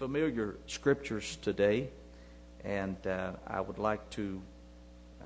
[0.00, 1.86] familiar scriptures today,
[2.64, 4.40] and uh, I would like to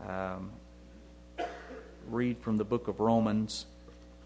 [0.04, 0.50] um,
[2.10, 3.66] read from the book of Romans,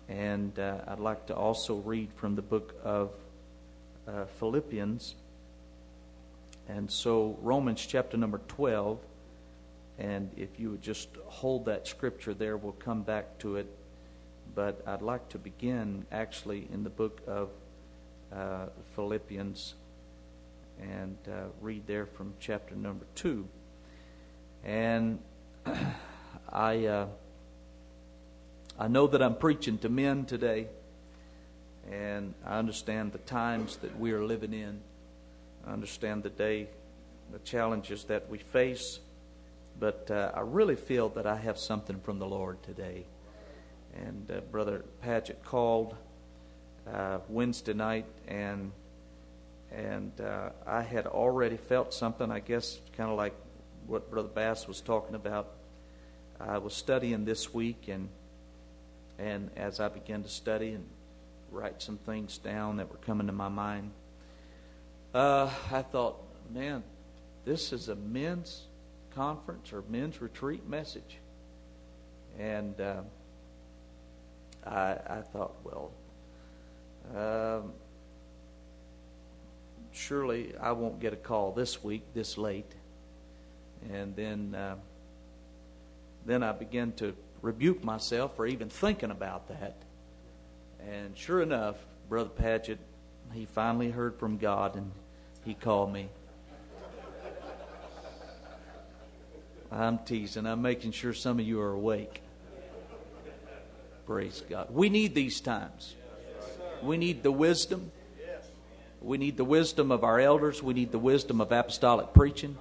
[0.09, 3.11] and uh, I'd like to also read from the book of
[4.07, 5.17] uh, Philippians.
[6.67, 9.01] And so, Romans chapter number 12,
[9.99, 13.67] and if you would just hold that scripture there, we'll come back to it.
[14.55, 17.51] But I'd like to begin actually in the book of
[18.33, 19.75] uh, Philippians
[20.81, 23.47] and uh, read there from chapter number two.
[24.65, 25.19] And
[26.53, 27.07] I, uh,
[28.79, 30.69] I know that I'm preaching to men today,
[31.91, 34.81] and I understand the times that we are living in.
[35.67, 36.69] I understand the day,
[37.33, 39.01] the challenges that we face,
[39.79, 43.05] but uh, I really feel that I have something from the Lord today.
[43.95, 45.97] And uh, Brother Paget called
[46.93, 48.73] uh, Wednesday night and
[49.73, 53.35] and uh, I had already felt something, I guess, kind of like
[53.87, 55.53] what Brother Bass was talking about.
[56.41, 58.09] I was studying this week, and
[59.19, 60.87] and as I began to study and
[61.51, 63.91] write some things down that were coming to my mind,
[65.13, 66.17] uh, I thought,
[66.51, 66.85] man,
[67.45, 68.63] this is a men's
[69.15, 71.19] conference or men's retreat message,
[72.39, 73.03] and uh,
[74.67, 75.91] I, I thought, well.
[77.17, 77.73] Um,
[79.99, 82.71] surely I won't get a call this week, this late.
[83.93, 84.77] And then, uh,
[86.25, 89.77] then I began to rebuke myself for even thinking about that.
[90.81, 91.77] And sure enough,
[92.09, 92.79] Brother Paget,
[93.33, 94.91] he finally heard from God and
[95.45, 96.09] he called me.
[99.71, 100.47] I'm teasing.
[100.47, 102.23] I'm making sure some of you are awake.
[104.07, 104.69] Praise God.
[104.71, 105.95] We need these times.
[106.83, 107.91] We need the wisdom.
[109.01, 110.63] We need the wisdom of our elders.
[110.63, 112.57] We need the wisdom of apostolic preaching.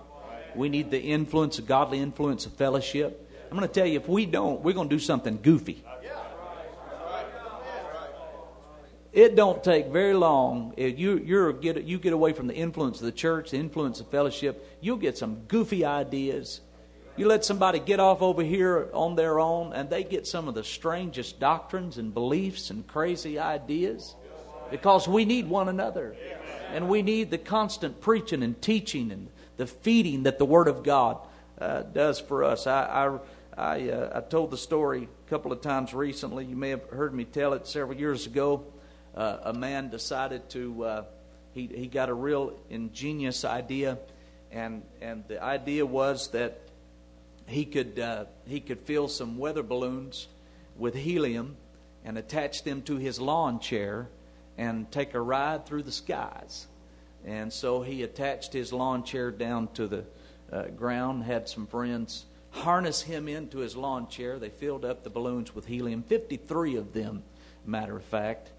[0.55, 3.30] We need the influence, the godly influence of fellowship.
[3.49, 5.83] I'm going to tell you, if we don't, we're going to do something goofy.
[9.14, 10.73] It don't take very long.
[10.77, 13.99] If you you get you get away from the influence of the church, the influence
[13.99, 16.61] of fellowship, you'll get some goofy ideas.
[17.15, 20.53] You let somebody get off over here on their own, and they get some of
[20.53, 24.14] the strangest doctrines and beliefs and crazy ideas
[24.70, 26.16] because we need one another.
[26.72, 30.83] And we need the constant preaching and teaching and the feeding that the Word of
[30.83, 31.17] God
[31.60, 32.67] uh, does for us.
[32.67, 33.20] I, I,
[33.58, 36.45] I, uh, I, told the story a couple of times recently.
[36.45, 38.66] You may have heard me tell it several years ago.
[39.16, 41.04] Uh, a man decided to, uh,
[41.54, 43.98] he, he got a real ingenious idea,
[44.52, 46.61] and, and the idea was that
[47.48, 50.27] he could, uh, he could fill some weather balloons
[50.77, 51.56] with helium
[52.06, 54.10] and attach them to his lawn chair
[54.58, 56.68] and take a ride through the skies.
[57.26, 60.06] And so he attached his lawn chair down to the
[60.52, 62.26] uh, ground, had some friends
[62.58, 64.40] harness him into his lawn chair.
[64.40, 67.23] They filled up the balloons with helium, 53 of them,
[67.66, 68.52] matter of fact.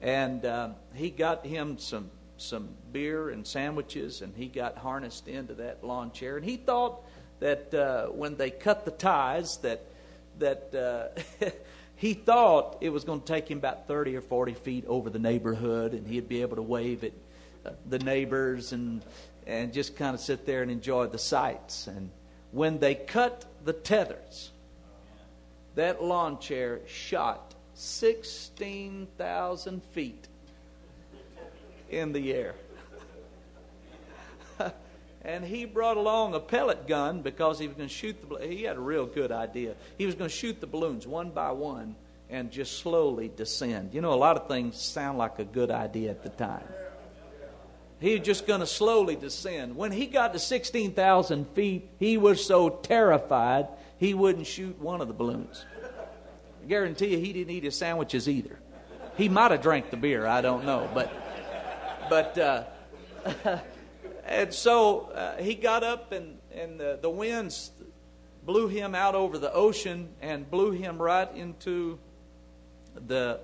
[0.00, 5.54] And uh, he got him some some beer and sandwiches, and he got harnessed into
[5.54, 6.36] that lawn chair.
[6.36, 7.04] And he thought
[7.38, 9.86] that uh, when they cut the ties, that
[10.38, 11.46] that uh,
[11.96, 15.18] he thought it was going to take him about 30 or 40 feet over the
[15.18, 17.12] neighborhood and he'd be able to wave at
[17.64, 19.02] uh, the neighbors and,
[19.46, 21.86] and just kind of sit there and enjoy the sights.
[21.86, 22.10] And
[22.52, 24.50] when they cut the tethers,
[25.76, 30.28] that lawn chair shot 16,000 feet
[31.90, 32.54] in the air
[35.24, 38.46] and he brought along a pellet gun because he was going to shoot the.
[38.46, 39.74] He had a real good idea.
[39.96, 41.96] He was going to shoot the balloons one by one
[42.28, 43.94] and just slowly descend.
[43.94, 46.64] You know, a lot of things sound like a good idea at the time.
[48.00, 49.76] He was just going to slowly descend.
[49.76, 53.68] When he got to 16,000 feet, he was so terrified
[53.98, 55.64] he wouldn't shoot one of the balloons.
[56.62, 58.58] I guarantee you he didn't eat his sandwiches either.
[59.16, 60.90] He might have drank the beer, I don't know.
[60.92, 61.12] But,
[62.10, 63.58] but, uh,
[64.26, 67.70] and so uh, he got up, and, and the, the winds
[68.44, 71.98] blew him out over the ocean and blew him right into
[73.06, 73.40] the,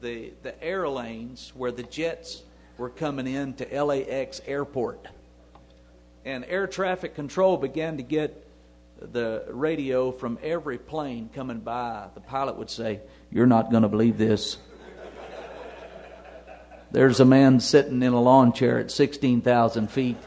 [0.00, 2.42] the, the air lanes where the jets
[2.78, 5.06] were coming in to LAX airport.
[6.24, 8.46] And air traffic control began to get
[9.00, 12.08] the radio from every plane coming by.
[12.14, 13.00] The pilot would say,
[13.30, 14.58] You're not going to believe this.
[16.92, 20.18] There's a man sitting in a lawn chair at 16,000 feet.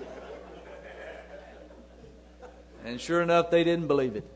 [2.83, 4.27] And sure enough, they didn't believe it.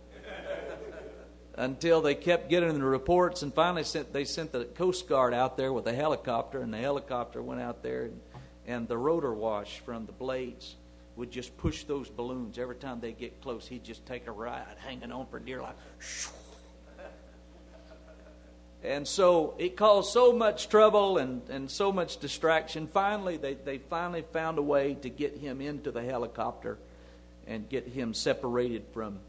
[1.56, 5.58] Until they kept getting the reports, and finally sent, they sent the Coast Guard out
[5.58, 8.20] there with a helicopter, and the helicopter went out there and,
[8.68, 10.76] and the rotor wash from the blades
[11.16, 13.68] would just push those balloons every time they get close.
[13.68, 16.32] He'd just take a ride, hanging on for dear life.
[18.84, 22.88] And so it caused so much trouble and, and so much distraction.
[22.88, 26.78] Finally, they, they finally found a way to get him into the helicopter
[27.46, 29.20] and get him separated from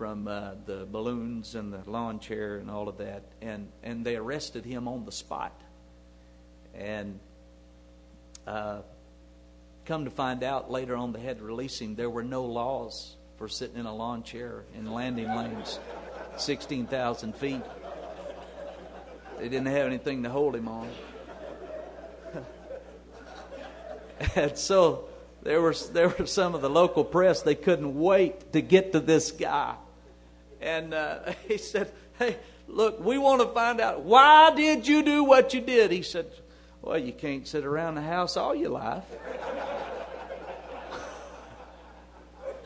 [0.00, 3.22] from uh, the balloons and the lawn chair and all of that.
[3.42, 5.52] And, and they arrested him on the spot.
[6.74, 7.20] And
[8.46, 8.78] uh,
[9.84, 11.96] come to find out later on, they had to release him.
[11.96, 15.78] There were no laws for sitting in a lawn chair in landing lanes
[16.38, 17.60] 16,000 feet.
[19.40, 20.90] They didn't have anything to hold him on.
[24.36, 25.08] and so
[25.42, 27.40] there were there were some of the local press.
[27.40, 29.76] They couldn't wait to get to this guy,
[30.60, 32.36] and uh, he said, "Hey,
[32.68, 36.26] look, we want to find out why did you do what you did?" He said,
[36.82, 39.04] "Well, you can't sit around the house all your life."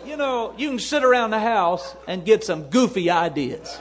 [0.05, 3.79] you know, you can sit around the house and get some goofy ideas.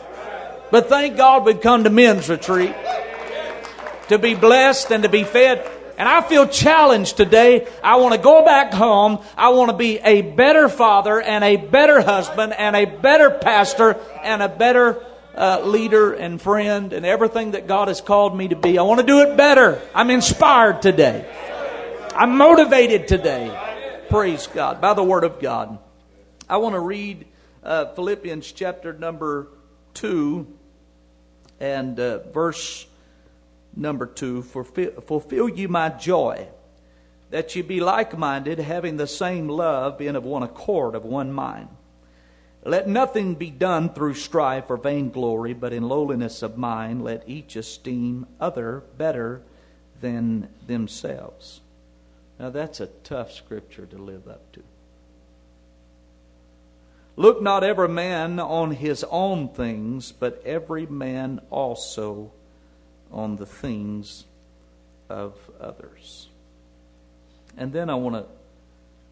[0.73, 2.73] But thank God we've come to men's retreat
[4.07, 5.69] to be blessed and to be fed.
[5.99, 7.67] And I feel challenged today.
[7.83, 9.19] I want to go back home.
[9.37, 13.99] I want to be a better father and a better husband and a better pastor
[14.23, 15.05] and a better
[15.37, 18.79] uh, leader and friend and everything that God has called me to be.
[18.79, 19.79] I want to do it better.
[19.93, 21.23] I'm inspired today.
[22.15, 23.55] I'm motivated today.
[24.09, 24.81] Praise God.
[24.81, 25.77] By the Word of God.
[26.49, 27.27] I want to read
[27.61, 29.49] uh, Philippians chapter number
[29.93, 30.61] 2
[31.63, 32.85] and uh, verse
[33.73, 36.45] number 2 fulfill, fulfill ye my joy
[37.29, 41.31] that ye be like minded, having the same love, being of one accord, of one
[41.31, 41.69] mind.
[42.65, 47.55] Let nothing be done through strife or vainglory, but in lowliness of mind let each
[47.55, 49.41] esteem other better
[50.01, 51.61] than themselves.
[52.39, 54.63] Now that's a tough scripture to live up to.
[57.15, 62.31] Look not every man on his own things, but every man also
[63.11, 64.25] on the things
[65.09, 66.29] of others.
[67.55, 68.25] And then I want to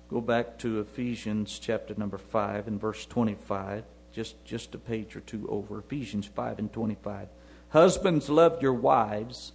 [0.09, 5.21] go back to Ephesians chapter number 5 and verse 25, just, just a page or
[5.21, 5.77] two over.
[5.77, 7.27] Ephesians 5 and 25.
[7.69, 9.53] Husbands, love your wives,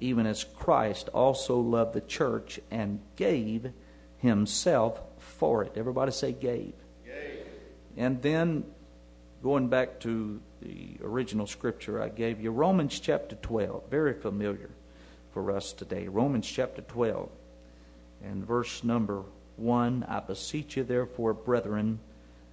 [0.00, 3.70] even as Christ also loved the church and gave
[4.16, 5.72] himself for it.
[5.76, 6.72] Everybody say, gave.
[7.96, 8.64] And then
[9.42, 14.70] going back to the original scripture I gave you, Romans chapter 12, very familiar
[15.32, 16.08] for us today.
[16.08, 17.30] Romans chapter 12
[18.24, 19.22] and verse number
[19.56, 22.00] 1 I beseech you, therefore, brethren,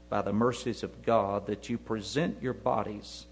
[0.09, 3.25] by the mercies of God, that you present your bodies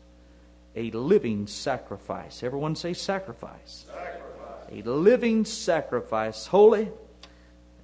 [0.76, 2.44] a living sacrifice.
[2.44, 3.86] Everyone say sacrifice.
[3.88, 4.72] sacrifice.
[4.72, 6.90] A living sacrifice, holy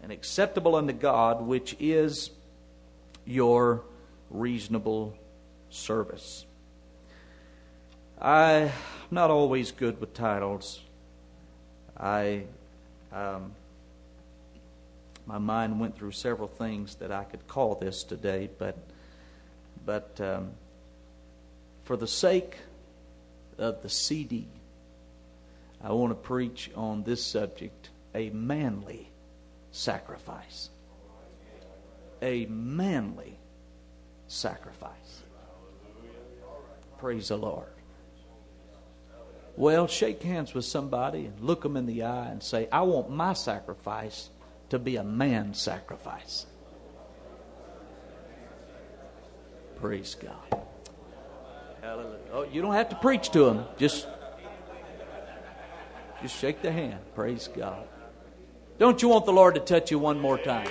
[0.01, 2.29] and acceptable unto God, which is
[3.25, 3.83] your
[4.35, 5.15] reasonable
[5.69, 6.45] service.
[8.21, 8.71] I'm
[9.11, 10.81] not always good with titles.
[11.97, 12.43] I,
[13.11, 13.53] um,
[15.25, 18.77] my mind went through several things that I could call this today, but,
[19.85, 20.51] but um,
[21.83, 22.57] for the sake
[23.57, 24.47] of the CD,
[25.83, 29.09] I want to preach on this subject a manly
[29.71, 30.69] sacrifice.
[32.21, 33.37] A manly
[34.27, 35.23] sacrifice.
[36.97, 37.67] Praise the Lord.
[39.57, 43.09] Well, shake hands with somebody and look them in the eye and say, I want
[43.09, 44.29] my sacrifice
[44.69, 46.45] to be a man's sacrifice.
[49.77, 50.61] Praise God.
[51.81, 52.17] Hallelujah.
[52.33, 53.65] Oh, you don't have to preach to them.
[53.77, 54.07] Just,
[56.21, 56.99] just shake the hand.
[57.13, 57.87] Praise God.
[58.77, 60.67] Don't you want the Lord to touch you one more time?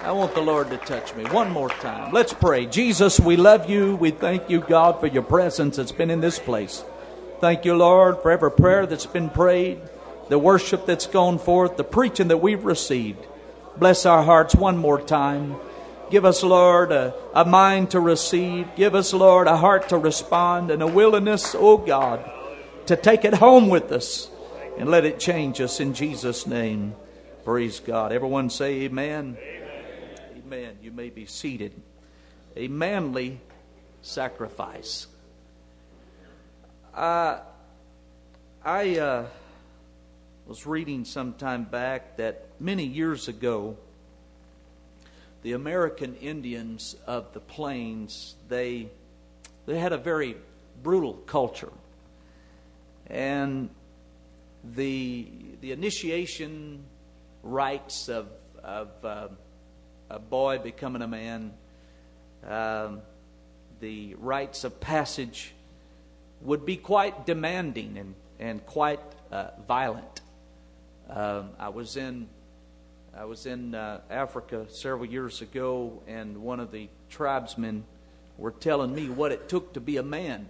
[0.00, 2.12] I want the Lord to touch me one more time.
[2.12, 2.66] Let's pray.
[2.66, 3.96] Jesus, we love you.
[3.96, 6.84] We thank you, God, for your presence that's been in this place.
[7.40, 9.80] Thank you, Lord, for every prayer that's been prayed,
[10.28, 13.26] the worship that's gone forth, the preaching that we've received.
[13.76, 15.56] Bless our hearts one more time.
[16.10, 18.68] Give us, Lord, a, a mind to receive.
[18.76, 22.24] Give us, Lord, a heart to respond and a willingness, oh God,
[22.86, 24.30] to take it home with us
[24.78, 26.94] and let it change us in Jesus' name.
[27.44, 28.12] Praise God.
[28.12, 29.36] Everyone say amen.
[29.40, 29.57] amen.
[30.48, 30.78] Amen.
[30.80, 31.72] You may be seated.
[32.56, 33.38] A manly
[34.00, 35.06] sacrifice.
[36.94, 37.40] Uh,
[38.64, 39.26] I uh,
[40.46, 43.76] was reading some time back that many years ago,
[45.42, 48.88] the American Indians of the plains they
[49.66, 50.34] they had a very
[50.82, 51.72] brutal culture,
[53.06, 53.68] and
[54.64, 55.28] the
[55.60, 56.84] the initiation
[57.42, 58.28] rites of,
[58.64, 59.28] of uh,
[60.10, 61.52] a boy becoming a man,
[62.46, 63.00] um,
[63.80, 65.52] the rites of passage
[66.42, 69.00] would be quite demanding and, and quite
[69.32, 70.20] uh, violent.
[71.10, 72.28] Um, I was in
[73.18, 77.82] I was in uh, Africa several years ago, and one of the tribesmen
[78.36, 80.48] were telling me what it took to be a man.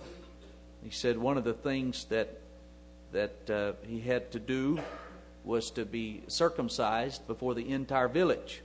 [0.83, 2.41] He said one of the things that
[3.13, 4.79] that uh, he had to do
[5.45, 8.61] was to be circumcised before the entire village,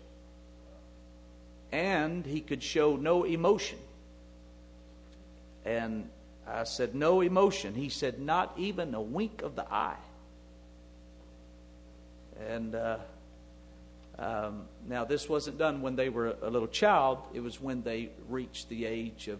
[1.74, 3.80] and he could show no emotion.
[5.66, 6.08] And
[6.48, 7.74] I said, No emotion.
[7.74, 9.98] He said, Not even a wink of the eye.
[12.48, 12.98] And uh,
[14.20, 18.10] um, now, this wasn't done when they were a little child, it was when they
[18.30, 19.40] reached the age of,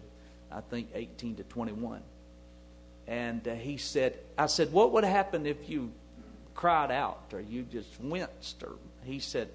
[0.50, 2.02] I think, 18 to 21.
[3.06, 5.92] And uh, he said, I said, What would happen if you
[6.54, 8.64] cried out or you just winced?
[8.64, 8.72] Or
[9.04, 9.50] he said,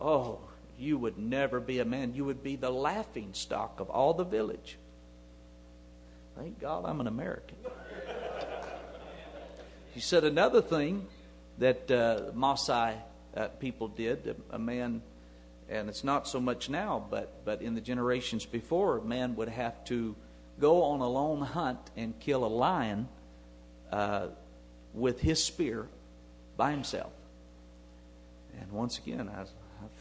[0.00, 0.38] Oh,
[0.80, 2.14] you would never be a man.
[2.14, 4.78] You would be the laughing stock of all the village.
[6.36, 7.56] Thank God I'm an American.
[9.92, 11.08] He said another thing
[11.58, 12.94] that uh, Maasai
[13.36, 14.36] uh, people did.
[14.50, 15.02] A, a, man,
[15.68, 19.48] and it's not so much now, but, but in the generations before, a man would
[19.48, 20.14] have to
[20.60, 23.08] go on a lone hunt and kill a lion
[23.90, 24.28] uh,
[24.94, 25.88] with his spear
[26.56, 27.12] by himself.
[28.60, 29.46] And once again, I, am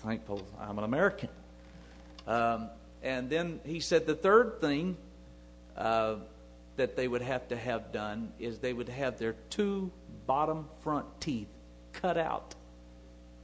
[0.04, 1.30] thankful I'm an American.
[2.28, 2.70] Um,
[3.02, 4.98] and then he said the third thing
[5.78, 6.16] uh,
[6.76, 9.92] that they would have to have done is they would have their two
[10.26, 11.48] bottom front teeth
[11.94, 12.56] cut out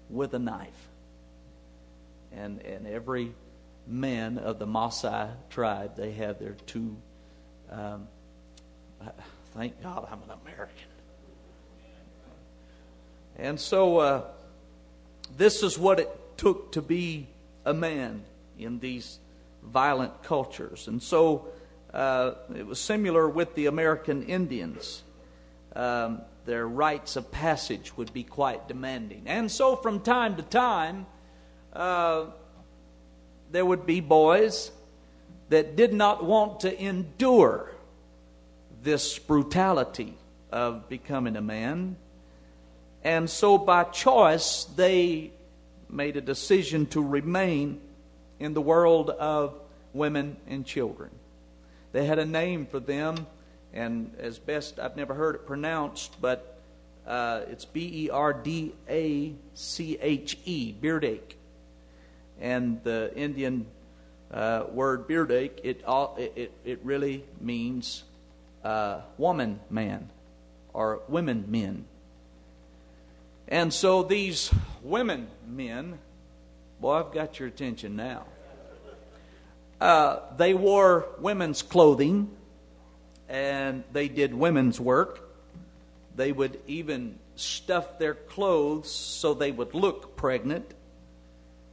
[0.10, 0.88] with a knife.
[2.32, 3.34] And, and every
[3.88, 6.98] man of the Maasai tribe, they have their two.
[7.72, 8.08] Um,
[9.54, 10.88] thank God I'm an American.
[13.38, 14.22] And so uh,
[15.38, 17.28] this is what it took to be
[17.66, 18.24] a man
[18.58, 19.20] in these
[19.64, 20.88] violent cultures.
[20.88, 21.48] And so
[21.94, 25.04] uh, it was similar with the American Indians.
[25.76, 29.24] Um, their rites of passage would be quite demanding.
[29.26, 31.08] And so, from time to time,
[31.74, 32.26] uh,
[33.52, 34.72] there would be boys
[35.50, 37.72] that did not want to endure
[38.84, 40.16] this brutality
[40.52, 41.98] of becoming a man.
[43.04, 45.32] And so, by choice, they
[45.90, 47.82] made a decision to remain
[48.40, 49.60] in the world of
[49.94, 51.10] women and children.
[51.92, 53.28] They had a name for them
[53.76, 56.58] and as best I've never heard it pronounced, but
[57.06, 61.36] uh, it's B E R D A C H E, berdache.
[62.40, 63.68] And the Indian
[64.32, 68.04] uh, word berdache, it, all, it, it really means
[68.64, 70.10] uh, woman man
[70.74, 71.86] or women men.
[73.48, 76.00] And so these women men,
[76.80, 78.26] boy, I've got your attention now.
[79.80, 82.30] Uh, they wore women's clothing
[83.30, 85.22] and they did women's work.
[86.16, 90.74] They would even stuff their clothes so they would look pregnant.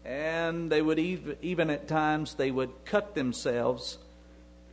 [0.04, 3.98] And they would even, even at times, they would cut themselves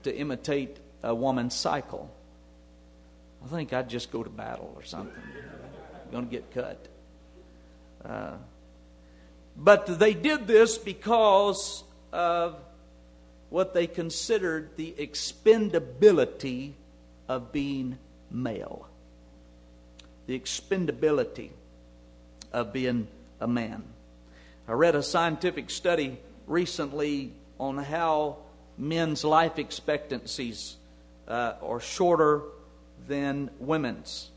[0.04, 2.12] to imitate a woman's cycle.
[3.46, 5.14] I think I'd just go to battle or something.
[6.12, 6.88] Going to get cut.
[8.04, 8.34] Uh,
[9.56, 12.56] but they did this because of
[13.50, 16.74] what they considered the expendability
[17.28, 17.98] of being
[18.32, 18.88] male.
[20.28, 21.50] The expendability
[22.54, 23.08] of being
[23.40, 23.84] a man.
[24.68, 28.38] I read a scientific study recently on how
[28.78, 30.78] men's life expectancies
[31.28, 32.44] uh, are shorter
[33.08, 34.30] than women's.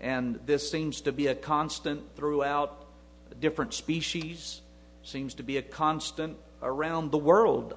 [0.00, 2.86] And this seems to be a constant throughout
[3.40, 4.60] different species,
[5.02, 7.74] seems to be a constant around the world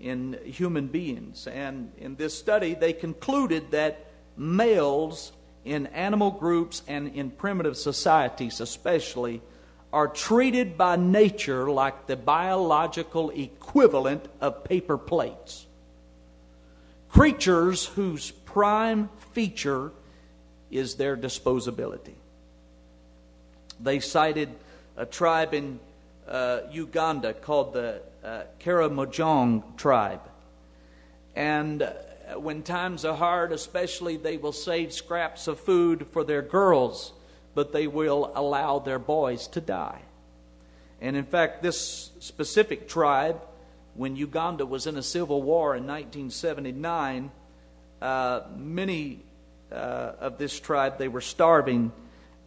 [0.00, 1.46] in human beings.
[1.46, 5.32] And in this study, they concluded that males
[5.64, 9.42] in animal groups and in primitive societies, especially,
[9.92, 15.66] are treated by nature like the biological equivalent of paper plates.
[17.08, 19.90] Creatures whose prime feature
[20.70, 22.14] is their disposability.
[23.80, 24.50] They cited
[24.96, 25.80] a tribe in
[26.28, 30.20] uh, Uganda called the uh, Karamojong tribe.
[31.34, 31.92] And uh,
[32.38, 37.12] when times are hard, especially, they will save scraps of food for their girls,
[37.54, 40.00] but they will allow their boys to die.
[41.00, 43.40] And in fact, this specific tribe,
[43.94, 47.30] when Uganda was in a civil war in 1979,
[48.02, 49.20] uh, many
[49.72, 51.92] uh, of this tribe they were starving,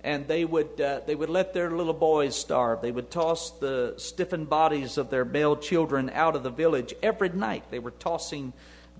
[0.03, 2.81] and they would uh, they would let their little boys starve.
[2.81, 7.29] They would toss the stiffened bodies of their male children out of the village every
[7.29, 7.63] night.
[7.71, 8.53] They were tossing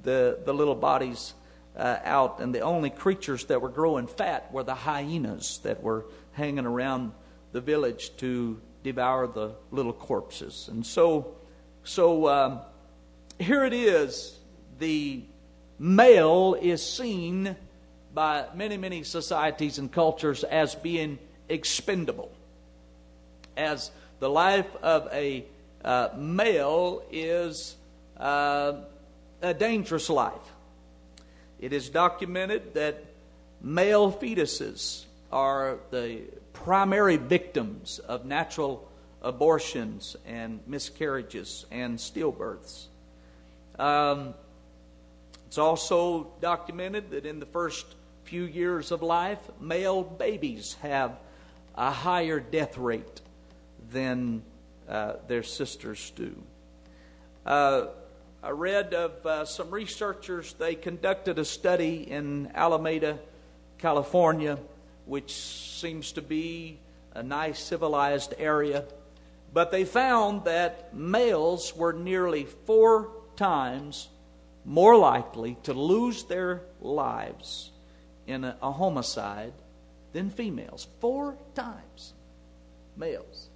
[0.04, 1.34] the the little bodies
[1.76, 6.06] uh, out, and the only creatures that were growing fat were the hyenas that were
[6.34, 7.12] hanging around
[7.52, 10.68] the village to devour the little corpses.
[10.70, 11.36] And so,
[11.84, 12.60] so um,
[13.40, 14.38] here it is.
[14.80, 15.24] The
[15.80, 17.56] male is seen
[18.14, 21.18] by many, many societies and cultures as being
[21.50, 22.32] expendable,
[23.58, 25.46] as the life of a
[25.84, 27.76] uh, male is
[28.18, 28.74] uh,
[29.42, 30.34] a dangerous life.
[31.60, 33.04] It is documented that
[33.62, 36.22] male fetuses are the
[36.54, 38.88] primary victims of natural
[39.22, 42.86] abortions and miscarriages and stillbirths.
[43.80, 44.34] Um,
[45.48, 47.86] it's also documented that in the first
[48.24, 51.20] few years of life, male babies have
[51.76, 53.22] a higher death rate
[53.92, 54.42] than
[54.88, 56.36] uh, their sisters do.
[57.46, 57.88] Uh,
[58.42, 63.20] I read of uh, some researchers, they conducted a study in Alameda,
[63.78, 64.58] California,
[65.06, 66.80] which seems to be
[67.14, 68.86] a nice civilized area.
[69.54, 74.08] But they found that males were nearly four times
[74.66, 77.73] more likely to lose their lives
[78.28, 79.54] in a, a homicide
[80.14, 80.88] than females.
[81.00, 82.14] Four times
[82.96, 83.50] males.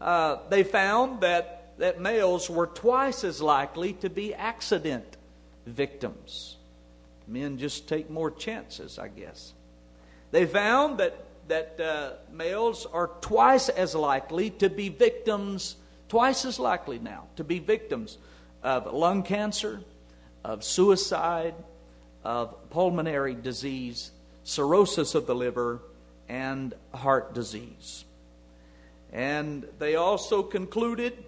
[0.00, 5.16] Uh, they found that, that males were twice as likely to be accident
[5.64, 6.56] victims.
[7.28, 9.52] Men just take more chances, I guess.
[10.32, 11.16] They found that,
[11.48, 15.76] that uh, males are twice as likely to be victims,
[16.08, 18.18] twice as likely now to be victims
[18.62, 19.82] of lung cancer,
[20.44, 21.54] of suicide,
[22.24, 24.10] of pulmonary disease,
[24.44, 25.80] cirrhosis of the liver,
[26.28, 28.04] and heart disease.
[29.12, 31.22] And they also concluded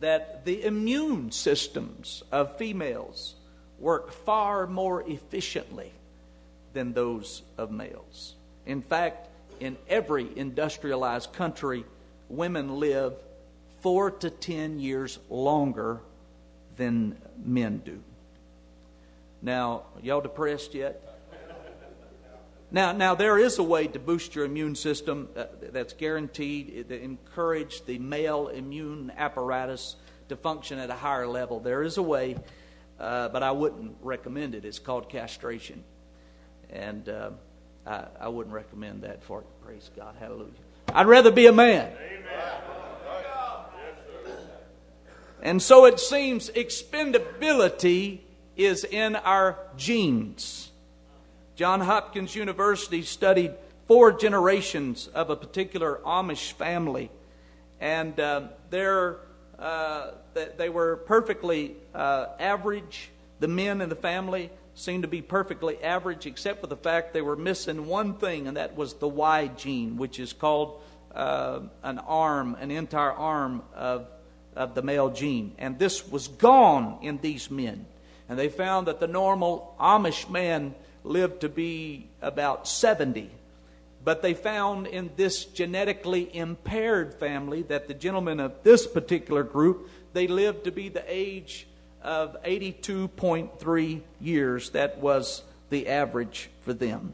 [0.00, 3.34] that the immune systems of females
[3.78, 5.92] work far more efficiently
[6.72, 8.34] than those of males.
[8.66, 9.28] In fact,
[9.60, 11.84] in every industrialized country,
[12.28, 13.14] women live
[13.80, 16.00] four to ten years longer
[16.76, 18.00] than men do.
[19.42, 21.02] Now, y'all depressed yet?
[22.70, 27.02] Now, now there is a way to boost your immune system uh, that's guaranteed to
[27.02, 29.96] encourage the male immune apparatus
[30.28, 31.60] to function at a higher level.
[31.60, 32.36] There is a way,
[32.98, 34.64] uh, but I wouldn't recommend it.
[34.64, 35.84] It's called castration,
[36.70, 37.30] and uh,
[37.86, 39.46] I, I, wouldn't recommend that for you.
[39.66, 40.52] Praise God, Hallelujah.
[40.94, 41.92] I'd rather be a man.
[41.92, 42.22] Amen.
[45.42, 48.20] And so it seems expendability
[48.56, 50.70] is in our genes.
[51.54, 53.52] John Hopkins University studied
[53.86, 57.10] four generations of a particular Amish family,
[57.80, 58.48] and uh,
[59.58, 60.10] uh,
[60.56, 63.10] they were perfectly uh, average.
[63.40, 67.22] The men in the family seemed to be perfectly average, except for the fact they
[67.22, 70.80] were missing one thing, and that was the Y gene, which is called
[71.14, 74.06] uh, an arm, an entire arm of,
[74.56, 75.54] of the male gene.
[75.58, 77.84] And this was gone in these men.
[78.32, 83.30] And they found that the normal Amish man lived to be about 70.
[84.02, 89.90] But they found in this genetically impaired family that the gentlemen of this particular group,
[90.14, 91.66] they lived to be the age
[92.00, 94.70] of 82.3 years.
[94.70, 97.12] That was the average for them.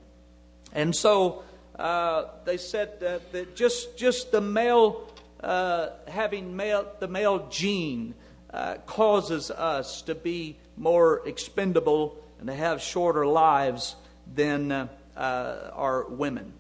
[0.73, 1.43] And so
[1.77, 8.15] uh, they said that, that, just, just the male, uh, having male, the male gene
[8.55, 13.97] uh, causes us to be more expendable and they have shorter lives
[14.35, 16.53] than uh, uh, our women.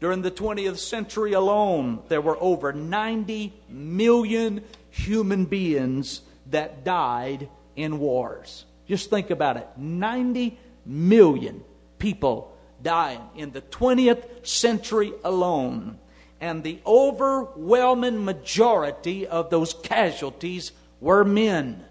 [0.00, 7.98] During the 20th century alone, there were over 90 million human beings that died in
[7.98, 8.64] wars.
[8.86, 11.64] Just think about it 90 million
[11.98, 15.98] people dying in the 20th century alone.
[16.40, 21.85] And the overwhelming majority of those casualties were men.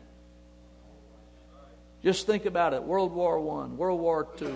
[2.05, 4.53] Just think about it World War I, World War II,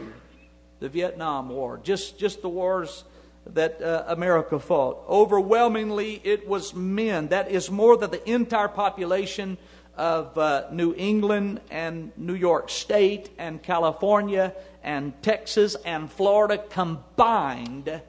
[0.79, 3.05] the Vietnam War, just, just the wars
[3.47, 5.03] that uh, America fought.
[5.09, 7.29] Overwhelmingly, it was men.
[7.29, 9.57] That is more than the entire population
[9.97, 17.99] of uh, New England and New York State and California and Texas and Florida combined.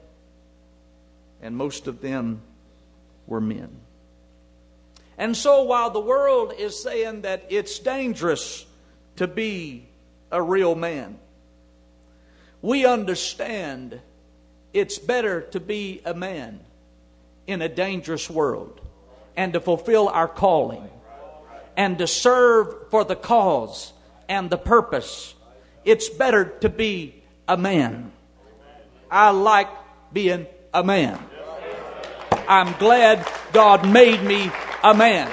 [1.41, 2.43] And most of them
[3.25, 3.75] were men.
[5.17, 8.67] And so while the world is saying that it's dangerous
[9.21, 9.85] to be
[10.31, 11.19] a real man.
[12.63, 14.01] We understand
[14.73, 16.59] it's better to be a man
[17.45, 18.81] in a dangerous world
[19.37, 20.89] and to fulfill our calling
[21.77, 23.93] and to serve for the cause
[24.27, 25.35] and the purpose.
[25.85, 28.11] It's better to be a man.
[29.11, 29.69] I like
[30.11, 31.23] being a man.
[32.47, 34.49] I'm glad God made me
[34.83, 35.31] a man.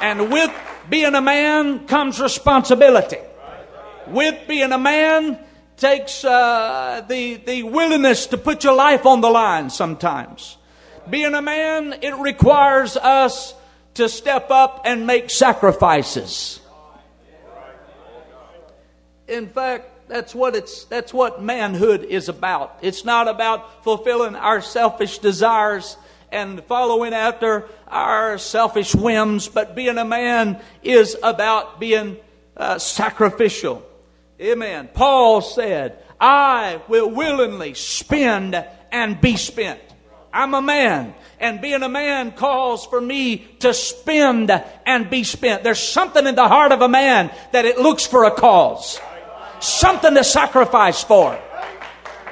[0.00, 0.50] And with
[0.88, 3.18] being a man comes responsibility.
[4.06, 5.38] With being a man
[5.76, 10.56] takes uh, the, the willingness to put your life on the line sometimes.
[11.08, 13.54] Being a man, it requires us
[13.94, 16.60] to step up and make sacrifices.
[19.28, 22.78] In fact, that's what it's that's what manhood is about.
[22.80, 25.96] It's not about fulfilling our selfish desires
[26.32, 32.16] and following after our selfish whims, but being a man is about being
[32.56, 33.86] uh, sacrificial.
[34.40, 34.88] Amen.
[34.92, 38.54] Paul said, I will willingly spend
[38.90, 39.80] and be spent.
[40.32, 44.50] I'm a man, and being a man calls for me to spend
[44.84, 45.64] and be spent.
[45.64, 49.00] There's something in the heart of a man that it looks for a cause,
[49.60, 51.40] something to sacrifice for.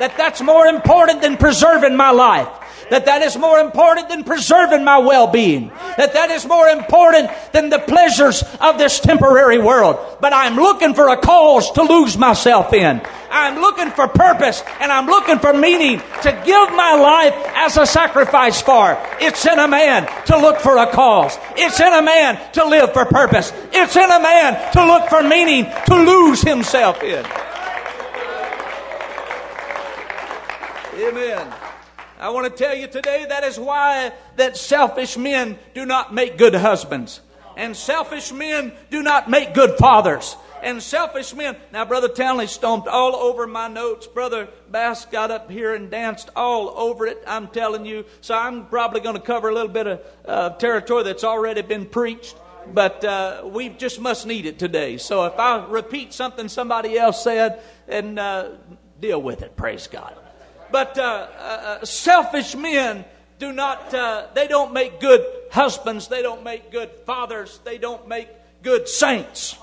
[0.00, 2.48] That that's more important than preserving my life
[2.90, 7.70] that that is more important than preserving my well-being that that is more important than
[7.70, 9.96] the pleasures of this temporary world.
[10.20, 13.00] But i'm looking for a cause to lose myself in.
[13.30, 17.86] I'm looking for purpose and i'm looking for meaning to give my life as a
[17.86, 18.98] sacrifice for.
[19.20, 21.36] It's in a man to look for a cause.
[21.56, 23.52] It's in a man to live for purpose.
[23.72, 27.24] It's in a man to look for meaning to lose himself in.
[30.96, 31.63] Amen.
[32.24, 36.38] I want to tell you today that is why that selfish men do not make
[36.38, 37.20] good husbands.
[37.54, 40.34] And selfish men do not make good fathers.
[40.62, 41.54] And selfish men.
[41.70, 44.06] Now, Brother Townley stomped all over my notes.
[44.06, 47.22] Brother Bass got up here and danced all over it.
[47.26, 48.06] I'm telling you.
[48.22, 51.84] So I'm probably going to cover a little bit of uh, territory that's already been
[51.84, 52.36] preached.
[52.72, 54.96] But uh, we just must need it today.
[54.96, 58.52] So if I repeat something somebody else said, and uh,
[58.98, 60.16] deal with it, praise God.
[60.70, 63.04] But uh, uh, selfish men
[63.38, 68.08] do not, uh, they don't make good husbands, they don't make good fathers, they don't
[68.08, 68.28] make
[68.62, 69.56] good saints.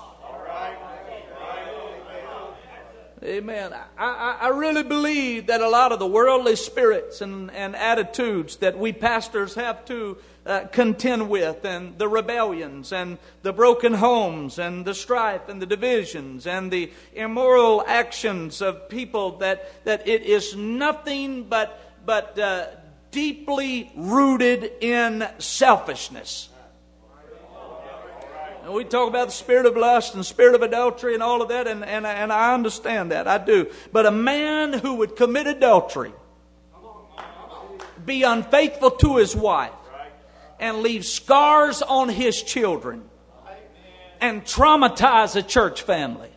[3.24, 3.72] Amen.
[3.96, 8.76] I, I, really believe that a lot of the worldly spirits and, and attitudes that
[8.76, 14.84] we pastors have to uh, contend with, and the rebellions, and the broken homes, and
[14.84, 20.56] the strife, and the divisions, and the immoral actions of people, that, that it is
[20.56, 22.66] nothing but, but uh,
[23.10, 26.48] deeply rooted in selfishness.
[28.64, 31.48] And we talk about the spirit of lust and spirit of adultery and all of
[31.48, 33.26] that, and, and, and I understand that.
[33.26, 33.68] I do.
[33.92, 36.12] But a man who would commit adultery,
[38.04, 39.72] be unfaithful to his wife,
[40.62, 43.02] and leave scars on his children,
[44.20, 46.30] and traumatize a church family.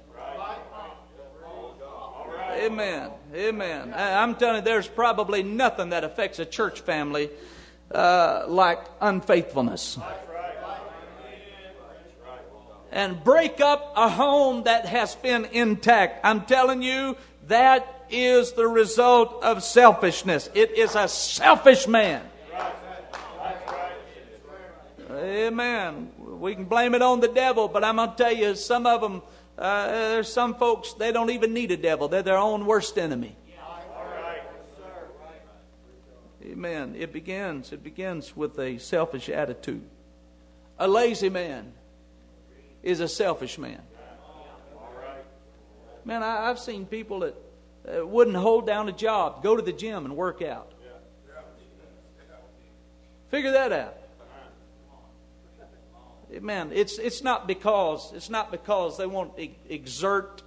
[2.57, 3.11] Amen.
[3.35, 3.93] Amen.
[3.95, 7.29] I'm telling you, there's probably nothing that affects a church family
[7.93, 9.99] uh, like unfaithfulness
[12.91, 16.25] and break up a home that has been intact.
[16.25, 20.49] I'm telling you, that is the result of selfishness.
[20.55, 22.23] It is a selfish man.
[25.15, 26.11] Amen.
[26.17, 29.01] We can blame it on the devil, but I'm going to tell you, some of
[29.01, 29.21] them,
[29.57, 32.07] uh, there's some folks, they don't even need a devil.
[32.07, 33.35] They're their own worst enemy.
[36.43, 36.95] Amen.
[36.97, 39.83] It begins, it begins with a selfish attitude.
[40.77, 41.73] A lazy man
[42.83, 43.81] is a selfish man.
[46.03, 47.35] Man, I, have seen people that
[47.87, 50.71] uh, wouldn't hold down a job, go to the gym and work out.
[53.31, 53.97] Figure that out.
[56.41, 59.31] Man, it's it's not because it's not because they won't
[59.69, 60.43] exert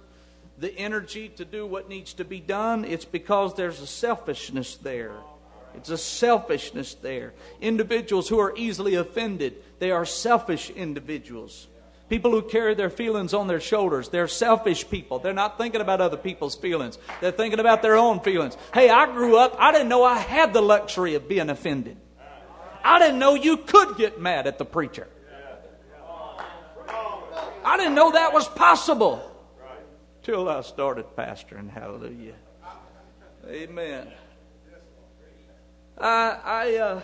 [0.57, 2.85] the energy to do what needs to be done.
[2.85, 5.15] It's because there's a selfishness there.
[5.75, 7.33] It's a selfishness there.
[7.61, 11.67] Individuals who are easily offended, they are selfish individuals.
[12.09, 14.09] People who carry their feelings on their shoulders.
[14.09, 15.19] They're selfish people.
[15.19, 16.97] They're not thinking about other people's feelings.
[17.21, 18.57] They're thinking about their own feelings.
[18.73, 21.97] Hey, I grew up, I didn't know I had the luxury of being offended.
[22.83, 25.07] I didn't know you could get mad at the preacher.
[27.63, 29.23] I didn't know that was possible
[30.23, 31.69] till I started pastoring.
[31.69, 32.35] Hallelujah.
[33.47, 34.07] Amen.
[35.97, 37.01] I, I uh,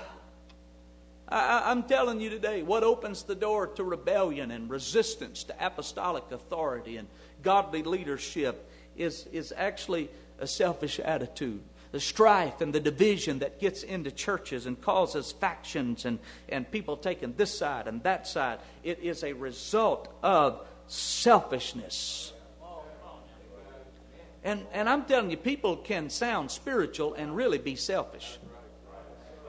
[1.28, 6.24] I, am telling you today, what opens the door to rebellion and resistance to apostolic
[6.32, 7.08] authority and
[7.42, 11.64] godly leadership is, is actually a selfish attitude.
[11.96, 16.98] The strife and the division that gets into churches and causes factions and, and people
[16.98, 18.60] taking this side and that side.
[18.84, 22.34] It is a result of selfishness.
[24.44, 28.40] And, and I'm telling you, people can sound spiritual and really be selfish.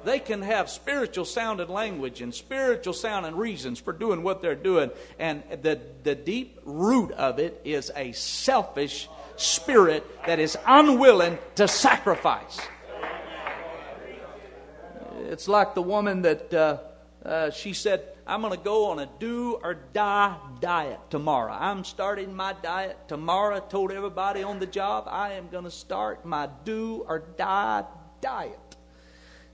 [0.05, 4.93] They can have spiritual sounding language and spiritual sounding reasons for doing what they're doing.
[5.19, 11.69] And the, the deep root of it is a selfish spirit that is unwilling to
[11.69, 12.59] sacrifice.
[15.29, 16.79] It's like the woman that uh,
[17.25, 21.53] uh, she said, I'm going to go on a do or die diet tomorrow.
[21.53, 23.61] I'm starting my diet tomorrow.
[23.61, 27.85] Told everybody on the job I am going to start my do or die
[28.21, 28.59] diet.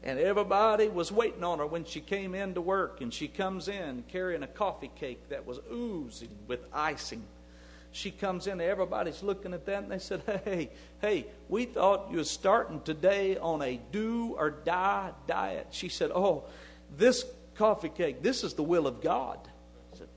[0.03, 3.01] And everybody was waiting on her when she came in to work.
[3.01, 7.25] And she comes in carrying a coffee cake that was oozing with icing.
[7.93, 10.71] She comes in, everybody's looking at that, and they said, Hey,
[11.03, 15.69] hey, we thought you were starting today on a do or die diet.
[15.71, 16.45] She said, Oh,
[16.97, 17.25] this
[17.55, 19.39] coffee cake, this is the will of God.
[19.93, 20.09] I said,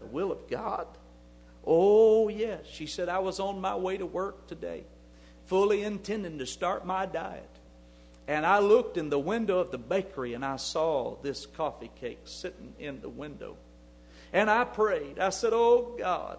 [0.00, 0.86] The will of God?
[1.66, 2.60] Oh, yes.
[2.70, 4.84] She said, I was on my way to work today,
[5.46, 7.48] fully intending to start my diet.
[8.26, 12.20] And I looked in the window of the bakery and I saw this coffee cake
[12.24, 13.56] sitting in the window.
[14.32, 15.18] And I prayed.
[15.18, 16.38] I said, Oh God,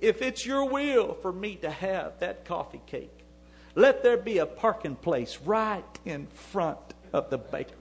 [0.00, 3.24] if it's your will for me to have that coffee cake,
[3.74, 6.78] let there be a parking place right in front
[7.12, 7.76] of the bakery.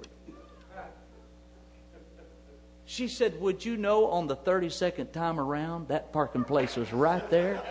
[2.85, 7.29] She said, Would you know on the 32nd time around that parking place was right
[7.29, 7.61] there?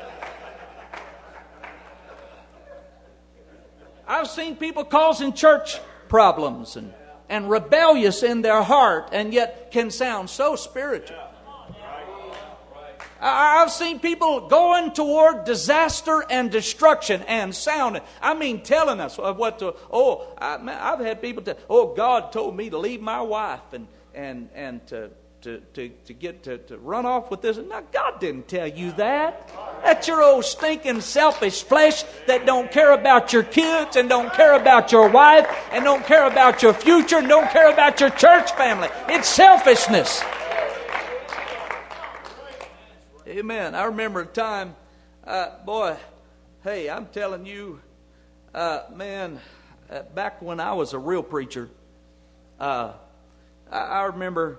[4.07, 6.95] I've seen people causing church problems and,
[7.29, 11.28] and rebellious in their heart and yet can sound so spiritual.
[13.21, 18.03] I've seen people going toward disaster and destruction and sounding.
[18.23, 19.75] I mean, telling us what to.
[19.91, 21.57] Oh, I, have had people tell.
[21.69, 25.11] Oh, God told me to leave my wife and and and to
[25.43, 27.57] to to, to get to, to run off with this.
[27.57, 29.51] Now, God didn't tell you that.
[29.85, 34.55] That's your old stinking selfish flesh that don't care about your kids and don't care
[34.55, 38.53] about your wife and don't care about your future and don't care about your church
[38.53, 38.89] family.
[39.09, 40.23] It's selfishness.
[43.39, 43.77] Amen.
[43.77, 44.75] I remember a time,
[45.23, 45.97] uh, boy,
[46.65, 47.81] hey, I'm telling you,
[48.53, 49.39] uh, man,
[49.89, 51.71] uh, back when I was a real preacher,
[52.59, 52.95] uh,
[53.71, 54.59] I, I, remember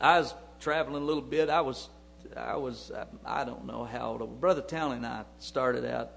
[0.00, 1.50] I was traveling a little bit.
[1.50, 1.88] I was,
[2.36, 2.90] I was,
[3.24, 4.40] I don't know how old.
[4.40, 6.10] Brother Townley and I started out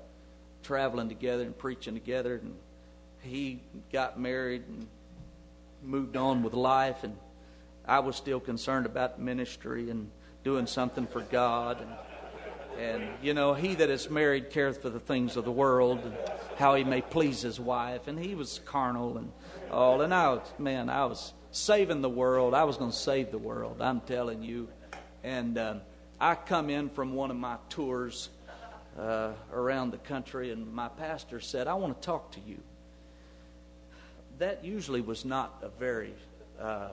[0.63, 2.56] traveling together and preaching together, and
[3.21, 3.62] he
[3.93, 4.88] got married and
[5.84, 7.15] moved on with life, and
[7.86, 10.10] I was still concerned about ministry and
[10.43, 11.82] doing something for God.
[11.82, 15.99] And, and, you know, he that is married careth for the things of the world
[16.04, 16.15] and
[16.58, 18.08] how he may please his wife.
[18.08, 19.32] And he was carnal and
[19.69, 20.01] all.
[20.01, 22.54] And I was, man, I was saving the world.
[22.54, 24.67] I was going to save the world, I'm telling you.
[25.23, 25.82] And um,
[26.19, 28.30] I come in from one of my tours
[28.97, 32.58] uh, around the country, and my pastor said, I want to talk to you.
[34.39, 36.13] That usually was not a very.
[36.60, 36.89] Uh,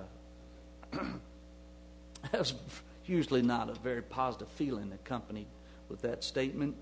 [0.93, 2.55] that was
[3.09, 5.47] usually not a very positive feeling accompanied
[5.89, 6.77] with that statement.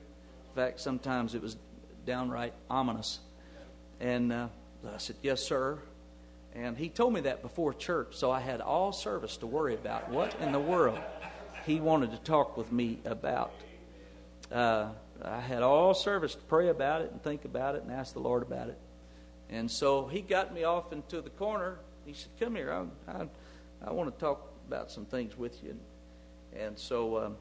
[0.49, 1.57] In fact, sometimes it was
[2.05, 3.21] downright ominous.
[4.01, 4.49] And uh,
[4.87, 5.79] I said, Yes, sir.
[6.55, 10.09] And he told me that before church, so I had all service to worry about.
[10.09, 10.99] What in the world
[11.67, 13.53] he wanted to talk with me about?
[14.51, 14.89] Uh,
[15.23, 18.21] I had all service to pray about it and think about it and ask the
[18.21, 18.79] Lord about it.
[19.51, 21.79] And so he got me off into the corner.
[22.07, 22.73] He said, Come here.
[22.73, 23.27] I, I,
[23.87, 25.71] I want to talk about some things with you.
[25.71, 25.81] And
[26.59, 27.37] and so, um,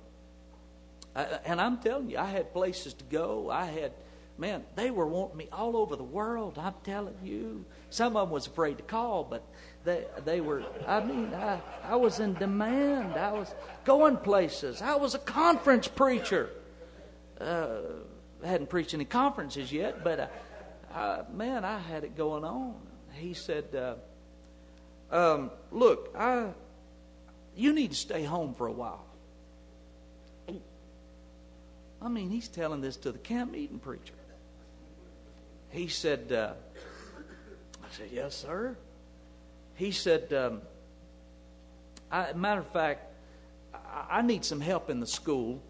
[1.15, 3.49] I, and I'm telling you, I had places to go.
[3.49, 3.93] I had,
[4.37, 6.57] man, they were wanting me all over the world.
[6.57, 7.65] I'm telling you.
[7.89, 9.43] Some of them was afraid to call, but
[9.85, 10.63] they they were.
[10.85, 13.13] I mean, I I was in demand.
[13.13, 13.53] I was
[13.85, 14.81] going places.
[14.81, 16.49] I was a conference preacher.
[17.39, 17.77] Uh,
[18.43, 20.27] I hadn't preached any conferences yet, but uh,
[20.93, 22.75] uh, man, I had it going on.
[23.13, 23.95] He said, uh,
[25.15, 26.49] um, "Look, I
[27.55, 29.05] you need to stay home for a while.
[32.01, 34.13] I mean, he's telling this to the camp meeting preacher.
[35.71, 36.53] He said, uh,
[37.83, 38.77] I said, Yes, sir.
[39.75, 40.61] He said, um,
[42.11, 43.11] I, matter of fact,
[43.73, 45.61] I, I need some help in the school,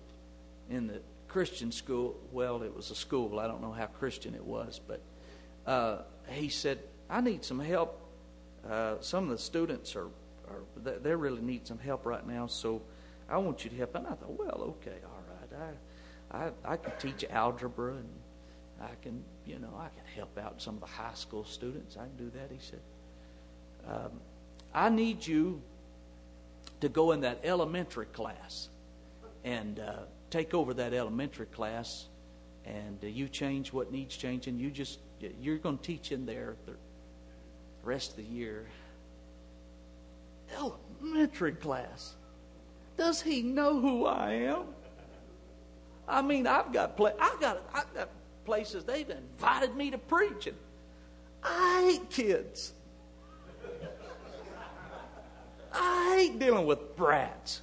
[0.70, 2.16] in the Christian school.
[2.32, 3.40] Well, it was a school.
[3.40, 5.02] I don't know how Christian it was, but
[5.66, 8.02] uh, he said, I need some help.
[8.70, 10.08] Uh, some of the students are
[10.84, 12.48] they really need some help right now.
[12.48, 12.82] So
[13.30, 13.96] I want you to help.
[13.96, 15.62] And I thought, well, okay, all right.
[15.62, 15.74] I
[16.32, 18.10] I, I can teach algebra and
[18.82, 21.98] I can, you know, I can help out some of the high school students.
[21.98, 22.52] I can do that.
[22.52, 22.82] He said,
[23.88, 24.12] um,
[24.74, 25.62] I need you
[26.82, 28.70] to go in that elementary class
[29.44, 29.94] and uh,
[30.30, 32.08] take over that elementary class,
[32.66, 34.60] and uh, you change what needs changing.
[34.60, 35.00] You just
[35.40, 36.74] you're going to teach in there the
[37.84, 38.68] rest of the year.
[40.54, 42.16] Elementary class.
[42.98, 44.64] Does he know who I am?
[46.08, 48.10] I mean, I've got pla- I got I've got
[48.46, 50.58] places they've invited me to preach, and
[51.44, 52.74] I hate kids.
[55.74, 57.62] I hate dealing with brats.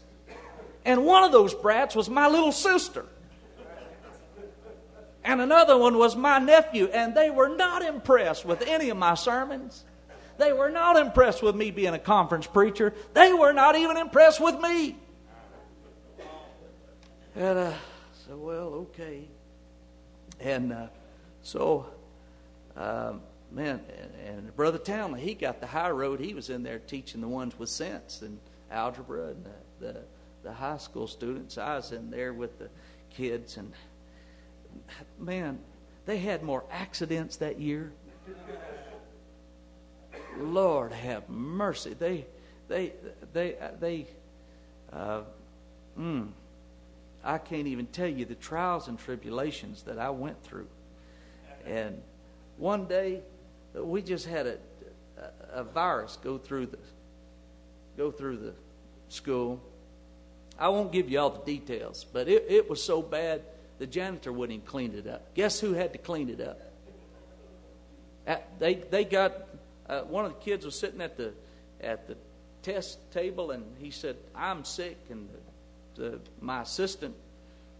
[0.84, 3.06] And one of those brats was my little sister.
[5.24, 9.14] And another one was my nephew, and they were not impressed with any of my
[9.14, 9.84] sermons.
[10.42, 12.92] They were not impressed with me being a conference preacher.
[13.14, 14.96] They were not even impressed with me.
[17.36, 17.72] And uh,
[18.26, 19.28] so, well, okay.
[20.40, 20.86] And uh,
[21.42, 21.86] so,
[22.76, 23.20] um,
[23.52, 26.18] man, and, and, Brother Townley, he got the high road.
[26.18, 30.00] He was in there teaching the ones with sense and algebra and the, the,
[30.42, 31.56] the high school students.
[31.56, 32.68] I was in there with the
[33.10, 33.72] kids, and
[35.20, 35.60] man,
[36.04, 37.92] they had more accidents that year.
[40.38, 41.94] Lord have mercy.
[41.94, 42.26] They,
[42.68, 42.92] they,
[43.32, 44.06] they, they,
[44.92, 45.22] uh,
[45.98, 46.28] mm,
[47.24, 50.68] I can't even tell you the trials and tribulations that I went through.
[51.66, 52.00] And
[52.56, 53.20] one day,
[53.74, 54.58] we just had a,
[55.52, 56.78] a, virus go through the
[57.96, 58.54] go through the
[59.08, 59.60] school.
[60.58, 63.42] I won't give you all the details, but it, it was so bad
[63.78, 65.34] the janitor wouldn't even clean it up.
[65.34, 66.60] Guess who had to clean it up?
[68.26, 69.51] At, they they got
[69.88, 71.32] uh, one of the kids was sitting at the
[71.80, 72.16] at the
[72.62, 75.28] test table and he said, "I'm sick," and
[75.96, 77.14] the, the, my assistant.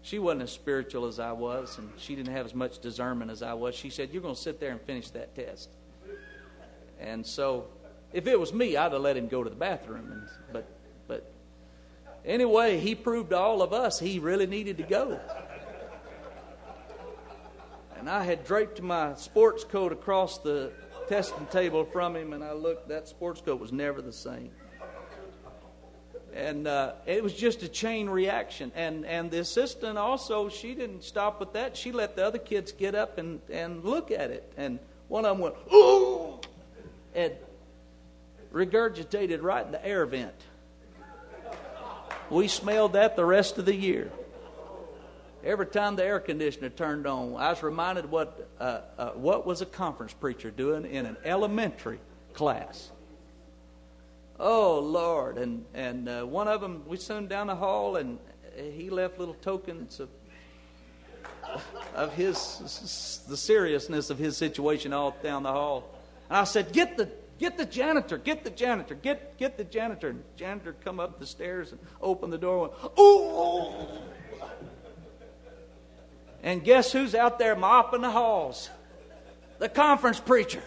[0.03, 3.41] She wasn't as spiritual as I was, and she didn't have as much discernment as
[3.41, 3.77] I was.
[3.77, 5.71] She said, You're going to sit there and finish that test.
[7.01, 7.67] And so,
[8.13, 10.11] if it was me, I'd have let him go to the bathroom.
[10.11, 10.67] And, but,
[11.07, 11.33] but
[12.25, 15.21] anyway, he proved to all of us he really needed to go.
[17.97, 20.73] And I had draped my sports coat across the
[21.09, 24.51] testing table from him, and I looked, that sports coat was never the same.
[26.35, 28.73] And uh, it was just a chain reaction.
[28.75, 31.77] And, and the assistant also, she didn't stop with that.
[31.77, 34.51] She let the other kids get up and, and look at it.
[34.57, 36.41] And one of them went, ooh,
[37.15, 37.35] and
[38.53, 40.35] regurgitated right in the air vent.
[42.31, 44.11] We smelled that the rest of the year.
[45.45, 49.61] Every time the air conditioner turned on, I was reminded what, uh, uh, what was
[49.61, 51.99] a conference preacher doing in an elementary
[52.33, 52.91] class.
[54.39, 55.39] Oh, Lord.
[55.39, 58.19] And, and uh, one of them, we him down the hall, and
[58.57, 60.09] he left little tokens of,
[61.95, 65.89] of his, the seriousness of his situation all down the hall.
[66.29, 67.09] And I said, Get the
[67.43, 70.11] Get the janitor, get the janitor, get, get the janitor.
[70.11, 72.71] And the janitor come up the stairs and open the door.
[72.71, 73.73] And went, Ooh!
[76.43, 78.69] And guess who's out there mopping the halls?
[79.59, 80.63] The conference preacher.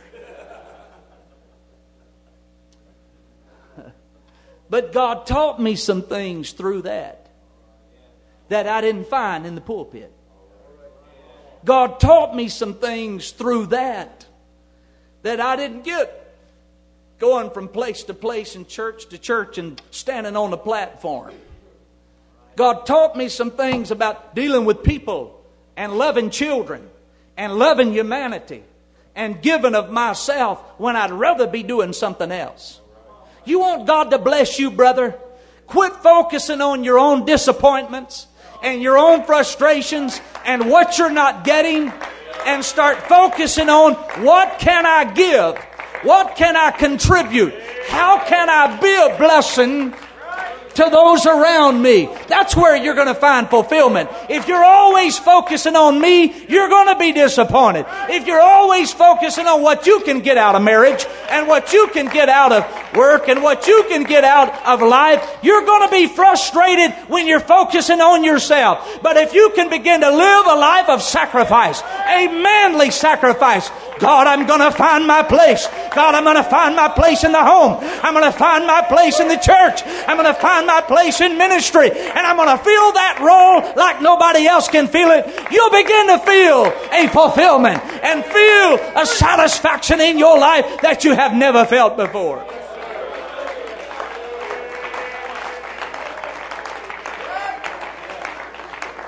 [4.70, 7.22] but God taught me some things through that
[8.48, 10.12] that I didn't find in the pulpit.
[11.66, 14.26] God taught me some things through that
[15.24, 16.22] that I didn't get
[17.18, 21.34] going from place to place and church to church and standing on the platform.
[22.56, 25.35] God taught me some things about dealing with people
[25.78, 26.90] and loving children
[27.38, 28.64] and loving humanity
[29.16, 32.82] and giving of myself when I'd rather be doing something else.
[33.46, 35.18] You want God to bless you, brother?
[35.68, 38.28] Quit focusing on your own disappointments
[38.62, 41.92] and your own frustrations and what you're not getting
[42.46, 45.58] and start focusing on what can I give?
[46.04, 47.54] What can I contribute?
[47.88, 49.94] How can I be a blessing
[50.76, 52.10] to those around me.
[52.28, 54.10] That's where you're going to find fulfillment.
[54.30, 57.86] If you're always focusing on me, you're going to be disappointed.
[58.10, 61.88] If you're always focusing on what you can get out of marriage and what you
[61.94, 65.88] can get out of work and what you can get out of life, you're going
[65.88, 69.00] to be frustrated when you're focusing on yourself.
[69.02, 73.70] But if you can begin to live a life of sacrifice, a manly sacrifice,
[74.00, 75.68] God, I'm going to find my place.
[75.94, 77.78] God, I'm going to find my place in the home.
[78.04, 79.82] I'm going to find my place in the church.
[80.08, 81.92] I'm going to find my place in ministry.
[81.92, 85.26] And I'm going to feel that role like nobody else can feel it.
[85.52, 91.14] You'll begin to feel a fulfillment and feel a satisfaction in your life that you
[91.14, 92.46] have never felt before.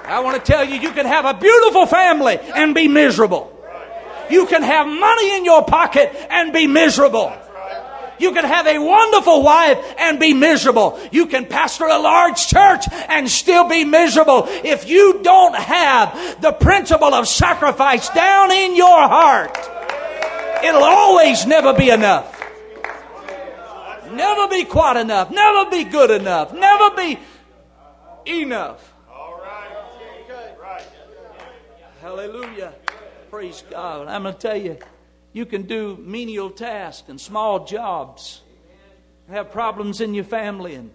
[0.08, 3.54] I want to tell you, you can have a beautiful family and be miserable.
[4.30, 7.34] You can have money in your pocket and be miserable.
[8.20, 11.00] You can have a wonderful wife and be miserable.
[11.12, 14.46] You can pastor a large church and still be miserable.
[14.48, 19.58] If you don't have the principle of sacrifice down in your heart,
[20.64, 22.34] it'll always never be enough.
[24.12, 25.32] Never be quite enough.
[25.32, 26.54] Never be good enough.
[26.54, 27.20] Never be
[28.26, 28.94] enough.
[29.10, 29.68] All right.
[32.02, 32.74] Hallelujah.
[33.30, 34.08] Praise God.
[34.08, 34.78] I'm going to tell you,
[35.38, 38.42] you can do menial tasks and small jobs,
[39.30, 40.90] have problems in your family, and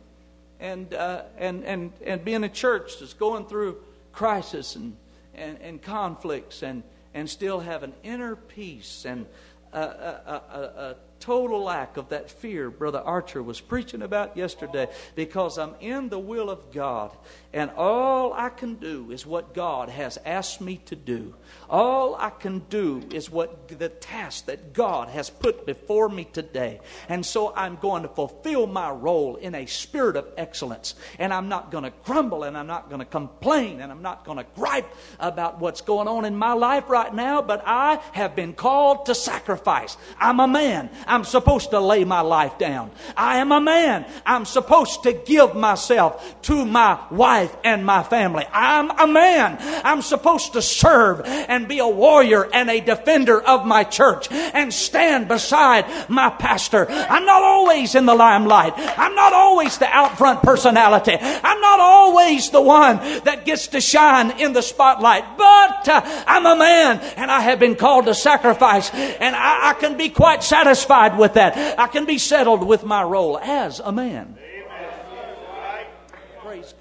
[0.59, 3.77] and uh, and and and be in a church that's going through
[4.13, 4.97] crisis and
[5.35, 6.83] and, and conflicts, and
[7.15, 9.27] and still have an inner peace and
[9.73, 14.89] a, a, a, a total lack of that fear Brother Archer was preaching about yesterday
[15.15, 17.17] because I'm in the will of God
[17.53, 21.35] and all I can do is what God has asked me to do.
[21.69, 26.81] All I can do is what the task that God has put before me today.
[27.11, 30.95] And so I'm going to fulfill my role in a spirit of excellence.
[31.19, 34.25] And I'm not going to grumble and I'm not going to complain and I'm not
[34.25, 34.91] going to gripe
[35.21, 39.15] about what's going on in my life right now, but I have been called to
[39.15, 39.99] sacrifice.
[40.19, 40.89] I'm a man.
[41.07, 42.93] I'm supposed to lay my life down.
[43.15, 44.07] I am a man.
[44.25, 48.47] I'm supposed to give myself to my wife and my family.
[48.53, 49.57] I'm a man.
[49.85, 54.73] I'm supposed to serve and be a warrior and a defender of my church and
[54.73, 56.87] stand beside my pastor.
[56.91, 58.75] I'm not always in the limelight.
[58.77, 61.17] I'm not always the out front personality.
[61.21, 66.47] I'm not always the one that gets to shine in the spotlight, but uh, I'm
[66.47, 70.43] a man and I have been called to sacrifice and I, I can be quite
[70.43, 71.79] satisfied with that.
[71.79, 74.37] I can be settled with my role as a man.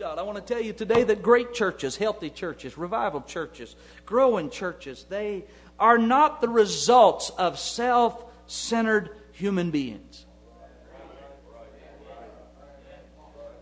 [0.01, 0.17] God.
[0.17, 5.05] I want to tell you today that great churches, healthy churches, revival churches, growing churches,
[5.07, 5.43] they
[5.77, 10.25] are not the results of self centered human beings.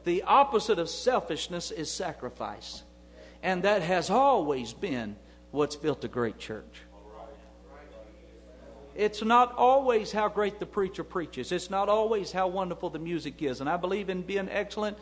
[0.06, 2.84] The opposite of selfishness is sacrifice.
[3.44, 5.18] And that has always been
[5.52, 6.84] what's built a great church.
[8.96, 11.52] It's not always how great the preacher preaches.
[11.52, 13.60] It's not always how wonderful the music is.
[13.60, 14.98] And I believe in being excellent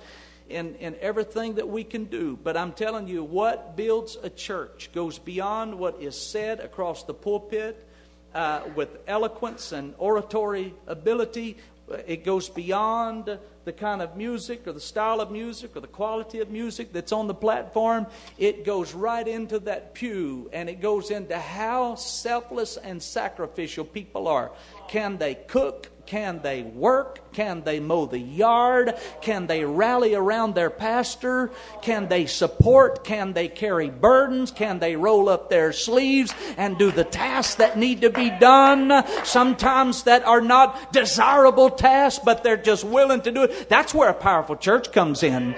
[0.50, 2.38] in, in everything that we can do.
[2.42, 7.14] But I'm telling you, what builds a church goes beyond what is said across the
[7.14, 7.88] pulpit
[8.34, 11.58] uh, with eloquence and oratory ability.
[12.06, 16.40] It goes beyond the kind of music or the style of music or the quality
[16.40, 18.08] of music that's on the platform.
[18.38, 24.28] It goes right into that pew and it goes into how selfless and sacrificial people
[24.28, 24.52] are.
[24.88, 25.90] Can they cook?
[26.08, 27.20] Can they work?
[27.34, 28.94] Can they mow the yard?
[29.22, 31.52] Can they rally around their pastor?
[31.82, 33.04] Can they support?
[33.04, 34.50] Can they carry burdens?
[34.50, 39.06] Can they roll up their sleeves and do the tasks that need to be done?
[39.26, 43.68] Sometimes that are not desirable tasks, but they're just willing to do it.
[43.68, 45.56] That's where a powerful church comes in.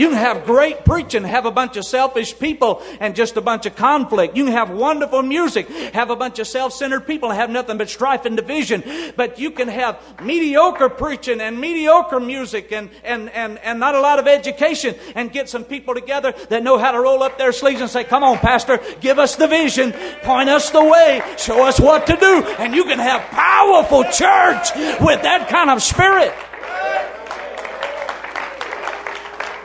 [0.00, 3.66] You can have great preaching, have a bunch of selfish people and just a bunch
[3.66, 4.34] of conflict.
[4.34, 7.90] You can have wonderful music, have a bunch of self-centered people and have nothing but
[7.90, 8.82] strife and division.
[9.14, 14.00] But you can have mediocre preaching and mediocre music and, and, and, and not a
[14.00, 17.52] lot of education and get some people together that know how to roll up their
[17.52, 19.92] sleeves and say, come on, pastor, give us the vision,
[20.22, 22.42] point us the way, show us what to do.
[22.58, 26.32] And you can have powerful church with that kind of spirit.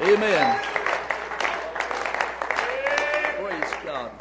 [0.05, 0.59] Amen.
[3.39, 4.11] Praise God.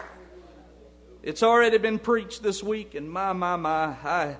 [1.22, 4.36] It's already been preached this week, and my, my, my, I,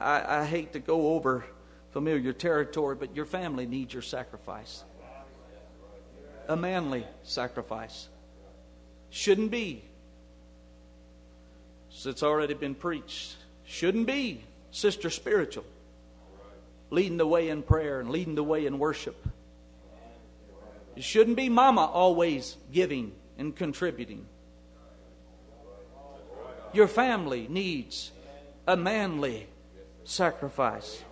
[0.00, 1.44] I, I hate to go over
[1.92, 4.82] familiar territory, but your family needs your sacrifice.
[6.48, 8.08] A manly sacrifice.
[9.10, 9.84] Shouldn't be.
[11.90, 13.36] So it's already been preached.
[13.64, 15.64] Shouldn't be sister spiritual.
[16.90, 19.28] Leading the way in prayer and leading the way in worship.
[20.96, 24.26] It shouldn't be mama always giving and contributing.
[26.72, 28.12] Your family needs
[28.66, 29.46] a manly
[30.04, 31.02] sacrifice.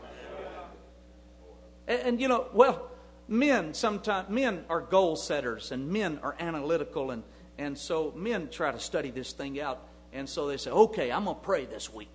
[1.86, 2.90] And, and, you know, well,
[3.28, 7.22] men sometimes men are goal setters and men are analytical and
[7.58, 11.24] and so men try to study this thing out and so they say, "Okay, I'm
[11.24, 12.14] going to pray this week.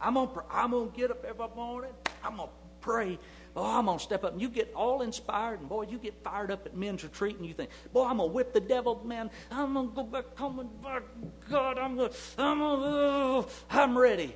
[0.00, 1.92] I'm going to I'm going to get up every morning.
[2.24, 3.18] I'm going to pray
[3.56, 4.32] oh, I'm going to step up.
[4.32, 7.46] And you get all inspired, and boy, you get fired up at men's retreat, and
[7.46, 9.30] you think, boy, I'm going to whip the devil, man.
[9.50, 11.00] I'm going to go back home, and by
[11.48, 14.34] God, I'm going to, I'm, gonna, oh, I'm ready.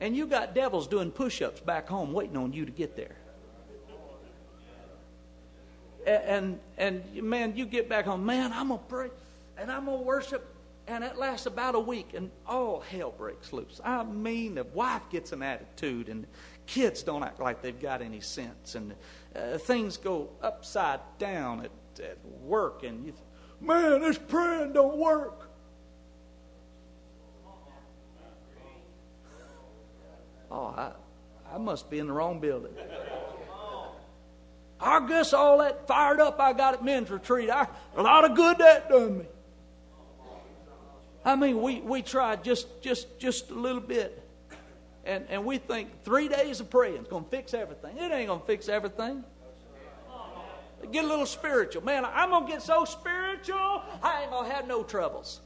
[0.00, 3.16] And you got devils doing push ups back home waiting on you to get there.
[6.06, 9.10] and and man, you get back home, man, I'm gonna pray
[9.58, 10.54] and I'm gonna worship,
[10.86, 13.80] and it lasts about a week, and all hell breaks loose.
[13.84, 16.26] I mean, the wife gets an attitude, and
[16.68, 18.94] kids don't act like they've got any sense, and
[19.34, 23.14] uh, things go upside down at, at work, and you,
[23.60, 25.50] man, this praying don't work.
[30.50, 30.92] Oh, I,
[31.52, 32.72] I must be in the wrong building.
[34.80, 37.66] I guess all that fired up I got at men's retreat, I,
[37.96, 39.24] a lot of good that done me.
[41.24, 44.22] I mean, we, we tried just, just, just a little bit.
[45.08, 47.96] And, and we think three days of praying is going to fix everything.
[47.96, 49.24] It ain't going to fix everything.
[50.92, 51.82] Get a little spiritual.
[51.82, 55.40] Man, I'm going to get so spiritual, I ain't going to have no troubles.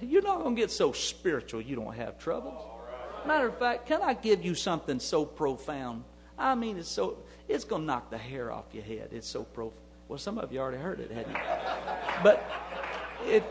[0.00, 2.62] You're not going to get so spiritual you don't have troubles.
[3.26, 6.02] Matter of fact, can I give you something so profound?
[6.38, 9.10] I mean, it's so it's going to knock the hair off your head.
[9.12, 9.82] It's so profound.
[10.08, 11.42] Well, some of you already heard it, hadn't you?
[12.22, 12.50] But
[13.26, 13.44] it.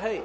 [0.00, 0.22] Hey,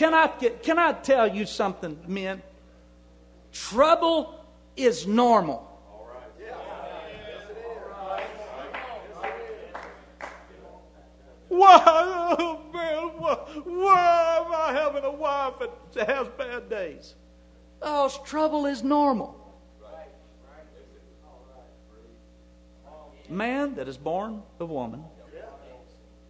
[0.00, 2.42] can I get, can I tell you something, men?
[3.52, 4.42] Trouble
[4.74, 5.66] is normal.
[11.48, 11.82] Why,
[12.38, 13.34] oh man, why,
[13.64, 15.54] why am I having a wife
[15.92, 17.14] that has bad days?
[17.82, 19.36] Oh, trouble is normal.
[23.28, 25.04] Man that is born of woman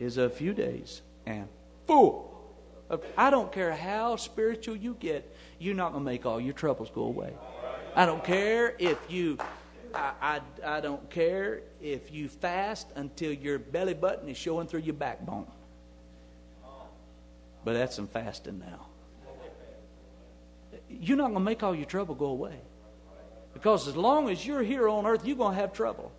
[0.01, 1.47] is a few days and
[1.87, 2.30] full.
[3.17, 6.91] I don't care how spiritual you get, you're not going to make all your troubles
[6.91, 7.35] go away.
[7.95, 9.39] I don't care if you
[9.95, 14.81] I, I, I don't care if you fast until your belly button is showing through
[14.81, 15.47] your backbone.
[17.65, 18.87] But that's some fasting now.
[20.89, 22.57] You're not going to make all your trouble go away.
[23.53, 26.13] Because as long as you're here on earth, you're going to have trouble.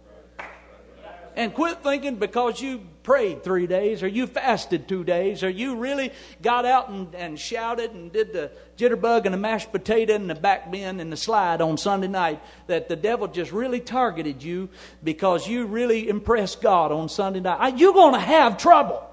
[1.35, 5.77] And quit thinking because you prayed three days or you fasted two days or you
[5.77, 6.11] really
[6.41, 10.35] got out and, and shouted and did the jitterbug and the mashed potato and the
[10.35, 14.69] back bend and the slide on Sunday night that the devil just really targeted you
[15.03, 17.77] because you really impressed God on Sunday night.
[17.77, 19.07] You're going to have trouble.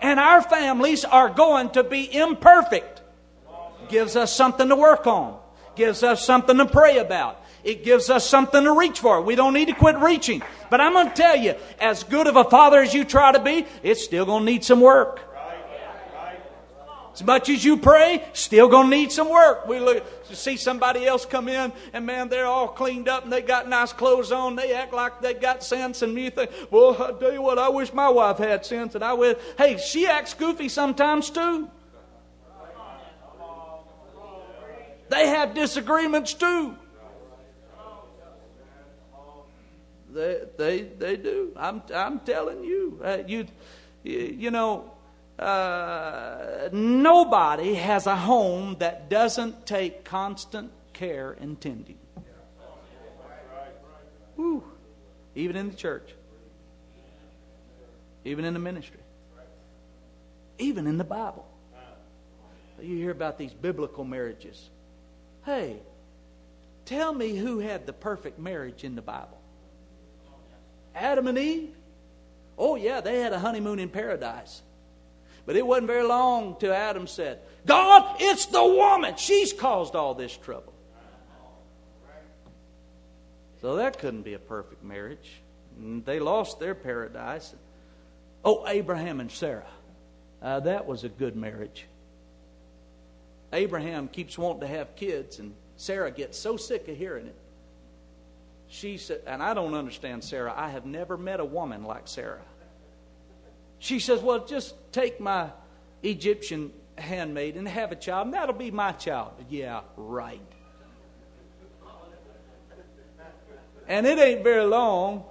[0.00, 3.02] And our families are going to be imperfect.
[3.88, 5.38] Gives us something to work on.
[5.76, 9.20] Gives us something to pray about it gives us something to reach for.
[9.20, 10.42] We don't need to quit reaching.
[10.70, 13.40] But I'm going to tell you, as good of a father as you try to
[13.40, 15.20] be, it's still going to need some work.
[17.18, 19.66] As much as you pray, still going to need some work.
[19.66, 23.42] We look, see somebody else come in, and man, they're all cleaned up and they
[23.42, 24.54] got nice clothes on.
[24.54, 27.70] They act like they got sense, and you think, well, I tell you what, I
[27.70, 29.36] wish my wife had sense, and I wish.
[29.56, 31.68] Hey, she acts goofy sometimes too.
[35.08, 36.76] They have disagreements too.
[40.12, 41.52] They, they, they do.
[41.56, 43.00] I'm, I'm telling you.
[43.04, 43.46] Uh, you,
[44.02, 44.92] you know,
[45.38, 51.98] uh, nobody has a home that doesn't take constant care and tending.
[54.36, 54.64] Woo.
[55.34, 56.14] Even in the church.
[58.24, 59.00] Even in the ministry.
[60.58, 61.46] Even in the Bible.
[62.80, 64.70] You hear about these biblical marriages.
[65.44, 65.76] Hey,
[66.84, 69.37] tell me who had the perfect marriage in the Bible.
[71.00, 71.74] Adam and Eve?
[72.56, 74.62] Oh, yeah, they had a honeymoon in paradise.
[75.46, 79.16] But it wasn't very long till Adam said, God, it's the woman.
[79.16, 80.74] She's caused all this trouble.
[83.60, 85.40] So that couldn't be a perfect marriage.
[85.78, 87.54] They lost their paradise.
[88.44, 89.66] Oh, Abraham and Sarah.
[90.42, 91.86] Uh, that was a good marriage.
[93.52, 97.36] Abraham keeps wanting to have kids, and Sarah gets so sick of hearing it
[98.68, 100.52] she said, and I don't understand Sarah.
[100.54, 102.42] I have never met a woman like Sarah.
[103.78, 105.50] She says, Well, just take my
[106.02, 109.32] Egyptian handmaid and have a child, and that'll be my child.
[109.48, 110.40] Yeah, right.
[113.86, 115.24] And it ain't very long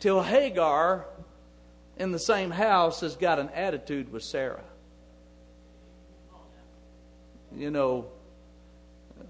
[0.00, 1.06] till Hagar
[1.96, 4.64] in the same house has got an attitude with Sarah.
[7.54, 8.06] You know,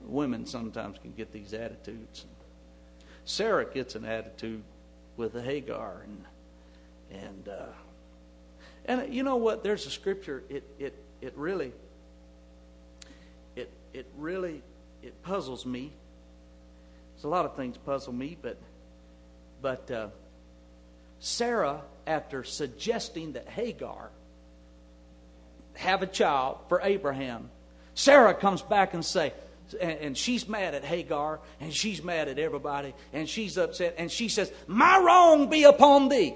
[0.05, 2.25] women sometimes can get these attitudes.
[3.25, 4.63] Sarah gets an attitude
[5.17, 6.25] with Hagar, and
[7.23, 7.67] and uh,
[8.85, 9.63] and you know what?
[9.63, 10.43] There's a scripture.
[10.49, 11.73] It it it really
[13.57, 14.63] it it really
[15.03, 15.93] it puzzles me.
[17.15, 18.57] There's a lot of things puzzle me, but
[19.61, 20.09] but uh,
[21.21, 24.11] Sarah, after suggesting that Hagar
[25.75, 27.49] have a child for Abraham,
[27.95, 29.33] Sarah comes back and say,
[29.75, 34.11] and, and she's mad at Hagar, and she's mad at everybody, and she's upset, and
[34.11, 36.35] she says, My wrong be upon thee.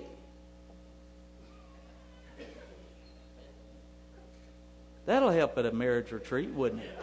[5.06, 6.98] That'll help at a marriage retreat, wouldn't it?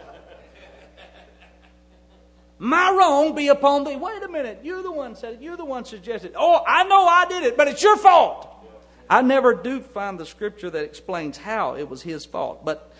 [2.59, 3.95] My wrong be upon thee.
[3.95, 4.59] Wait a minute.
[4.63, 5.41] You're the one said it.
[5.41, 6.33] You're the one suggested.
[6.37, 8.47] Oh, I know I did it, but it's your fault.
[9.09, 12.63] I never do find the scripture that explains how it was his fault.
[12.63, 12.91] But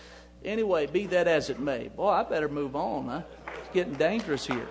[0.44, 1.88] anyway, be that as it may.
[1.88, 3.08] Boy, I better move on.
[3.08, 3.22] Huh?
[3.58, 4.66] It's getting dangerous here.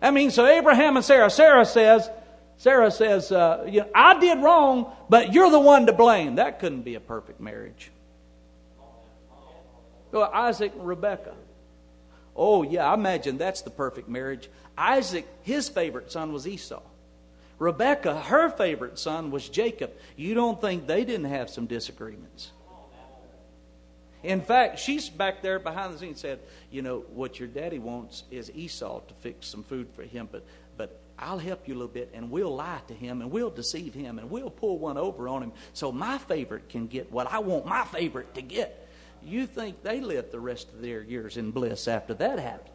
[0.00, 1.30] I mean, so Abraham and Sarah.
[1.30, 2.10] Sarah says,
[2.56, 6.36] Sarah says, uh, you know, I did wrong, but you're the one to blame.
[6.36, 7.90] That couldn't be a perfect marriage.
[10.10, 11.34] Well, Isaac and Rebekah.
[12.34, 14.48] Oh, yeah, I imagine that's the perfect marriage.
[14.76, 16.82] Isaac, his favorite son was Esau.
[17.58, 19.92] Rebecca, her favorite son was Jacob.
[20.16, 22.50] You don't think they didn't have some disagreements?
[24.22, 26.38] In fact, she's back there behind the scenes said,
[26.70, 30.44] "You know what your daddy wants is Esau to fix some food for him, but
[30.76, 33.94] but I'll help you a little bit, and we'll lie to him, and we'll deceive
[33.94, 37.40] him, and we'll pull one over on him, so my favorite can get what I
[37.40, 38.88] want my favorite to get."
[39.24, 42.74] You think they lived the rest of their years in bliss after that happened?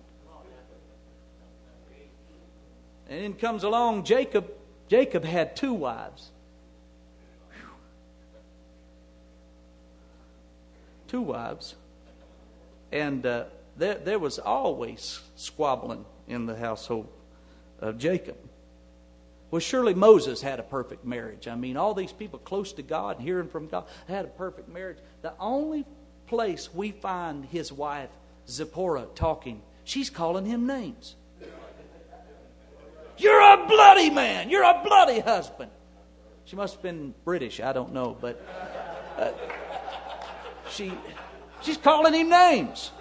[3.10, 4.52] And then comes along Jacob.
[4.90, 6.32] Jacob had two wives.
[11.08, 11.76] Two wives.
[12.92, 13.46] And uh,
[13.78, 17.08] there, there was always squabbling in the household
[17.80, 18.38] of Jacob.
[19.50, 21.48] Well, surely Moses had a perfect marriage.
[21.48, 24.98] I mean, all these people close to God, hearing from God, had a perfect marriage.
[25.22, 25.86] The only
[26.28, 28.10] place we find his wife,
[28.50, 31.16] Zipporah, talking, she's calling him names.
[33.18, 34.50] You're a bloody man.
[34.50, 35.72] You're a bloody husband.
[36.46, 37.60] She must have been British.
[37.60, 38.46] I don't know, but
[39.18, 39.32] uh,
[40.72, 40.92] she
[41.62, 42.92] she's calling him names.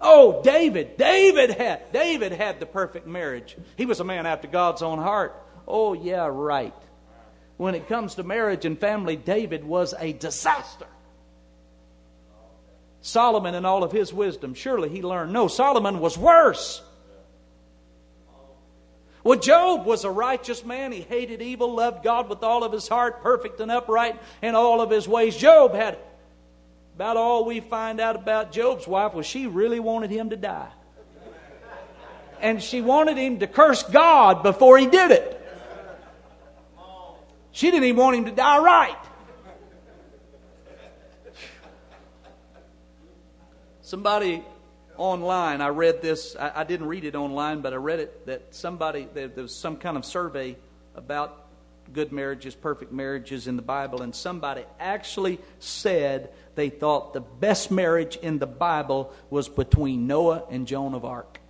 [0.00, 0.96] Oh, David.
[0.96, 3.56] David had David had the perfect marriage.
[3.76, 5.34] He was a man after God's own heart.
[5.66, 6.74] Oh, yeah, right
[7.56, 10.86] when it comes to marriage and family, David was a disaster.
[13.00, 15.32] Solomon, in all of his wisdom, surely he learned.
[15.32, 16.82] No, Solomon was worse.
[19.26, 20.92] Well, Job was a righteous man.
[20.92, 24.80] He hated evil, loved God with all of his heart, perfect and upright in all
[24.80, 25.36] of his ways.
[25.36, 25.98] Job had
[26.94, 30.70] about all we find out about Job's wife was she really wanted him to die.
[32.40, 35.32] And she wanted him to curse God before he did it.
[37.50, 38.96] She didn't even want him to die right.
[43.80, 44.44] Somebody
[44.98, 48.54] online, I read this, I, I, didn't read it online, but I read it that
[48.54, 50.56] somebody, there, there was some kind of survey
[50.94, 51.46] about
[51.92, 57.70] good marriages, perfect marriages in the Bible, and somebody actually said they thought the best
[57.70, 61.40] marriage in the Bible was between Noah and Joan of Arc.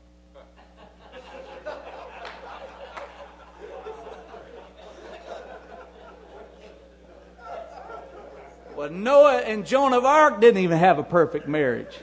[8.76, 11.99] Well, Noah and Joan of Arc didn't even have a perfect marriage.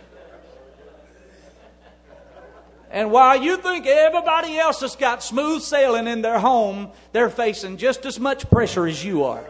[2.93, 7.77] And while you think everybody else has got smooth sailing in their home, they're facing
[7.77, 9.43] just as much pressure as you are.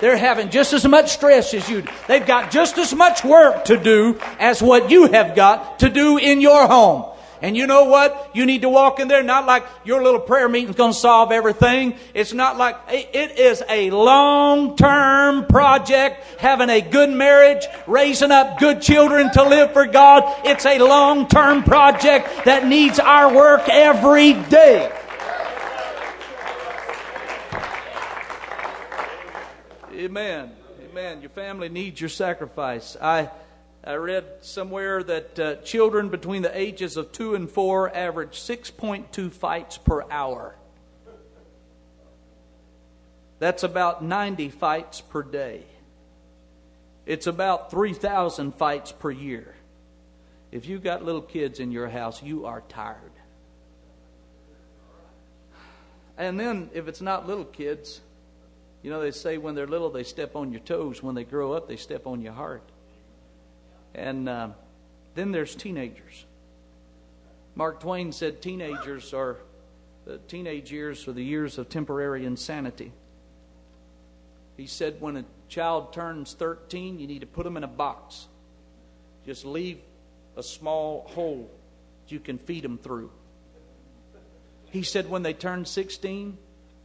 [0.00, 1.82] They're having just as much stress as you.
[2.06, 6.16] They've got just as much work to do as what you have got to do
[6.18, 7.12] in your home.
[7.42, 8.30] And you know what?
[8.34, 11.32] You need to walk in there, not like your little prayer meeting's going to solve
[11.32, 11.96] everything.
[12.14, 18.80] It's not like, it is a long-term project, having a good marriage, raising up good
[18.80, 20.24] children to live for God.
[20.46, 24.90] It's a long-term project that needs our work every day.
[29.92, 30.52] Amen.
[30.90, 31.20] Amen.
[31.20, 32.96] Your family needs your sacrifice.
[33.00, 33.30] I
[33.86, 39.30] I read somewhere that uh, children between the ages of 2 and 4 average 6.2
[39.30, 40.56] fights per hour.
[43.38, 45.62] That's about 90 fights per day.
[47.04, 49.54] It's about 3,000 fights per year.
[50.50, 53.12] If you've got little kids in your house, you are tired.
[56.18, 58.00] And then, if it's not little kids,
[58.82, 61.04] you know, they say when they're little, they step on your toes.
[61.04, 62.62] When they grow up, they step on your heart.
[63.96, 64.48] And uh,
[65.14, 66.26] then there's teenagers.
[67.54, 69.38] Mark Twain said teenagers are
[70.04, 72.92] the teenage years are the years of temporary insanity.
[74.56, 78.28] He said when a child turns 13, you need to put them in a box.
[79.24, 79.80] Just leave
[80.36, 81.50] a small hole
[82.04, 83.10] that you can feed them through.
[84.70, 86.36] He said when they turn 16,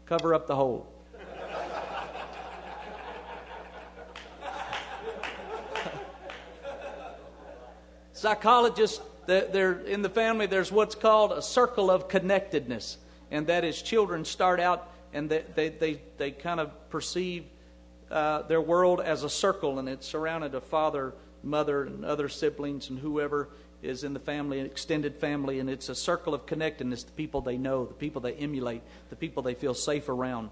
[0.05, 0.91] cover up the hole.
[8.21, 12.99] Psychologists, they're in the family, there's what's called a circle of connectedness.
[13.31, 17.45] And that is, children start out and they, they, they, they kind of perceive
[18.11, 22.91] uh, their world as a circle, and it's surrounded a father, mother, and other siblings,
[22.91, 23.49] and whoever
[23.81, 27.41] is in the family, an extended family, and it's a circle of connectedness the people
[27.41, 30.51] they know, the people they emulate, the people they feel safe around.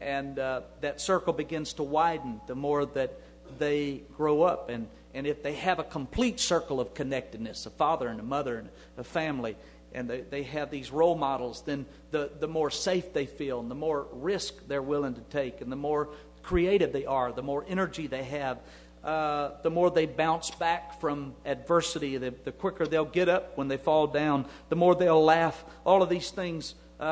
[0.00, 3.20] And uh, that circle begins to widen the more that
[3.58, 4.70] they grow up.
[4.70, 8.58] And, and if they have a complete circle of connectedness, a father and a mother
[8.58, 9.56] and a family,
[9.92, 13.70] and they, they have these role models, then the, the more safe they feel, and
[13.70, 16.10] the more risk they're willing to take, and the more
[16.42, 18.58] creative they are, the more energy they have,
[19.02, 23.66] uh, the more they bounce back from adversity, the, the, quicker they'll get up when
[23.66, 25.64] they fall down, the more they'll laugh.
[25.86, 27.02] All of these things uh,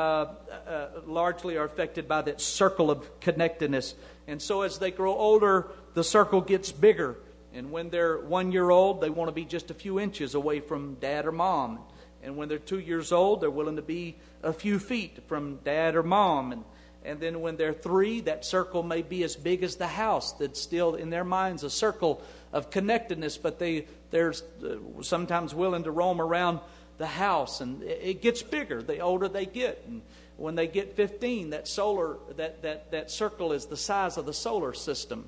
[0.67, 3.95] uh, largely are affected by that circle of connectedness.
[4.27, 7.17] And so as they grow older, the circle gets bigger.
[7.53, 10.59] And when they're one year old, they want to be just a few inches away
[10.59, 11.79] from dad or mom.
[12.21, 15.95] And when they're two years old, they're willing to be a few feet from dad
[15.95, 16.51] or mom.
[16.51, 16.63] And
[17.03, 20.33] and then when they're three, that circle may be as big as the house.
[20.33, 22.21] That's still in their minds a circle
[22.51, 24.33] of connectedness, but they, they're
[24.63, 26.59] uh, sometimes willing to roam around
[26.97, 27.61] the house.
[27.61, 29.83] And it gets bigger the older they get.
[29.87, 30.01] And
[30.35, 34.33] when they get 15, that, solar, that, that, that circle is the size of the
[34.33, 35.25] solar system.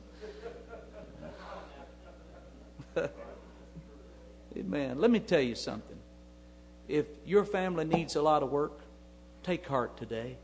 [4.58, 5.00] Amen.
[5.00, 5.98] Let me tell you something.
[6.88, 8.82] If your family needs a lot of work,
[9.44, 10.38] take heart today.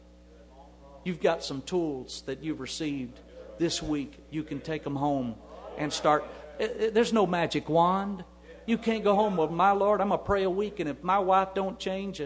[1.03, 3.19] You've got some tools that you've received
[3.57, 4.17] this week.
[4.29, 5.35] You can take them home
[5.77, 6.25] and start.
[6.59, 8.23] Eh, eh, there's no magic wand.
[8.65, 10.01] You can't go home with my Lord.
[10.01, 12.21] I'm gonna pray a week, and if my wife don't change,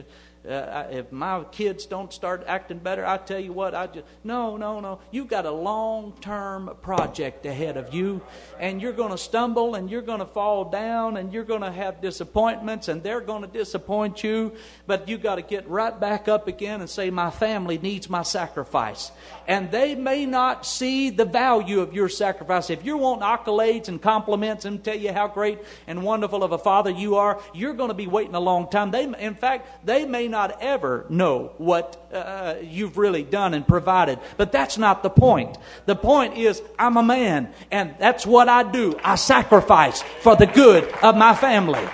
[0.48, 4.58] uh, if my kids don't start acting better, I tell you what, I just no,
[4.58, 5.00] no, no.
[5.12, 8.22] You've got a long-term project ahead of you,
[8.60, 11.72] and you're going to stumble, and you're going to fall down, and you're going to
[11.72, 14.54] have disappointments, and they're going to disappoint you.
[14.88, 18.24] But you got to get right back up again and say, "My family needs my
[18.24, 19.12] sacrifice,"
[19.48, 22.72] and they may not see the value of your sacrifice.
[22.72, 26.58] If you want accolades and compliments and tell you how great and wonderful of a
[26.58, 28.90] father you are, you're going to be waiting a long time.
[28.90, 34.18] They, in fact, they may not ever know what uh, you've really done and provided.
[34.38, 35.58] But that's not the point.
[35.86, 39.00] The point is, I'm a man, and that's what I do.
[39.04, 41.88] I sacrifice for the good of my family.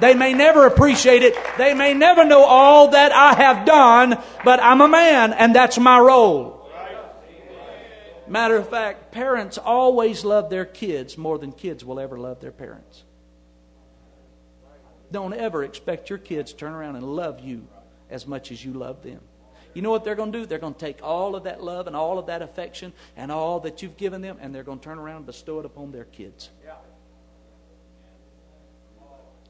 [0.00, 1.34] They may never appreciate it.
[1.56, 5.78] They may never know all that I have done, but I'm a man, and that's
[5.78, 6.58] my role.
[8.28, 12.52] Matter of fact, parents always love their kids more than kids will ever love their
[12.52, 13.04] parents.
[15.10, 17.66] Don't ever expect your kids to turn around and love you
[18.10, 19.20] as much as you love them.
[19.74, 20.46] You know what they're going to do?
[20.46, 23.60] They're going to take all of that love and all of that affection and all
[23.60, 26.04] that you've given them, and they're going to turn around and bestow it upon their
[26.04, 26.50] kids.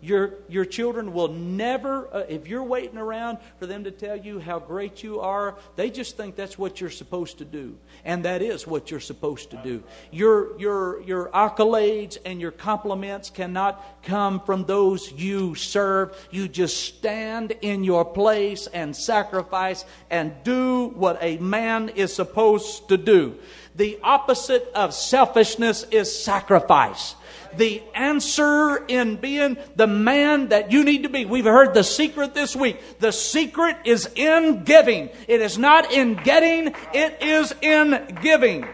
[0.00, 4.38] Your, your children will never, uh, if you're waiting around for them to tell you
[4.38, 7.76] how great you are, they just think that's what you're supposed to do.
[8.04, 9.82] And that is what you're supposed to do.
[10.12, 16.16] Your, your, your accolades and your compliments cannot come from those you serve.
[16.30, 22.88] You just stand in your place and sacrifice and do what a man is supposed
[22.88, 23.36] to do.
[23.74, 27.16] The opposite of selfishness is sacrifice
[27.56, 31.24] the answer in being the man that you need to be.
[31.24, 32.80] We've heard the secret this week.
[33.00, 35.10] The secret is in giving.
[35.26, 38.66] It is not in getting, it is in giving.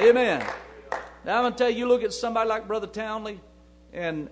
[0.00, 0.44] Amen.
[1.24, 3.40] Now I'm going to tell you, you look at somebody like Brother Townley,
[3.92, 4.28] and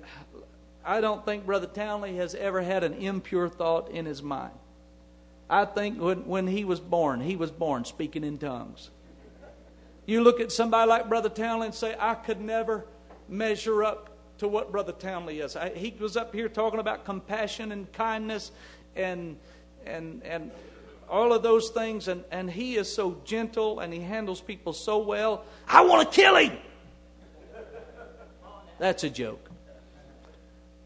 [0.84, 4.53] I don't think Brother Townley has ever had an impure thought in his mind.
[5.48, 8.90] I think when, when he was born, he was born speaking in tongues.
[10.07, 12.84] You look at somebody like Brother Townley and say, I could never
[13.28, 15.55] measure up to what Brother Townley is.
[15.55, 18.50] I, he was up here talking about compassion and kindness
[18.96, 19.36] and,
[19.86, 20.50] and, and
[21.09, 24.98] all of those things, and, and he is so gentle and he handles people so
[24.98, 25.44] well.
[25.68, 26.57] I want to kill him.
[28.78, 29.50] That's a joke.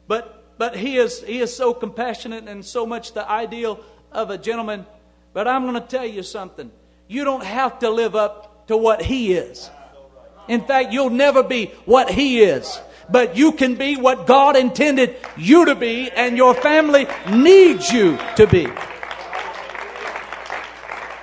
[0.06, 3.80] But, but he, is, he is so compassionate and so much the ideal
[4.12, 4.84] of a gentleman.
[5.32, 6.70] But I'm going to tell you something.
[7.08, 9.70] You don't have to live up to what He is.
[10.48, 12.80] In fact, you'll never be what He is.
[13.08, 18.18] But you can be what God intended you to be, and your family needs you
[18.36, 18.66] to be.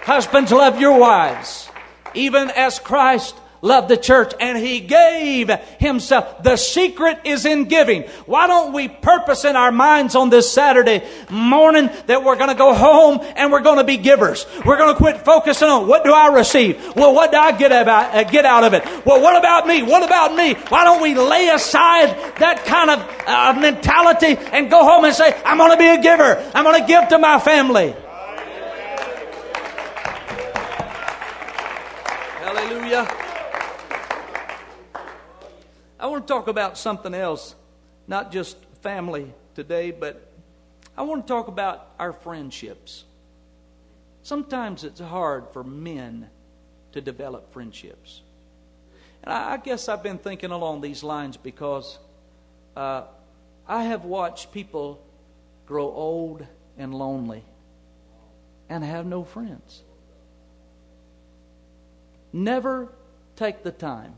[0.03, 1.69] Husbands, love your wives,
[2.13, 5.49] even as Christ loved the church and he gave
[5.79, 6.43] himself.
[6.43, 8.03] The secret is in giving.
[8.25, 12.55] Why don't we purpose in our minds on this Saturday morning that we're going to
[12.55, 14.45] go home and we're going to be givers.
[14.65, 16.95] We're going to quit focusing on what do I receive?
[16.95, 18.83] Well, what do I get about, uh, get out of it?
[19.05, 19.81] Well, what about me?
[19.81, 20.55] What about me?
[20.67, 22.09] Why don't we lay aside
[22.39, 26.01] that kind of uh, mentality and go home and say, I'm going to be a
[26.01, 26.51] giver.
[26.53, 27.95] I'm going to give to my family.
[32.43, 33.22] Hallelujah.
[36.03, 37.55] I want to talk about something else,
[38.07, 40.33] not just family today, but
[40.97, 43.05] I want to talk about our friendships.
[44.21, 46.29] Sometimes it's hard for men
[46.91, 48.21] to develop friendships.
[49.23, 51.99] And I, guess I've been thinking along these lines because
[52.75, 53.03] uh,
[53.65, 55.01] I have watched people
[55.65, 56.45] grow old
[56.77, 57.45] and lonely
[58.67, 59.83] and have no friends.
[62.33, 62.89] Never
[63.37, 64.15] take the time,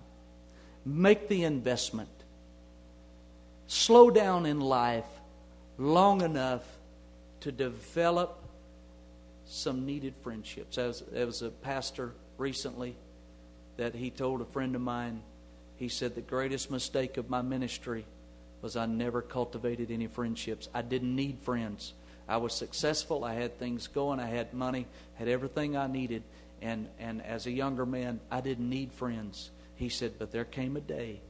[0.86, 2.10] make the investment,
[3.68, 5.06] slow down in life
[5.78, 6.64] long enough
[7.42, 8.42] to develop
[9.46, 10.78] some needed friendships.
[10.78, 12.96] As, as a pastor recently,
[13.78, 15.22] that he told a friend of mine,
[15.78, 18.06] he said, The greatest mistake of my ministry
[18.62, 20.70] was I never cultivated any friendships.
[20.74, 21.94] I didn't need friends.
[22.28, 23.24] I was successful.
[23.24, 24.20] I had things going.
[24.20, 26.24] I had money, had everything I needed.
[26.62, 29.52] And, and as a younger man, I didn't need friends.
[29.76, 31.22] He said, But there came a day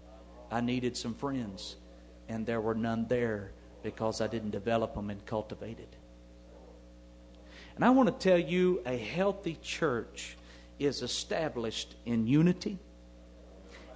[0.52, 1.76] I needed some friends,
[2.30, 3.52] and there were none there
[3.84, 5.96] because I didn't develop them and cultivate it.
[7.76, 10.38] And I want to tell you a healthy church
[10.80, 12.78] is established in unity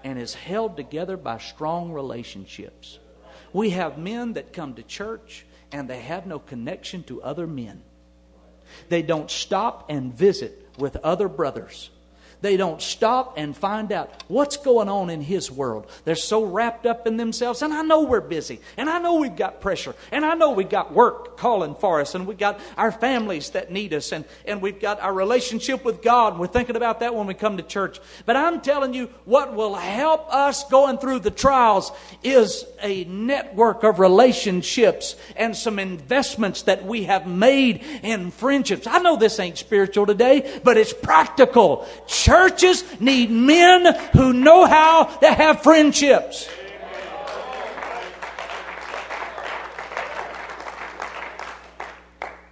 [0.04, 3.00] and is held together by strong relationships.
[3.54, 7.82] We have men that come to church and they have no connection to other men.
[8.90, 11.90] They don't stop and visit with other brothers.
[12.42, 15.88] They don't stop and find out what's going on in His world.
[16.06, 17.62] They're so wrapped up in themselves.
[17.62, 18.62] And I know we're busy.
[18.78, 19.94] And I know we've got pressure.
[20.12, 22.16] And I know we've got work calling for us.
[22.16, 24.14] And we've got our families that need us.
[24.14, 26.40] And, and we've got our relationship with God.
[26.40, 28.00] We're thinking about that when we come to church.
[28.26, 31.92] But I'm telling you, what will help us going through the trials
[32.24, 38.88] is a network of relationships and some investments that we have made in friendships.
[38.88, 41.86] I know this ain't spiritual today, but it's practical
[42.30, 46.48] churches need men who know how to have friendships.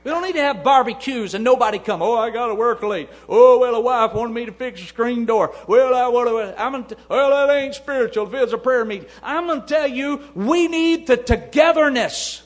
[0.03, 2.01] We don't need to have barbecues and nobody come.
[2.01, 3.09] Oh, I got to work late.
[3.27, 5.53] Oh, well, a wife wanted me to fix a screen door.
[5.67, 8.25] Well, I, well, I'm gonna well, that ain't spiritual.
[8.27, 12.41] If it's a prayer meeting, I'm going to tell you, we need the togetherness.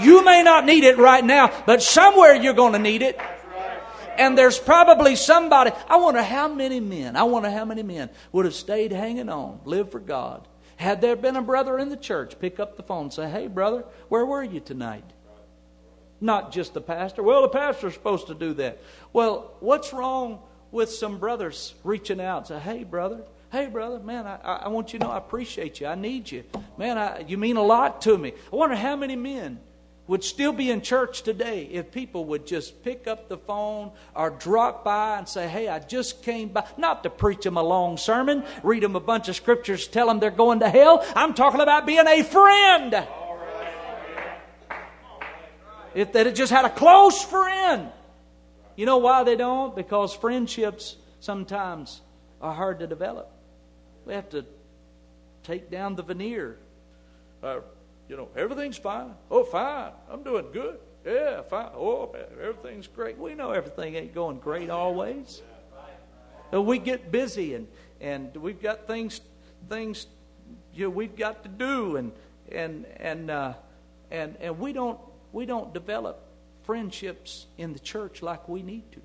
[0.00, 3.18] You may not need it right now, but somewhere you're going to need it.
[4.18, 8.44] And there's probably somebody, I wonder how many men, I wonder how many men would
[8.44, 10.46] have stayed hanging on, lived for God.
[10.76, 13.48] Had there been a brother in the church, pick up the phone and say, Hey,
[13.48, 15.04] brother, where were you tonight?
[16.20, 17.22] Not just the pastor.
[17.22, 18.80] Well, the pastor's supposed to do that.
[19.12, 20.40] Well, what's wrong
[20.70, 24.92] with some brothers reaching out and say, Hey, brother, hey brother man I, I want
[24.92, 26.44] you to know i appreciate you i need you
[26.78, 29.58] man I, you mean a lot to me i wonder how many men
[30.10, 34.30] would still be in church today if people would just pick up the phone or
[34.30, 36.66] drop by and say, Hey, I just came by.
[36.76, 40.18] Not to preach them a long sermon, read them a bunch of scriptures, tell them
[40.18, 41.06] they're going to hell.
[41.14, 43.06] I'm talking about being a friend.
[45.94, 47.90] If they just had a close friend.
[48.74, 49.76] You know why they don't?
[49.76, 52.00] Because friendships sometimes
[52.42, 53.30] are hard to develop.
[54.06, 54.44] We have to
[55.44, 56.58] take down the veneer.
[57.44, 57.60] Uh,
[58.10, 59.14] you know, everything's fine.
[59.30, 59.92] Oh, fine.
[60.10, 60.80] I'm doing good.
[61.06, 61.70] Yeah, fine.
[61.76, 63.16] Oh, everything's great.
[63.16, 65.42] We know everything ain't going great always.
[66.50, 67.68] But we get busy and,
[68.00, 69.20] and we've got things
[69.68, 70.08] things
[70.74, 72.10] you know, we've got to do and
[72.50, 73.54] and and uh,
[74.10, 74.98] and and we don't
[75.30, 76.26] we don't develop
[76.64, 79.00] friendships in the church like we need to.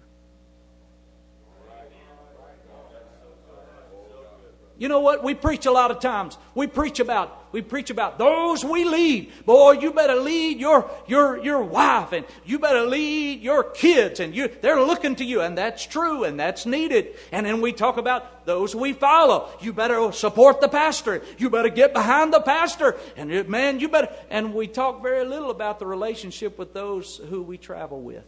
[4.78, 5.24] You know what?
[5.24, 6.38] We preach a lot of times.
[6.54, 9.32] We preach about we preach about those we lead.
[9.46, 14.36] Boy, you better lead your your your wife and you better lead your kids and
[14.36, 17.16] you they're looking to you and that's true and that's needed.
[17.32, 19.50] And then we talk about those we follow.
[19.62, 21.22] You better support the pastor.
[21.38, 22.98] You better get behind the pastor.
[23.16, 27.42] And man, you better and we talk very little about the relationship with those who
[27.42, 28.26] we travel with.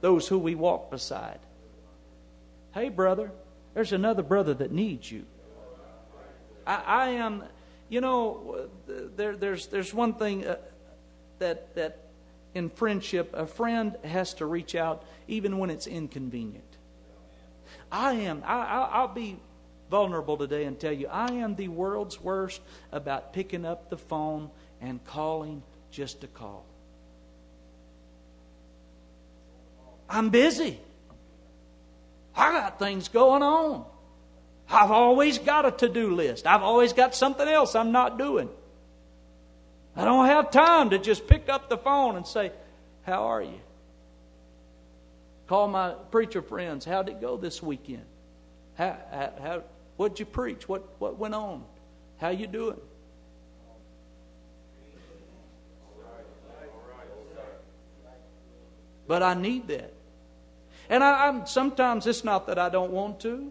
[0.00, 1.40] Those who we walk beside.
[2.72, 3.32] Hey brother,
[3.80, 5.24] there's another brother that needs you.
[6.66, 7.44] I, I am,
[7.88, 10.56] you know, there, there's, there's one thing uh,
[11.38, 11.96] that, that
[12.52, 16.76] in friendship, a friend has to reach out even when it's inconvenient.
[17.90, 19.38] I am, I, I, I'll be
[19.90, 22.60] vulnerable today and tell you, I am the world's worst
[22.92, 24.50] about picking up the phone
[24.82, 26.66] and calling just to call.
[30.10, 30.78] I'm busy.
[32.34, 33.84] I got things going on.
[34.68, 36.46] I've always got a to do list.
[36.46, 38.48] I've always got something else I'm not doing.
[39.96, 42.52] I don't have time to just pick up the phone and say,
[43.02, 43.60] How are you?
[45.48, 46.84] Call my preacher friends.
[46.84, 48.04] How'd it go this weekend?
[48.74, 49.62] How, how, how,
[49.96, 50.68] what'd you preach?
[50.68, 51.64] What, what went on?
[52.18, 52.80] How you doing?
[59.08, 59.92] But I need that.
[60.90, 63.50] And I, am sometimes it's not that I don't want to.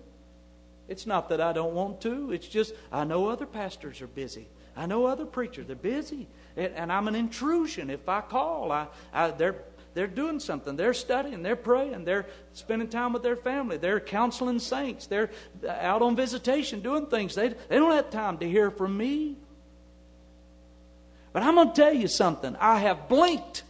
[0.90, 2.32] It's not that I don't want to.
[2.34, 4.48] It's just I know other pastors are busy.
[4.76, 8.72] I know other preachers they're busy, and, and I'm an intrusion if I call.
[8.72, 9.56] I, I, they're
[9.94, 10.76] they're doing something.
[10.76, 11.42] They're studying.
[11.42, 12.06] They're praying.
[12.06, 13.78] They're spending time with their family.
[13.78, 15.08] They're counseling saints.
[15.08, 15.32] They're
[15.68, 17.36] out on visitation doing things.
[17.36, 19.38] They, they don't have time to hear from me.
[21.34, 22.56] But I'm going to tell you something.
[22.58, 23.64] I have blinked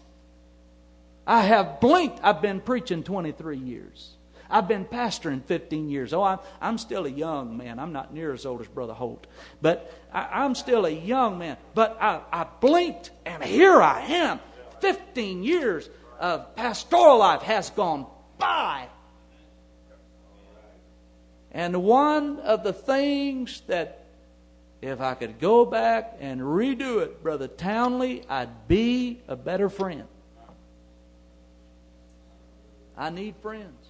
[1.29, 2.21] I have blinked.
[2.23, 4.15] I've been preaching 23 years.
[4.49, 6.11] I've been pastoring 15 years.
[6.11, 7.77] Oh, I'm, I'm still a young man.
[7.77, 9.27] I'm not near as old as Brother Holt,
[9.61, 11.57] but I, am still a young man.
[11.75, 14.39] But I, I blinked, and here I am.
[14.81, 15.87] 15 years
[16.19, 18.07] of pastoral life has gone
[18.39, 18.87] by.
[21.51, 24.03] And one of the things that,
[24.81, 30.07] if I could go back and redo it, Brother Townley, I'd be a better friend.
[32.99, 33.87] I need friends.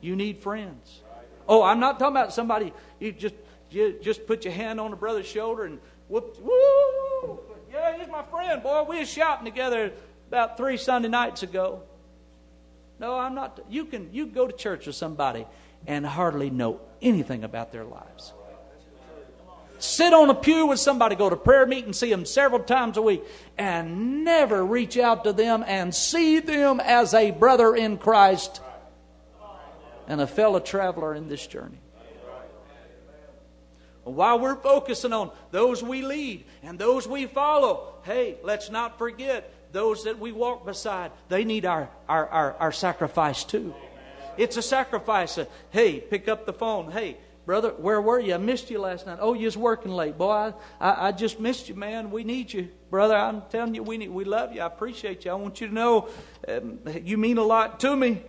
[0.00, 1.02] You need friends.
[1.46, 3.34] Oh, I'm not talking about somebody you just
[3.70, 5.78] you just put your hand on a brother's shoulder and
[6.08, 7.38] whoop woo
[7.70, 8.84] yeah, he's my friend, boy.
[8.88, 9.92] We were shouting together
[10.28, 11.82] about three Sunday nights ago.
[13.00, 13.60] No, I'm not.
[13.68, 15.44] You can you go to church with somebody
[15.86, 18.32] and hardly know anything about their lives
[19.84, 23.02] sit on a pew with somebody, go to prayer meeting, see them several times a
[23.02, 23.22] week,
[23.58, 28.60] and never reach out to them and see them as a brother in Christ
[30.08, 31.78] and a fellow traveler in this journey.
[34.04, 39.50] While we're focusing on those we lead and those we follow, hey, let's not forget
[39.72, 41.10] those that we walk beside.
[41.28, 43.74] They need our, our, our, our sacrifice too.
[44.36, 45.38] It's a sacrifice.
[45.70, 46.90] Hey, pick up the phone.
[46.90, 47.16] Hey,
[47.46, 48.34] Brother, where were you?
[48.34, 49.18] I missed you last night.
[49.20, 50.16] Oh, you was working late.
[50.16, 52.10] Boy, I, I, I, just missed you, man.
[52.10, 52.70] We need you.
[52.88, 54.62] Brother, I'm telling you, we, need, we love you.
[54.62, 55.30] I appreciate you.
[55.30, 56.08] I want you to know
[56.48, 58.22] um, you mean a lot to me.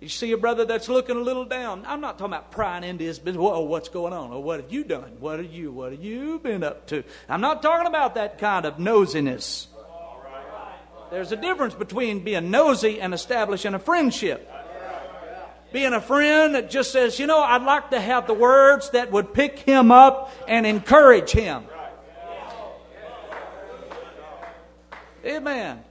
[0.00, 1.84] You see a brother that's looking a little down.
[1.86, 3.40] I'm not talking about prying into his business.
[3.40, 4.32] Whoa, what's going on?
[4.32, 5.16] Or what have you done?
[5.18, 7.02] What have you, what have you been up to?
[7.28, 9.66] I'm not talking about that kind of nosiness.
[11.10, 14.48] There's a difference between being nosy and establishing a friendship
[15.72, 19.12] being a friend that just says, you know, I'd like to have the words that
[19.12, 21.64] would pick him up and encourage him.
[25.24, 25.84] Amen.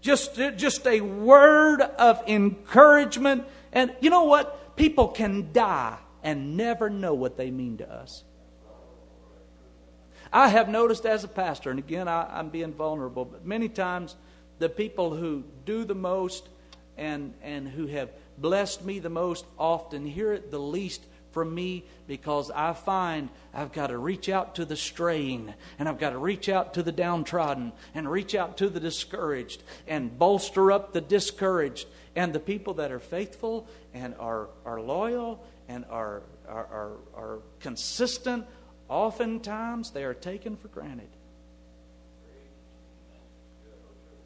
[0.00, 3.44] Just, just a word of encouragement.
[3.72, 4.76] And you know what?
[4.76, 8.24] People can die and never know what they mean to us.
[10.32, 14.16] I have noticed as a pastor, and again, I, am being vulnerable, but many times
[14.58, 16.48] the people who do the most
[16.96, 21.04] and, and who have blessed me the most often hear it the least
[21.34, 25.98] from me because I find I've got to reach out to the straying and I've
[25.98, 30.70] got to reach out to the downtrodden and reach out to the discouraged and bolster
[30.70, 31.88] up the discouraged.
[32.16, 37.38] And the people that are faithful and are, are loyal and are, are, are, are
[37.58, 38.46] consistent,
[38.88, 41.08] oftentimes they are taken for granted.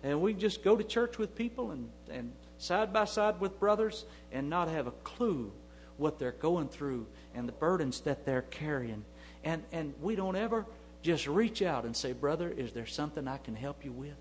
[0.02, 4.04] And we just go to church with people and, and side by side with brothers
[4.30, 5.52] and not have a clue
[5.96, 9.04] what they're going through and the burdens that they're carrying.
[9.44, 10.66] And, and we don't ever
[11.02, 14.16] just reach out and say, Brother, is there something I can help you with?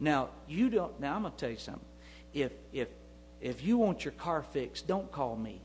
[0.00, 1.84] Now, you don't, now I'm going to tell you something.
[2.34, 2.88] If, if,
[3.40, 5.60] if you want your car fixed, don't call me.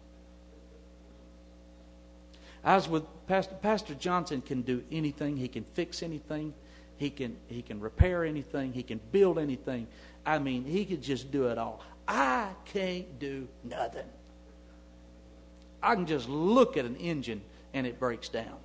[2.64, 5.38] I was with Pastor, Pastor Johnson can do anything.
[5.38, 6.54] He can fix anything.
[6.98, 8.74] He can, he can repair anything.
[8.74, 9.88] He can build anything.
[10.28, 11.82] I mean, he could just do it all.
[12.06, 14.06] I can't do nothing.
[15.82, 17.42] I can just look at an engine
[17.74, 18.58] and it breaks down.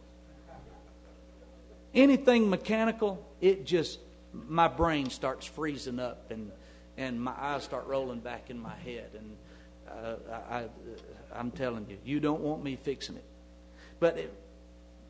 [1.94, 4.00] Anything mechanical, it just,
[4.32, 6.50] my brain starts freezing up and,
[6.96, 9.10] and my eyes start rolling back in my head.
[9.16, 9.36] And
[9.88, 10.16] uh,
[10.50, 10.64] I,
[11.32, 13.24] I'm telling you, you don't want me fixing it.
[14.00, 14.34] But it,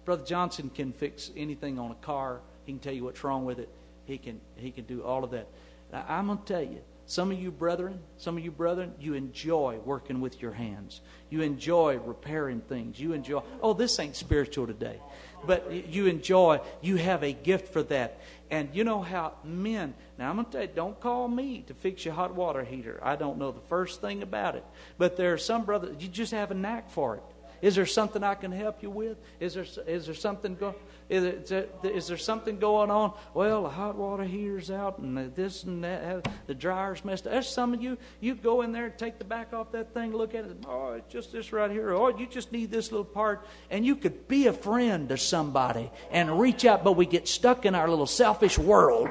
[0.04, 2.40] Brother Johnson can fix anything on a car.
[2.66, 3.70] He can tell you what's wrong with it.
[4.04, 5.46] He can, he can do all of that.
[5.92, 6.80] Now, I'm going to tell you,
[7.12, 11.00] Some of you brethren, some of you brethren, you enjoy working with your hands.
[11.30, 12.98] You enjoy repairing things.
[12.98, 15.00] You enjoy, oh, this ain't spiritual today.
[15.44, 18.20] But you enjoy, you have a gift for that.
[18.50, 21.74] And you know how men, now I'm going to tell you, don't call me to
[21.74, 23.00] fix your hot water heater.
[23.02, 24.64] I don't know the first thing about it.
[24.96, 27.22] But there are some brothers, you just have a knack for it.
[27.62, 29.18] Is there something I can help you with?
[29.38, 30.74] Is there, is there something going?
[31.08, 33.12] Is there, is there something going on?
[33.34, 36.02] Well, the hot water heater's out, and this and that.
[36.26, 37.32] Uh, the dryer's messed up.
[37.32, 37.98] There's some of you.
[38.20, 40.56] You go in there, take the back off that thing, look at it.
[40.66, 41.92] Oh, it's just this right here.
[41.92, 45.90] Oh, you just need this little part, and you could be a friend to somebody
[46.10, 46.82] and reach out.
[46.82, 49.08] But we get stuck in our little selfish world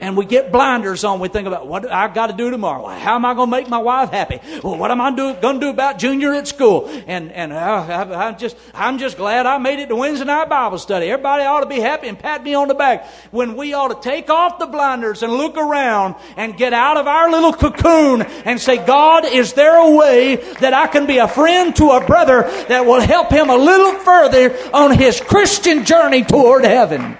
[0.00, 1.20] and we get blinders on.
[1.20, 2.86] We think about what I got to do tomorrow.
[2.88, 4.40] How am I going to make my wife happy?
[4.62, 6.88] Well, what am I going to do about Junior at school?
[7.06, 10.48] And and uh, I, am just I'm just glad I made it to Wednesday night
[10.48, 11.10] Bible study.
[11.10, 13.06] Everybody ought to be happy and pat me on the back.
[13.30, 17.06] When we ought to take off the blinders and look around and get out of
[17.06, 21.28] our little cocoon and say, God, is there a way that I can be a
[21.28, 26.24] friend to a brother that will help him a little further on his Christian journey
[26.24, 27.18] toward heaven?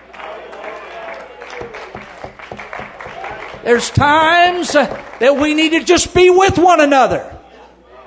[3.65, 7.35] There's times that we need to just be with one another.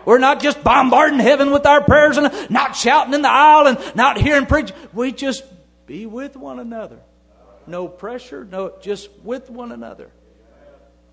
[0.05, 3.95] We're not just bombarding heaven with our prayers and not shouting in the aisle and
[3.95, 4.71] not hearing preach.
[4.93, 5.43] We just
[5.85, 6.99] be with one another.
[7.67, 10.09] No pressure, no, just with one another.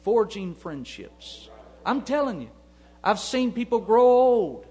[0.03, 1.51] Forging friendships.
[1.85, 2.51] I'm telling you,
[3.05, 4.67] I've seen people grow old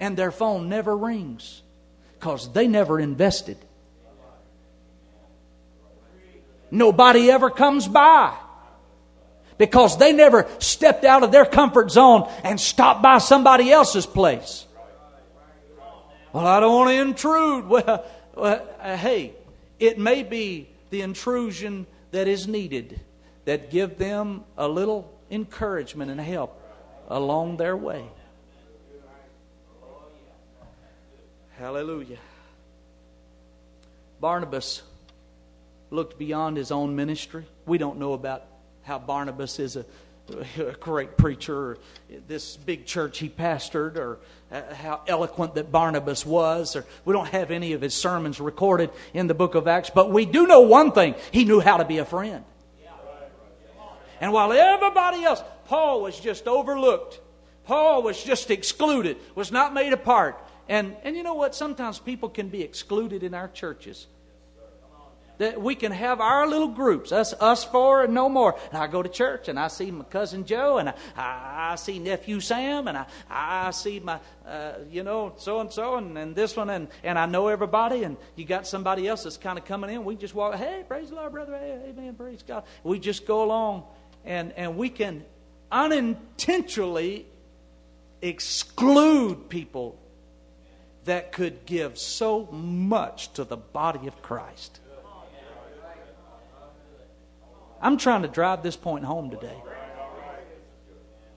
[0.00, 1.62] and their phone never rings
[2.18, 3.58] because they never invested.
[6.70, 8.34] Nobody ever comes by
[9.58, 14.66] because they never stepped out of their comfort zone and stopped by somebody else's place.
[16.32, 17.66] Well, I don't want to intrude.
[17.68, 19.34] Well, well uh, hey,
[19.78, 23.00] it may be the intrusion that is needed
[23.44, 26.58] that give them a little encouragement and help
[27.08, 28.04] along their way.
[31.58, 32.18] Hallelujah.
[34.20, 34.82] Barnabas
[35.90, 37.44] looked beyond his own ministry.
[37.66, 38.44] We don't know about
[38.82, 39.84] how Barnabas is a,
[40.58, 41.78] a great preacher,
[42.28, 44.18] this big church he pastored, or
[44.50, 48.90] uh, how eloquent that Barnabas was, or we don't have any of his sermons recorded
[49.14, 51.84] in the book of Acts, but we do know one thing he knew how to
[51.84, 52.44] be a friend.
[54.20, 57.20] And while everybody else, Paul was just overlooked,
[57.64, 60.40] Paul was just excluded, was not made a part.
[60.68, 61.56] And, and you know what?
[61.56, 64.06] Sometimes people can be excluded in our churches
[65.42, 68.56] that we can have our little groups, us, us four and no more.
[68.68, 71.98] And I go to church and I see my cousin Joe and I, I see
[71.98, 76.56] nephew Sam and I, I see my, uh, you know, so and so and this
[76.56, 79.90] one and, and I know everybody and you got somebody else that's kind of coming
[79.90, 80.04] in.
[80.04, 81.58] We just walk, hey, praise the Lord, brother.
[81.58, 82.62] Hey, amen, praise God.
[82.84, 83.82] We just go along
[84.24, 85.24] and, and we can
[85.72, 87.26] unintentionally
[88.20, 89.98] exclude people
[91.04, 94.78] that could give so much to the body of Christ.
[97.82, 99.56] I'm trying to drive this point home today.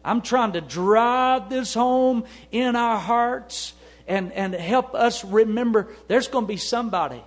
[0.05, 3.73] I'm trying to drive this home in our hearts
[4.07, 7.23] and, and help us remember there's going to be somebody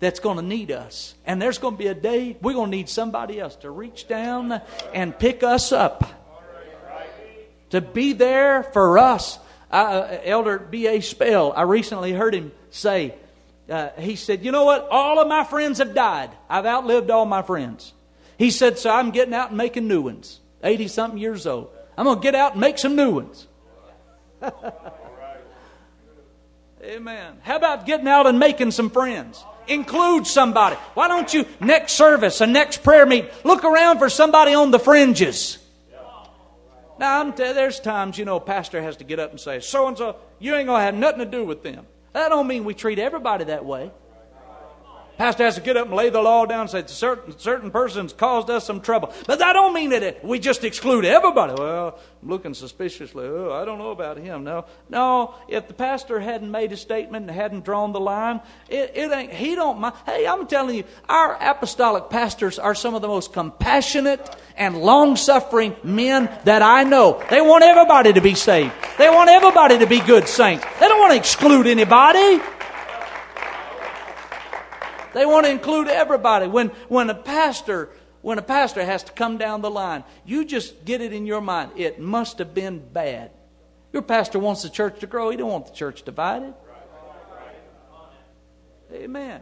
[0.00, 1.14] that's going to need us.
[1.24, 4.08] And there's going to be a day we're going to need somebody else to reach
[4.08, 4.60] down
[4.92, 6.04] and pick us up.
[7.70, 9.38] To be there for us.
[9.70, 11.00] Uh, Elder B.A.
[11.00, 13.14] Spell, I recently heard him say,
[13.68, 14.88] uh, he said, You know what?
[14.90, 16.30] All of my friends have died.
[16.48, 17.92] I've outlived all my friends.
[18.38, 20.40] He said, So I'm getting out and making new ones.
[20.62, 21.70] 80 something years old.
[21.96, 23.46] I'm going to get out and make some new ones.
[26.82, 27.38] Amen.
[27.42, 29.42] How about getting out and making some friends?
[29.66, 30.76] Include somebody.
[30.94, 34.78] Why don't you, next service, a next prayer meet, look around for somebody on the
[34.78, 35.58] fringes?
[36.98, 39.98] Now, t- there's times, you know, pastor has to get up and say, so and
[39.98, 41.86] so, you ain't going to have nothing to do with them.
[42.12, 43.90] That don't mean we treat everybody that way.
[45.18, 48.12] Pastor has to get up and lay the law down and say certain certain persons
[48.12, 49.12] caused us some trouble.
[49.26, 51.54] But that don't mean that it, we just exclude everybody.
[51.54, 53.26] Well, I'm looking suspiciously.
[53.26, 54.44] Oh, I don't know about him.
[54.44, 55.34] No, no.
[55.48, 59.32] If the pastor hadn't made a statement and hadn't drawn the line, it, it ain't.
[59.32, 59.94] He don't mind.
[60.04, 65.76] Hey, I'm telling you, our apostolic pastors are some of the most compassionate and long-suffering
[65.82, 67.22] men that I know.
[67.30, 68.72] They want everybody to be saved.
[68.98, 70.64] They want everybody to be good saints.
[70.80, 72.40] They don't want to exclude anybody.
[75.16, 76.46] They want to include everybody.
[76.46, 77.88] When, when a pastor
[78.20, 81.40] when a pastor has to come down the line, you just get it in your
[81.40, 81.70] mind.
[81.76, 83.30] It must have been bad.
[83.94, 85.30] Your pastor wants the church to grow.
[85.30, 86.52] He don't want the church divided.
[88.92, 89.40] Amen.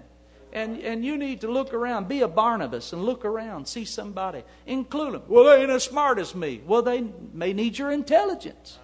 [0.53, 2.07] And, and you need to look around.
[2.07, 3.67] Be a Barnabas and look around.
[3.67, 4.45] See somebody.
[4.67, 5.23] Include them.
[5.27, 6.61] Well, they ain't as smart as me.
[6.65, 8.79] Well, they may need your intelligence.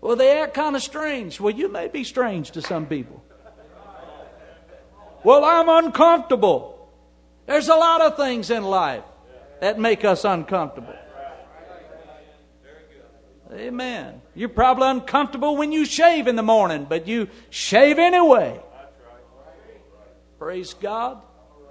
[0.00, 1.40] Well, they act kind of strange.
[1.40, 3.24] Well, you may be strange to some people.
[5.24, 6.90] Well, I'm uncomfortable.
[7.46, 9.04] There's a lot of things in life
[9.60, 10.94] that make us uncomfortable.
[13.52, 14.20] Amen.
[14.34, 18.60] You're probably uncomfortable when you shave in the morning, but you shave anyway.
[20.38, 21.22] Praise God.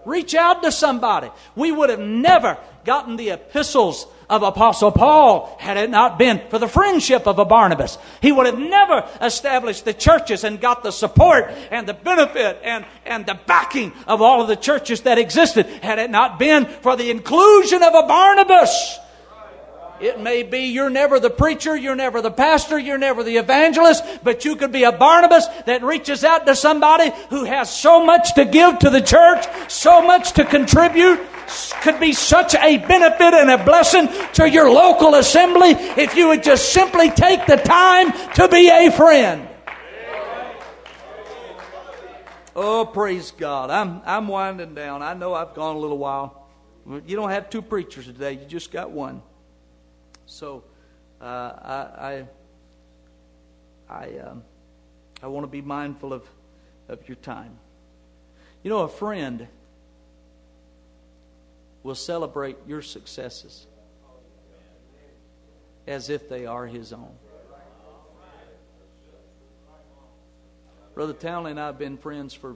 [0.06, 1.30] Reach out to somebody.
[1.56, 6.60] We would have never gotten the epistles of Apostle Paul had it not been for
[6.60, 7.98] the friendship of a Barnabas.
[8.22, 12.86] He would have never established the churches and got the support and the benefit and,
[13.06, 16.96] and the backing of all of the churches that existed had it not been for
[16.96, 19.00] the inclusion of a Barnabas.
[20.00, 24.04] It may be you're never the preacher, you're never the pastor, you're never the evangelist,
[24.24, 28.34] but you could be a Barnabas that reaches out to somebody who has so much
[28.36, 31.22] to give to the church, so much to contribute,
[31.82, 36.44] could be such a benefit and a blessing to your local assembly if you would
[36.44, 39.48] just simply take the time to be a friend.
[42.54, 43.70] Oh, praise God.
[43.70, 45.02] I'm, I'm winding down.
[45.02, 46.48] I know I've gone a little while.
[47.06, 49.22] You don't have two preachers today, you just got one.
[50.26, 50.64] So
[51.22, 52.26] uh, I,
[53.90, 54.44] I, um,
[55.22, 56.28] I want to be mindful of,
[56.88, 57.58] of your time.
[58.64, 59.48] You know, a friend
[61.84, 63.68] will celebrate your successes
[65.88, 67.14] as if they are his own.
[70.96, 72.56] Brother Townley and I have been friends for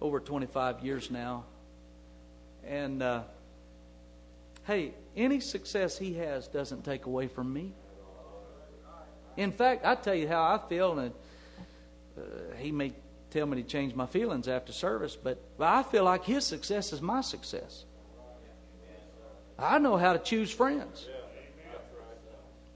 [0.00, 1.44] over 25 years now.
[2.66, 3.22] And uh,
[4.64, 7.72] hey, any success he has doesn't take away from me.
[9.36, 11.12] In fact, I tell you how I feel, and
[12.16, 12.22] uh,
[12.56, 12.92] he may
[13.30, 17.02] tell me to change my feelings after service, but I feel like his success is
[17.02, 17.84] my success.
[19.58, 21.08] I know how to choose friends.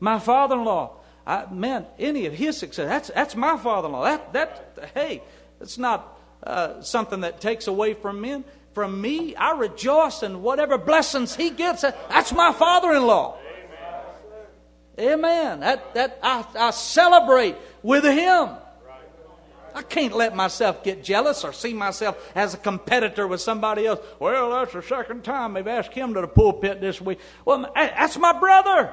[0.01, 0.97] My father-in-law,
[1.27, 4.05] I, man, any of his success, that's, that's my father-in-law.
[4.05, 5.23] That, that, hey,
[5.61, 8.45] it's not uh, something that takes away from men.
[8.75, 11.83] From me, I rejoice in whatever blessings he gets.
[11.83, 13.37] That's my father-in-law.
[15.01, 15.61] Amen.
[15.61, 18.51] That, that, I, I celebrate with him.
[19.75, 24.01] I can't let myself get jealous or see myself as a competitor with somebody else.
[24.19, 27.21] Well, that's the second time they've asked him to the pulpit this week.
[27.45, 28.93] Well, that's my brother.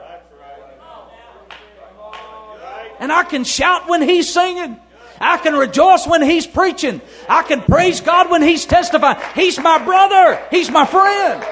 [2.99, 4.79] And I can shout when he's singing.
[5.19, 7.01] I can rejoice when he's preaching.
[7.29, 9.19] I can praise God when he's testifying.
[9.33, 10.41] He's my brother.
[10.51, 11.43] He's my friend.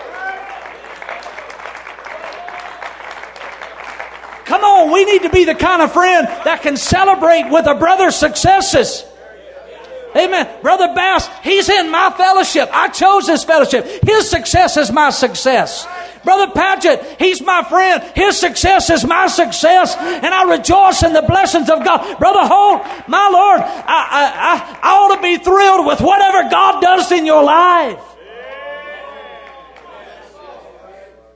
[4.45, 7.75] Come on, we need to be the kind of friend that can celebrate with a
[7.75, 9.05] brother's successes.
[10.15, 10.47] Amen.
[10.61, 12.69] Brother Bass, he's in my fellowship.
[12.71, 13.85] I chose this fellowship.
[14.05, 15.87] His success is my success.
[16.23, 18.03] Brother Paget, he's my friend.
[18.15, 19.95] His success is my success.
[19.97, 22.17] And I rejoice in the blessings of God.
[22.19, 26.81] Brother Holt, my Lord, I, I, I, I ought to be thrilled with whatever God
[26.81, 28.12] does in your life.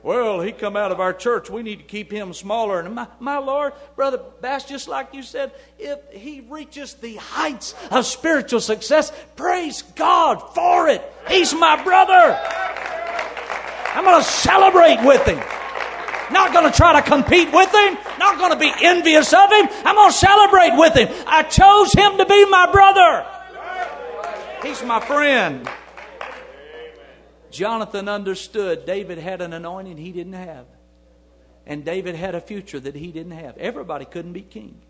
[0.02, 1.50] Well, he come out of our church.
[1.50, 2.80] We need to keep him smaller.
[2.80, 7.74] And my, my Lord, Brother Bass, just like you said, if he reaches the heights
[7.90, 11.02] of spiritual success, praise God for it.
[11.28, 12.38] He's my brother.
[13.94, 15.38] I'm going to celebrate with him.
[16.30, 17.98] Not going to try to compete with him.
[18.18, 19.68] Not going to be envious of him.
[19.84, 21.08] I'm going to celebrate with him.
[21.26, 23.26] I chose him to be my brother.
[24.62, 25.68] He's my friend.
[27.50, 30.66] Jonathan understood David had an anointing he didn't have.
[31.66, 33.56] And David had a future that he didn't have.
[33.58, 34.80] Everybody couldn't be king.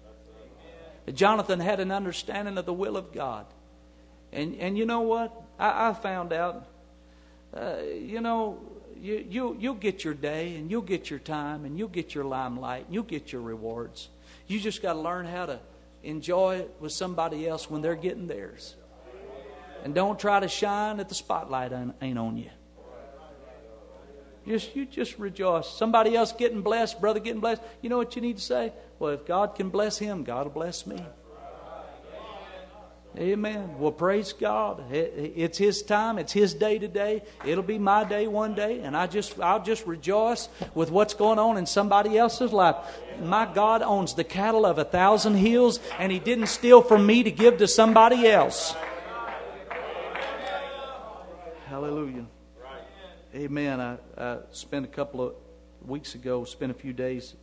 [1.12, 3.46] Jonathan had an understanding of the will of God.
[4.32, 5.34] And, and you know what?
[5.58, 6.66] I, I found out,
[7.56, 8.60] uh, you know,
[9.00, 12.24] you, you, you'll get your day and you'll get your time and you'll get your
[12.24, 14.08] limelight and you'll get your rewards.
[14.46, 15.60] You just got to learn how to
[16.02, 18.74] enjoy it with somebody else when they're getting theirs.
[19.84, 21.72] And don't try to shine that the spotlight
[22.02, 22.50] ain't on you.
[24.46, 25.68] Just you just rejoice.
[25.68, 27.62] Somebody else getting blessed, brother getting blessed.
[27.82, 28.72] You know what you need to say?
[28.98, 31.04] Well, if God can bless him, God will bless me.
[33.16, 33.78] Amen.
[33.78, 34.84] Well, praise God.
[34.92, 36.18] It's His time.
[36.18, 37.22] It's His day today.
[37.44, 41.38] It'll be my day one day, and I just I'll just rejoice with what's going
[41.38, 42.76] on in somebody else's life.
[43.20, 47.24] My God owns the cattle of a thousand hills, and He didn't steal from me
[47.24, 48.76] to give to somebody else.
[51.78, 52.26] Hallelujah.
[53.32, 53.78] Amen.
[53.78, 55.34] I, I spent a couple of
[55.86, 57.36] weeks ago, spent a few days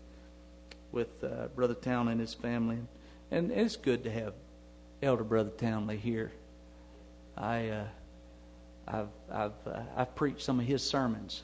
[0.91, 2.79] with uh, Brother Town and his family,
[3.31, 4.33] and it's good to have
[5.01, 6.33] Elder Brother Townley here.
[7.37, 7.85] I, uh,
[8.85, 11.43] I've, I've, uh, I've preached some of his sermons.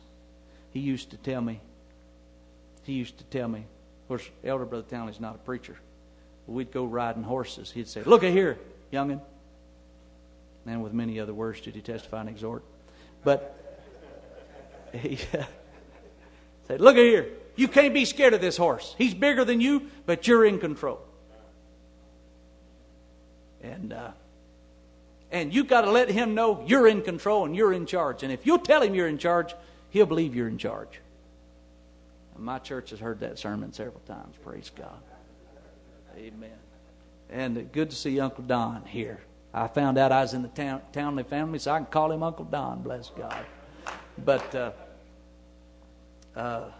[0.71, 1.61] He used to tell me,
[2.83, 5.77] he used to tell me, of course, Elder Brother Townley's not a preacher.
[6.45, 7.71] We'd go riding horses.
[7.71, 8.59] He'd say, Look at here,
[8.91, 9.21] youngin.
[10.65, 12.65] And with many other words did he testify and exhort.
[13.23, 13.55] But
[14.93, 15.17] he
[16.67, 17.27] said, Look at here.
[17.55, 18.95] You can't be scared of this horse.
[18.97, 20.99] He's bigger than you, but you're in control.
[23.61, 24.11] And uh,
[25.31, 28.23] and you got to let him know you're in control and you're in charge.
[28.23, 29.55] And if you'll tell him you're in charge,
[29.89, 30.99] he'll believe you're in charge.
[32.35, 34.35] And my church has heard that sermon several times.
[34.43, 34.99] Praise God.
[36.17, 36.51] Amen.
[37.29, 39.21] And good to see Uncle Don here.
[39.53, 42.23] I found out I was in the town, Townley family, so I can call him
[42.23, 42.81] Uncle Don.
[42.81, 43.45] Bless God.
[44.23, 44.71] But uh,
[46.35, 46.71] uh,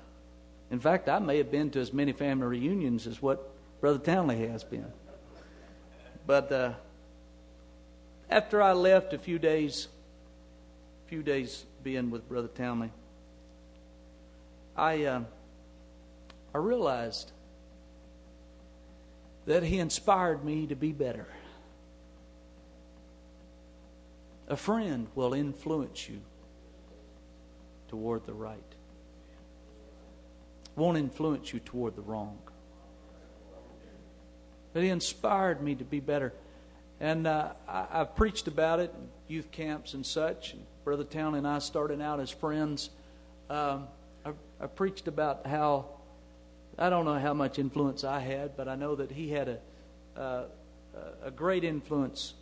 [0.70, 3.50] in fact, I may have been to as many family reunions as what
[3.82, 4.92] Brother Townley has been.
[6.26, 6.74] But uh,
[8.30, 9.90] after I left, a few days,
[11.06, 12.92] a few days being with Brother Townley,
[14.78, 15.22] I uh,
[16.54, 17.32] I realized
[19.46, 21.28] that he inspired me to be better.
[24.52, 26.20] A friend will influence you
[27.88, 28.60] toward the right.
[30.76, 32.38] Won't influence you toward the wrong.
[34.74, 36.34] But he inspired me to be better.
[37.00, 40.52] And uh, I, have preached about it in youth camps and such.
[40.52, 42.90] And Brother Townley and I started out as friends.
[43.50, 43.88] Um,
[44.26, 45.86] I, I preached about how
[46.78, 50.20] I don't know how much influence I had, but I know that he had a,
[50.20, 50.44] uh,
[51.24, 52.34] a great influence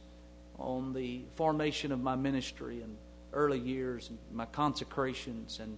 [0.59, 2.95] on the formation of my ministry and
[3.33, 5.59] early years and my consecrations.
[5.59, 5.77] And,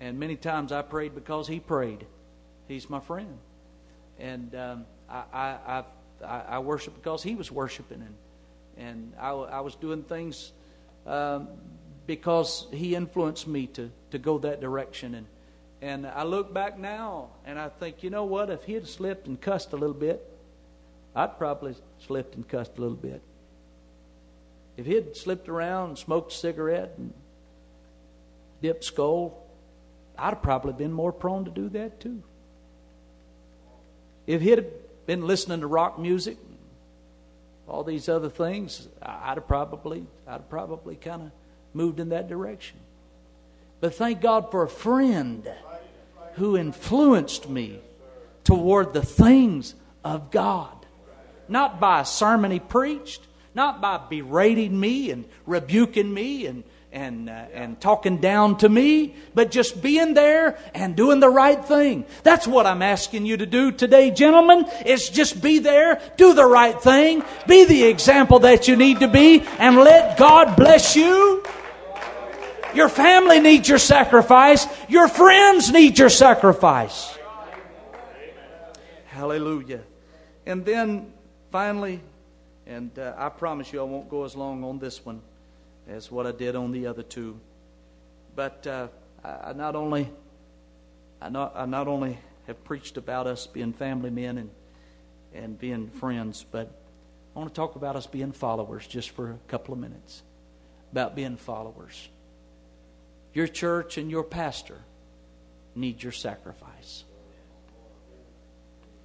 [0.00, 2.06] and many times I prayed because he prayed.
[2.68, 3.38] He's my friend.
[4.18, 5.84] And um, I, I,
[6.24, 8.14] I, I worshiped because he was worshiping, and
[8.76, 10.52] and I, I was doing things
[11.06, 11.48] um,
[12.06, 15.14] because he influenced me to to go that direction.
[15.14, 15.26] And
[15.82, 18.50] and I look back now, and I think, you know what?
[18.50, 20.22] If he had slipped and cussed a little bit,
[21.14, 23.22] I'd probably slipped and cussed a little bit.
[24.80, 27.12] If he had slipped around smoked a cigarette and
[28.62, 29.34] dipped Skoal,
[30.16, 32.22] I'd have probably been more prone to do that too.
[34.26, 34.64] If he'd
[35.04, 36.38] been listening to rock music,
[37.68, 41.30] all these other things, I'd have probably, I'd have probably kind of
[41.74, 42.78] moved in that direction.
[43.82, 45.46] But thank God for a friend
[46.36, 47.80] who influenced me
[48.44, 50.74] toward the things of God.
[51.48, 57.28] Not by a sermon he preached, not by berating me and rebuking me and and,
[57.28, 62.04] uh, and talking down to me, but just being there and doing the right thing.
[62.22, 66.44] That's what I'm asking you to do today, gentlemen, is just be there, do the
[66.44, 71.44] right thing, be the example that you need to be, and let God bless you.
[72.74, 74.66] Your family needs your sacrifice.
[74.88, 77.16] Your friends need your sacrifice.
[79.06, 79.82] Hallelujah.
[80.46, 81.12] And then
[81.50, 82.00] finally,
[82.70, 85.20] and uh, I promise you I won't go as long on this one
[85.88, 87.40] as what I did on the other two.
[88.36, 88.88] But uh,
[89.24, 90.08] I not only
[91.20, 94.50] I not, I not only have preached about us being family men and
[95.34, 96.70] and being friends, but
[97.34, 100.22] I want to talk about us being followers just for a couple of minutes.
[100.92, 102.08] About being followers.
[103.34, 104.78] Your church and your pastor
[105.74, 107.04] need your sacrifice.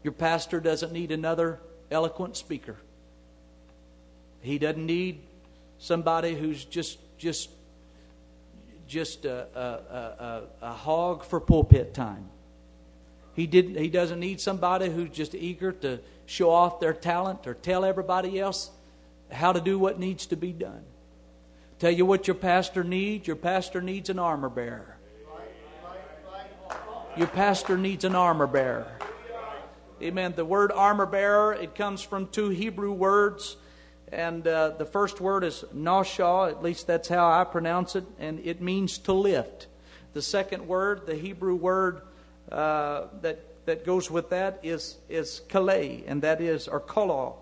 [0.03, 1.59] Your pastor doesn't need another
[1.91, 2.77] eloquent speaker.
[4.45, 5.23] He doesn't need
[5.79, 7.49] somebody who's just just
[8.87, 12.29] just a, a, a, a hog for pulpit time.
[13.33, 13.75] He didn't.
[13.75, 18.39] he doesn't need somebody who's just eager to show off their talent or tell everybody
[18.39, 18.69] else
[19.31, 20.83] how to do what needs to be done.
[21.79, 23.25] Tell you what your pastor needs.
[23.25, 24.97] Your pastor needs an armor bearer.
[27.17, 28.91] Your pastor needs an armor bearer.
[30.01, 30.33] Amen.
[30.35, 33.57] The word armor bearer, it comes from two Hebrew words.
[34.11, 38.39] And uh, the first word is nashah, at least that's how I pronounce it, and
[38.45, 39.67] it means to lift.
[40.13, 42.01] The second word, the Hebrew word
[42.51, 47.33] uh, that, that goes with that, is, is kaleh, and that is, or kala,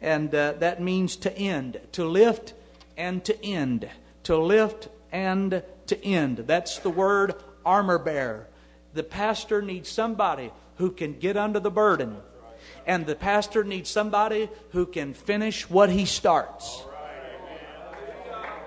[0.00, 2.54] and uh, that means to end, to lift
[2.96, 3.88] and to end.
[4.24, 6.38] To lift and to end.
[6.38, 7.34] That's the word
[7.64, 8.48] armor bearer.
[8.92, 12.16] The pastor needs somebody who can get under the burden.
[12.88, 16.82] And the pastor needs somebody who can finish what he starts.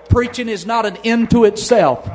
[0.08, 2.08] Preaching is not an end to itself.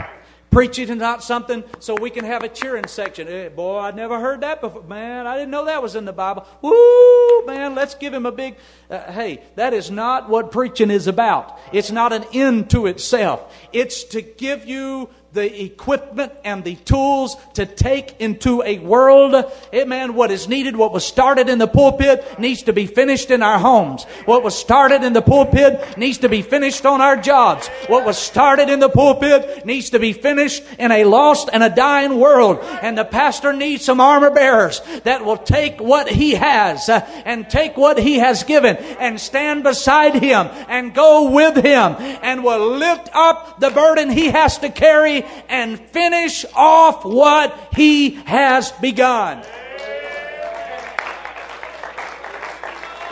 [0.50, 3.28] Preaching is not something so we can have a cheering section.
[3.28, 4.84] Hey, boy, I never heard that before.
[4.84, 6.48] Man, I didn't know that was in the Bible.
[6.62, 7.18] Woo!
[7.38, 8.56] Woo, man, let's give him a big.
[8.90, 11.60] Uh, hey, that is not what preaching is about.
[11.72, 13.54] It's not an end to itself.
[13.74, 19.36] It's to give you the equipment and the tools to take into a world.
[19.72, 20.16] Amen.
[20.16, 23.60] What is needed, what was started in the pulpit needs to be finished in our
[23.60, 24.06] homes.
[24.26, 27.68] What was started in the pulpit needs to be finished on our jobs.
[27.86, 31.70] What was started in the pulpit needs to be finished in a lost and a
[31.70, 32.58] dying world.
[32.82, 37.48] And the pastor needs some armor bearers that will take what he has uh, and
[37.48, 42.72] take what he has given and stand beside him and go with him and will
[42.72, 49.44] lift up the burden he has to carry and finish off what he has begun.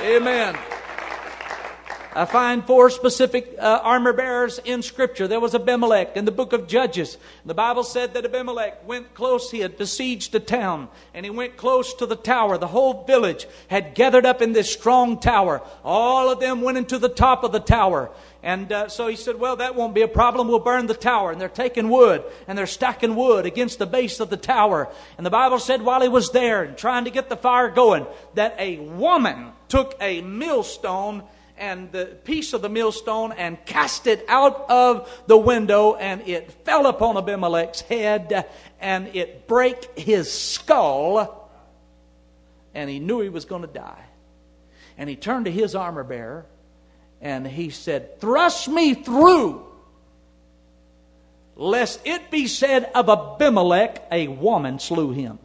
[0.02, 0.56] Amen.
[2.18, 5.28] I find four specific uh, armor bearers in Scripture.
[5.28, 7.18] There was Abimelech in the book of Judges.
[7.46, 9.52] The Bible said that Abimelech went close.
[9.52, 12.58] He had besieged a town, and he went close to the tower.
[12.58, 15.62] The whole village had gathered up in this strong tower.
[15.84, 18.10] All of them went into the top of the tower.
[18.46, 20.48] And uh, so he said, Well, that won't be a problem.
[20.48, 21.32] We'll burn the tower.
[21.32, 24.88] And they're taking wood and they're stacking wood against the base of the tower.
[25.18, 28.06] And the Bible said while he was there and trying to get the fire going,
[28.36, 31.24] that a woman took a millstone
[31.58, 36.52] and the piece of the millstone and cast it out of the window and it
[36.66, 38.46] fell upon Abimelech's head
[38.80, 41.50] and it break his skull
[42.76, 44.06] and he knew he was going to die.
[45.00, 46.46] And he turned to his armor bearer
[47.22, 49.66] and he said, Thrust me through,
[51.56, 55.40] lest it be said of Abimelech, a woman slew him.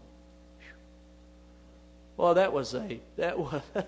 [2.17, 3.63] Well, that was a that was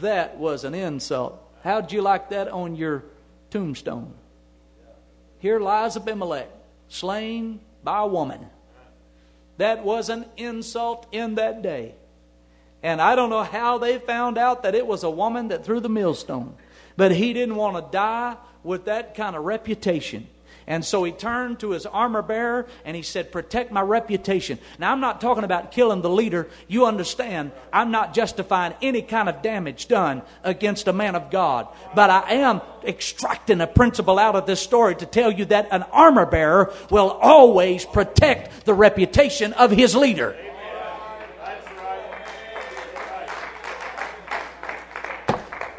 [0.00, 1.40] that was an insult.
[1.62, 3.04] How'd you like that on your
[3.50, 4.14] tombstone?
[5.38, 6.48] Here lies Abimelech,
[6.88, 8.46] slain by a woman.
[9.58, 11.94] That was an insult in that day.
[12.82, 15.78] And I don't know how they found out that it was a woman that threw
[15.78, 16.56] the millstone.
[16.96, 20.28] But he didn't want to die with that kind of reputation.
[20.66, 24.58] And so he turned to his armor bearer and he said, Protect my reputation.
[24.78, 26.48] Now, I'm not talking about killing the leader.
[26.68, 31.68] You understand, I'm not justifying any kind of damage done against a man of God.
[31.94, 35.82] But I am extracting a principle out of this story to tell you that an
[35.92, 40.36] armor bearer will always protect the reputation of his leader.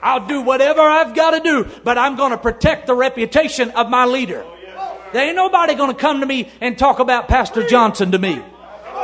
[0.04, 3.90] I'll do whatever I've got to do, but I'm going to protect the reputation of
[3.90, 4.46] my leader.
[5.14, 8.42] There ain't nobody going to come to me and talk about Pastor Johnson to me.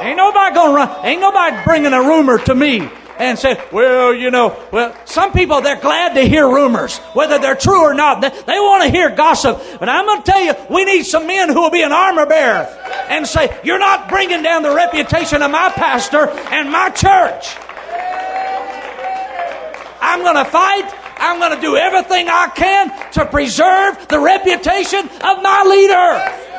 [0.01, 4.13] Ain't nobody going to run, ain't nobody bringing a rumor to me and say, well,
[4.13, 8.21] you know, well, some people, they're glad to hear rumors, whether they're true or not.
[8.21, 9.61] They, they want to hear gossip.
[9.79, 12.25] But I'm going to tell you, we need some men who will be an armor
[12.25, 12.65] bearer
[13.09, 17.55] and say, you're not bringing down the reputation of my pastor and my church.
[20.09, 20.91] I'm going to fight.
[21.17, 26.49] I'm going to do everything I can to preserve the reputation of my leader.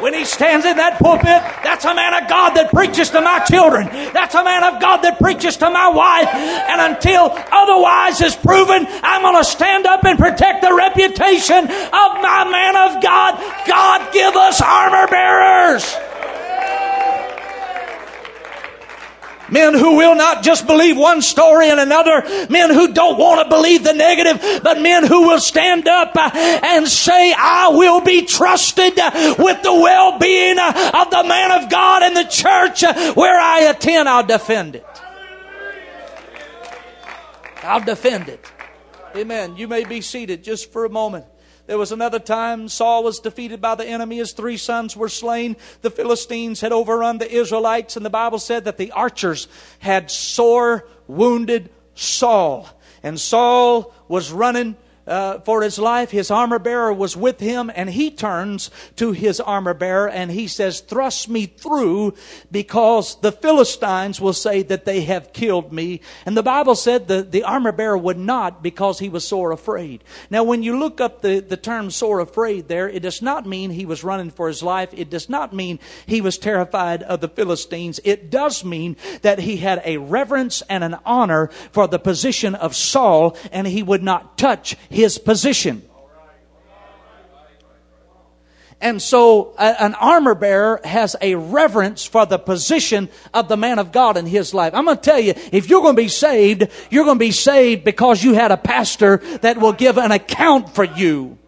[0.00, 3.44] When he stands in that pulpit, that's a man of God that preaches to my
[3.44, 3.86] children.
[3.86, 6.26] That's a man of God that preaches to my wife.
[6.32, 12.08] And until otherwise is proven, I'm going to stand up and protect the reputation of
[12.24, 13.38] my man of God.
[13.68, 15.84] God give us armor bearers.
[19.52, 22.22] Men who will not just believe one story and another.
[22.48, 26.30] Men who don't want to believe the negative, but men who will stand up uh,
[26.34, 28.94] and say, I will be trusted
[29.38, 32.82] with the well-being of the man of God and the church
[33.14, 34.08] where I attend.
[34.08, 34.86] I'll defend it.
[37.62, 38.50] I'll defend it.
[39.14, 39.56] Amen.
[39.56, 41.26] You may be seated just for a moment.
[41.72, 44.18] There was another time Saul was defeated by the enemy.
[44.18, 45.56] His three sons were slain.
[45.80, 50.86] The Philistines had overrun the Israelites, and the Bible said that the archers had sore
[51.06, 52.68] wounded Saul.
[53.02, 56.10] And Saul was running uh, for his life.
[56.10, 60.46] His armor bearer was with him, and he turns to his armor bearer and he
[60.48, 62.14] says, Thrust me through
[62.50, 66.00] because the Philistines will say that they have killed me.
[66.26, 70.04] And the Bible said the, the armor bearer would not because he was sore afraid.
[70.30, 73.70] Now, when you look up the, the term sore afraid there, it does not mean
[73.70, 74.90] he was running for his life.
[74.92, 78.00] It does not mean he was terrified of the Philistines.
[78.04, 82.76] It does mean that he had a reverence and an honor for the position of
[82.76, 85.82] Saul, and he would not touch his position.
[88.82, 93.78] And so a, an armor bearer has a reverence for the position of the man
[93.78, 94.74] of God in his life.
[94.74, 97.30] I'm going to tell you, if you're going to be saved, you're going to be
[97.30, 101.38] saved because you had a pastor that will give an account for you.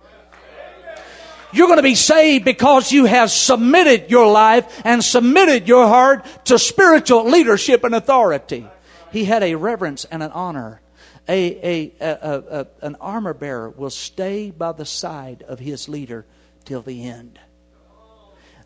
[1.52, 6.24] You're going to be saved because you have submitted your life and submitted your heart
[6.46, 8.66] to spiritual leadership and authority.
[9.10, 10.80] he had a reverence and an honor.
[11.28, 16.26] A, a, a, a, an armor bearer will stay by the side of his leader
[16.64, 17.38] till the end.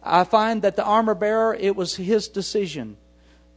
[0.03, 2.97] I find that the armor bearer, it was his decision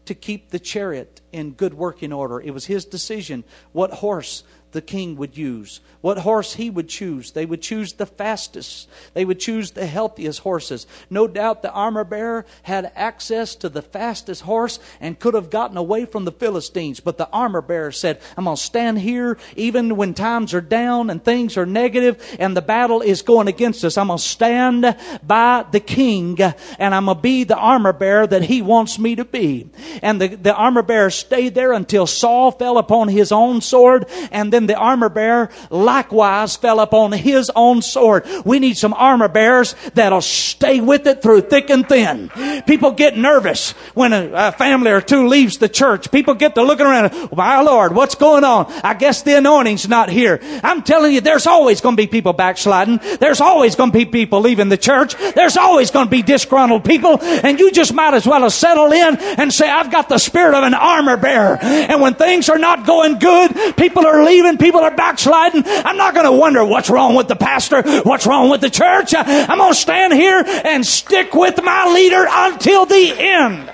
[0.06, 2.40] to keep the chariot in good working order.
[2.40, 7.31] It was his decision what horse the king would use, what horse he would choose.
[7.31, 10.88] They would choose the fastest, they would choose the healthiest horses.
[11.10, 15.77] No doubt the armor bearer had access to the fastest horse and could have gotten
[15.77, 16.99] away from the Philistines.
[16.99, 21.10] But the armor bearer said, I'm going to stand here even when times are down
[21.10, 23.98] and things are negative and the battle is going against us.
[23.98, 28.27] I'm going to stand by the king and I'm going to be the armor bearer
[28.27, 29.69] that he wants me to be.
[30.02, 34.52] And the, the armor bearer stayed there until Saul fell upon his own sword and
[34.52, 38.25] then the armor bearer likewise fell upon his own sword.
[38.45, 42.29] We need some armor bearers that'll stay with it through thick and thin.
[42.65, 46.11] People get nervous when a, a family or two leaves the church.
[46.11, 48.71] People get to looking around, my Lord, what's going on?
[48.83, 50.39] I guess the anointing's not here.
[50.63, 52.99] I'm telling you, there's always going to be people backsliding.
[53.19, 55.15] There's always going to be people leaving the church.
[55.35, 57.19] There's always going to be disgruntled people.
[57.21, 60.63] And you just might as well settle in and say, I've got the spirit of
[60.63, 61.57] an armor bearer.
[61.61, 66.14] And when things are not going good, people are leaving people are backsliding, I'm not
[66.14, 69.14] going to wonder what's wrong with the pastor, what's wrong with the church.
[69.15, 73.72] I'm going to stand here and stick with my leader until the end.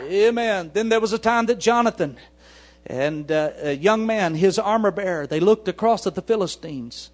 [0.00, 0.70] Amen.
[0.72, 2.16] Then there was a time that Jonathan
[2.86, 7.10] and uh, a young man, his armor bearer, they looked across at the Philistines.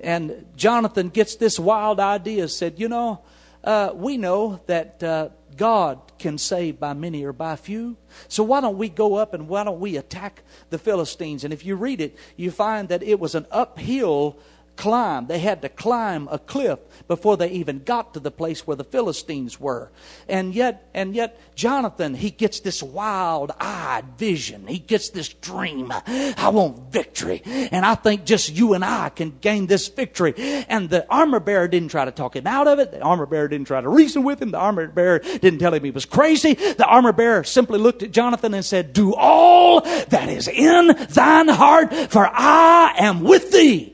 [0.00, 3.20] And Jonathan gets this wild idea, said, You know,
[3.62, 7.96] uh, we know that uh, God can save by many or by few.
[8.28, 11.44] So why don't we go up and why don't we attack the Philistines?
[11.44, 14.38] And if you read it, you find that it was an uphill
[14.76, 15.26] climb.
[15.26, 16.78] They had to climb a cliff
[17.08, 19.90] before they even got to the place where the Philistines were.
[20.28, 24.66] And yet, and yet, Jonathan, he gets this wild eyed vision.
[24.66, 25.92] He gets this dream.
[26.06, 27.42] I want victory.
[27.44, 30.34] And I think just you and I can gain this victory.
[30.68, 32.90] And the armor bearer didn't try to talk him out of it.
[32.90, 34.50] The armor bearer didn't try to reason with him.
[34.50, 36.54] The armor bearer didn't tell him he was crazy.
[36.54, 41.48] The armor bearer simply looked at Jonathan and said, Do all that is in thine
[41.48, 43.93] heart, for I am with thee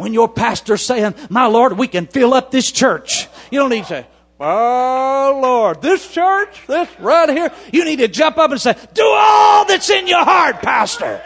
[0.00, 3.28] when your pastor's saying, My Lord, we can fill up this church.
[3.50, 4.06] You don't need to say,
[4.40, 7.52] Oh Lord, this church, this right here.
[7.72, 11.22] You need to jump up and say, Do all that's in your heart, Pastor.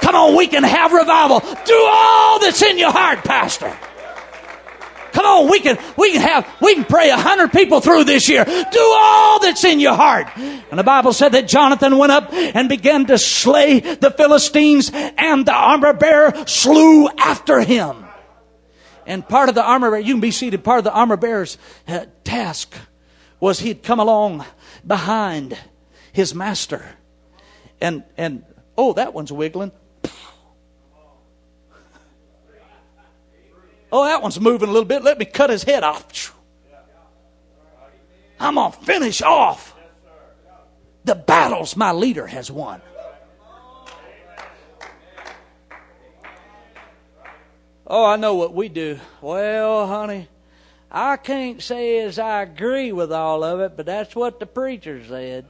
[0.00, 1.40] Come on, we can have revival.
[1.40, 3.74] Do all that's in your heart, Pastor.
[5.14, 8.28] Come on, we can, we can have, we can pray a hundred people through this
[8.28, 8.44] year.
[8.44, 10.26] Do all that's in your heart.
[10.36, 15.46] And the Bible said that Jonathan went up and began to slay the Philistines and
[15.46, 18.04] the armor bearer slew after him.
[19.06, 21.58] And part of the armor bearer, you can be seated, part of the armor bearer's
[21.86, 22.74] uh, task
[23.38, 24.44] was he'd come along
[24.84, 25.56] behind
[26.12, 26.84] his master.
[27.80, 28.44] And, and,
[28.76, 29.70] oh, that one's wiggling.
[33.96, 35.04] Oh, that one's moving a little bit.
[35.04, 36.34] Let me cut his head off.
[38.40, 39.72] I'm going to finish off
[41.04, 42.82] the battles my leader has won.
[47.86, 48.98] Oh, I know what we do.
[49.20, 50.26] Well, honey,
[50.90, 55.04] I can't say as I agree with all of it, but that's what the preacher
[55.06, 55.46] said.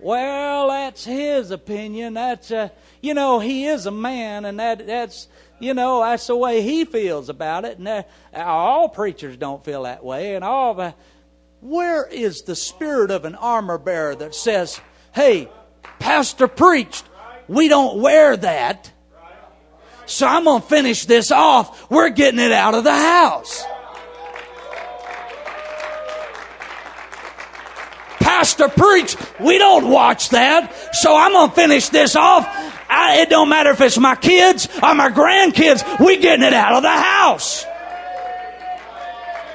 [0.00, 2.14] Well, that's his opinion.
[2.14, 2.70] That's uh,
[3.00, 5.28] you know, he is a man, and that that's
[5.58, 7.78] you know, that's the way he feels about it.
[7.78, 8.02] And uh,
[8.34, 10.34] all preachers don't feel that way.
[10.34, 10.94] And all the,
[11.60, 14.80] where is the spirit of an armor bearer that says,
[15.14, 15.48] hey,
[15.98, 17.04] Pastor preached,
[17.48, 18.92] we don't wear that.
[20.04, 21.90] So I'm going to finish this off.
[21.90, 23.64] We're getting it out of the house.
[28.20, 30.94] Pastor preached, we don't watch that.
[30.94, 32.46] So I'm going to finish this off
[32.88, 36.04] I, it don't matter if it's my kids or my grandkids.
[36.04, 37.64] We getting it out of the house.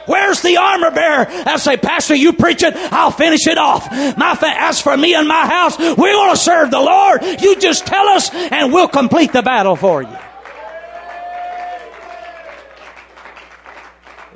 [0.07, 1.27] Where's the armor bearer?
[1.29, 2.73] I say, Pastor, you preach it.
[2.75, 3.89] I'll finish it off.
[4.17, 7.21] My fa- as for me and my house, we want to serve the Lord.
[7.41, 10.17] You just tell us, and we'll complete the battle for you.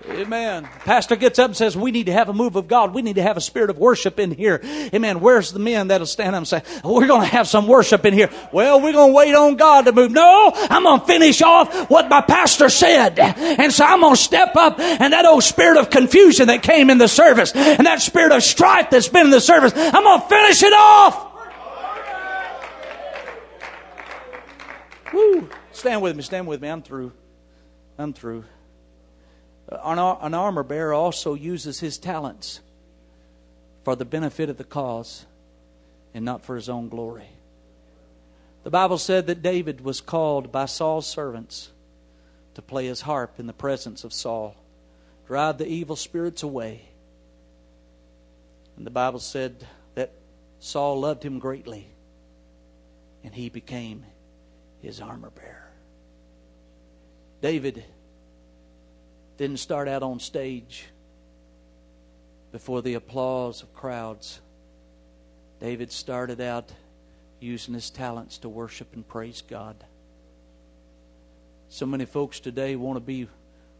[0.09, 0.69] Amen.
[0.85, 2.93] Pastor gets up and says, We need to have a move of God.
[2.93, 4.61] We need to have a spirit of worship in here.
[4.93, 5.19] Amen.
[5.19, 8.13] Where's the men that'll stand up and say, We're going to have some worship in
[8.13, 8.29] here?
[8.51, 10.11] Well, we're going to wait on God to move.
[10.11, 13.17] No, I'm going to finish off what my pastor said.
[13.19, 16.89] And so I'm going to step up and that old spirit of confusion that came
[16.89, 20.21] in the service and that spirit of strife that's been in the service, I'm going
[20.21, 21.33] to finish it off.
[25.13, 25.49] Woo.
[25.71, 26.23] Stand with me.
[26.23, 26.67] Stand with me.
[26.67, 27.11] I'm through.
[27.97, 28.43] I'm through.
[29.69, 32.59] Uh, an, an armor bearer also uses his talents
[33.83, 35.25] for the benefit of the cause
[36.13, 37.27] and not for his own glory.
[38.63, 41.69] The Bible said that David was called by Saul's servants
[42.55, 44.55] to play his harp in the presence of Saul,
[45.27, 46.81] drive the evil spirits away.
[48.77, 50.11] And the Bible said that
[50.59, 51.87] Saul loved him greatly,
[53.23, 54.03] and he became
[54.81, 55.69] his armor bearer.
[57.41, 57.83] David
[59.37, 60.85] didn't start out on stage
[62.51, 64.39] before the applause of crowds.
[65.59, 66.71] David started out
[67.39, 69.75] using his talents to worship and praise God.
[71.69, 73.27] So many folks today want to be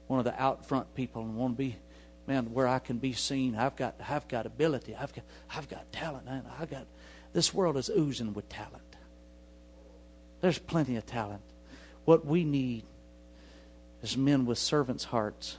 [0.08, 1.76] one of the out front people and want to be,
[2.28, 3.56] man, where I can be seen.
[3.56, 4.96] I've got, I've got ability.
[4.96, 5.24] I've got,
[5.56, 6.26] I've got talent.
[6.26, 6.86] Man, I got.
[7.34, 8.84] This world is oozing with talent.
[10.42, 11.42] There's plenty of talent.
[12.04, 12.84] What we need
[14.06, 15.58] is men with servants' hearts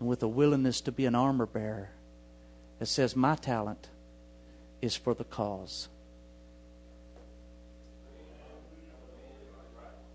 [0.00, 1.90] and with a willingness to be an armor bearer
[2.78, 3.88] that says, My talent
[4.80, 5.88] is for the cause.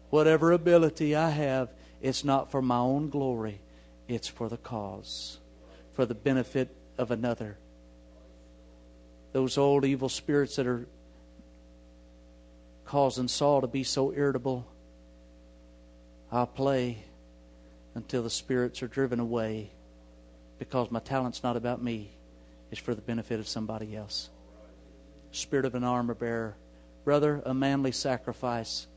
[0.09, 1.69] Whatever ability I have,
[2.01, 3.59] it's not for my own glory,
[4.07, 5.37] it's for the cause,
[5.93, 7.57] for the benefit of another.
[9.33, 10.87] Those old evil spirits that are
[12.85, 14.65] causing Saul to be so irritable,
[16.31, 17.03] I'll play
[17.95, 19.71] until the spirits are driven away
[20.59, 22.11] because my talent's not about me,
[22.71, 24.29] it's for the benefit of somebody else.
[25.31, 26.55] Spirit of an armor bearer.
[27.05, 28.87] Brother, a manly sacrifice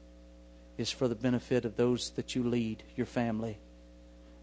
[0.77, 3.59] is for the benefit of those that you lead, your family.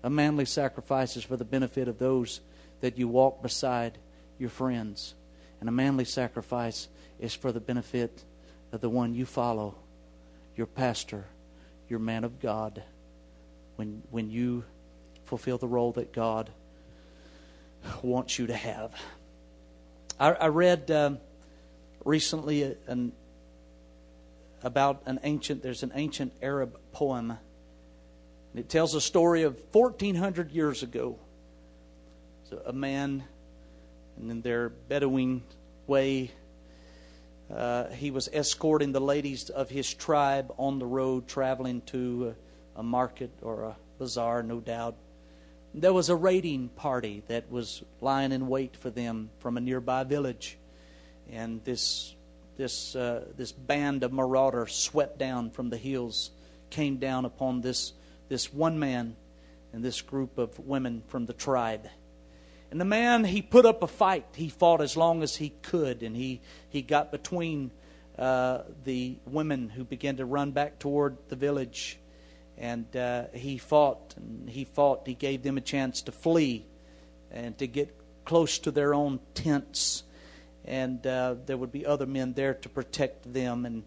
[0.04, 2.40] A manly sacrifice is for the benefit of those
[2.82, 3.98] that you walk beside,
[4.38, 5.16] your friends.
[5.60, 6.88] And a manly sacrifice
[7.20, 8.24] is for the benefit
[8.72, 9.76] of the one you follow,
[10.56, 11.26] your pastor,
[11.90, 12.84] your man of God,
[13.76, 14.64] when, when you
[15.26, 16.50] fulfill the role that God
[18.02, 18.92] wants you to have.
[20.20, 21.20] I, I read um,
[22.04, 23.12] recently an,
[24.64, 27.38] about an ancient, there's an ancient Arab poem.
[28.56, 31.18] It tells a story of 1400 years ago.
[32.50, 33.24] So a man,
[34.18, 35.44] and in their Bedouin
[35.86, 36.32] way,
[37.53, 42.36] uh, he was escorting the ladies of his tribe on the road, traveling to
[42.76, 44.95] a, market or a bazaar, no doubt.
[45.74, 50.03] There was a raiding party that was lying in wait for them from a nearby
[50.03, 50.57] village,
[51.32, 52.15] and this
[52.57, 56.32] this uh, this band of marauders swept down from the hills,
[56.69, 57.94] came down upon this
[58.30, 59.15] this one man
[59.74, 61.88] and this group of women from the tribe.
[62.69, 64.26] And the man, he put up a fight.
[64.35, 67.72] He fought as long as he could, and he, he got between
[68.18, 71.98] uh, the women who began to run back toward the village.
[72.57, 75.07] And uh, he fought, and he fought.
[75.07, 76.65] He gave them a chance to flee
[77.31, 77.95] and to get
[78.26, 80.03] close to their own tents.
[80.65, 83.65] And uh, there would be other men there to protect them.
[83.65, 83.84] And,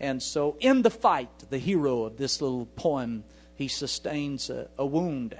[0.00, 3.22] and so, in the fight, the hero of this little poem,
[3.54, 5.36] he sustains a, a wound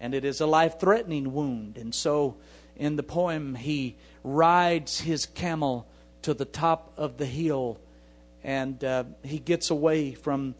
[0.00, 1.78] and it is a life threatening wound.
[1.78, 2.36] And so
[2.76, 5.86] in the poem, he rides his camel
[6.22, 7.78] to the top of the hill
[8.46, 10.54] and uh, he gets away from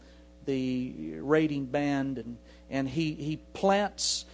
[0.45, 2.37] the raiding band and,
[2.69, 4.25] and he, he plants,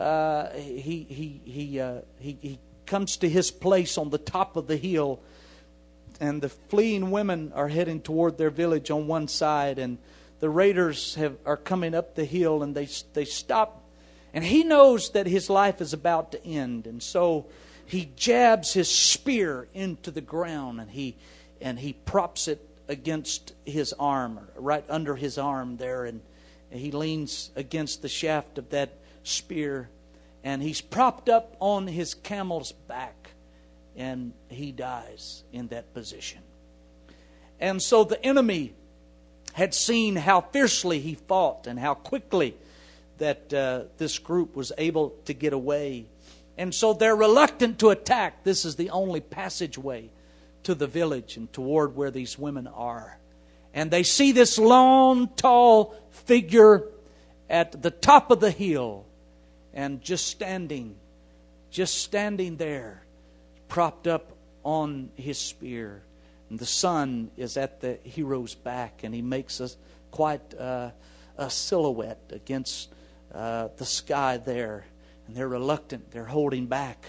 [0.00, 4.66] uh, he, he, he, uh, he, he comes to his place on the top of
[4.66, 5.20] the hill.
[6.20, 9.98] And the fleeing women are heading toward their village on one side, and
[10.40, 13.81] the raiders have, are coming up the hill, and they, they stop
[14.34, 16.86] and he knows that his life is about to end.
[16.86, 17.46] And so
[17.84, 21.16] he jabs his spear into the ground and he,
[21.60, 26.06] and he props it against his arm, right under his arm there.
[26.06, 26.20] And
[26.70, 29.90] he leans against the shaft of that spear.
[30.42, 33.30] And he's propped up on his camel's back.
[33.94, 36.40] And he dies in that position.
[37.60, 38.72] And so the enemy
[39.52, 42.56] had seen how fiercely he fought and how quickly
[43.22, 46.06] that uh, this group was able to get away.
[46.58, 48.42] And so they're reluctant to attack.
[48.42, 50.10] This is the only passageway
[50.64, 53.18] to the village and toward where these women are.
[53.72, 56.84] And they see this long, tall figure
[57.48, 59.06] at the top of the hill
[59.72, 60.96] and just standing,
[61.70, 63.04] just standing there,
[63.68, 64.32] propped up
[64.64, 66.02] on his spear.
[66.50, 69.70] And the sun is at the hero's back, and he makes a,
[70.10, 70.90] quite uh,
[71.38, 72.92] a silhouette against
[73.34, 74.84] uh, the sky there,
[75.26, 76.10] and they're reluctant.
[76.10, 77.04] They're holding back,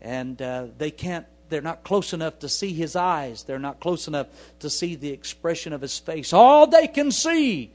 [0.00, 1.26] and uh, they can't.
[1.48, 3.42] They're not close enough to see his eyes.
[3.42, 4.28] They're not close enough
[4.60, 6.32] to see the expression of his face.
[6.32, 7.72] All they can see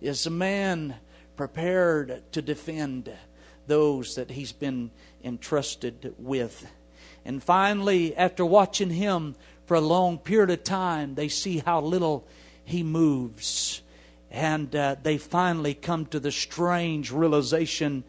[0.00, 0.94] is a man
[1.36, 3.10] prepared to defend.
[3.68, 4.90] those that he's been
[5.22, 6.66] entrusted with.
[7.24, 9.36] And finally, after watching him
[9.66, 12.26] for a long period of time, they see how little
[12.64, 13.82] he moves.
[14.30, 18.04] And uh, they finally come to the strange realization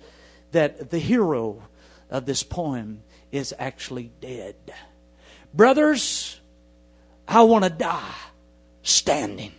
[0.52, 1.64] that the hero
[2.10, 4.56] of this poem is actually dead.
[5.54, 6.40] Brothers,
[7.28, 8.16] I want to die
[8.82, 9.54] standing.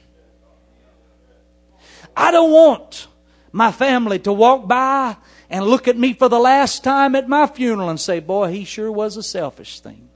[2.16, 3.07] I don't want
[3.53, 5.16] my family to walk by
[5.49, 8.65] and look at me for the last time at my funeral and say, Boy, he
[8.65, 10.09] sure was a selfish thing.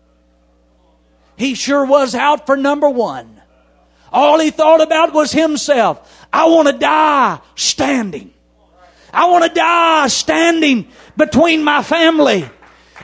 [1.37, 3.41] He sure was out for number one.
[4.13, 6.24] All he thought about was himself.
[6.35, 8.35] I want to die standing.
[9.13, 12.45] I want to die standing between my family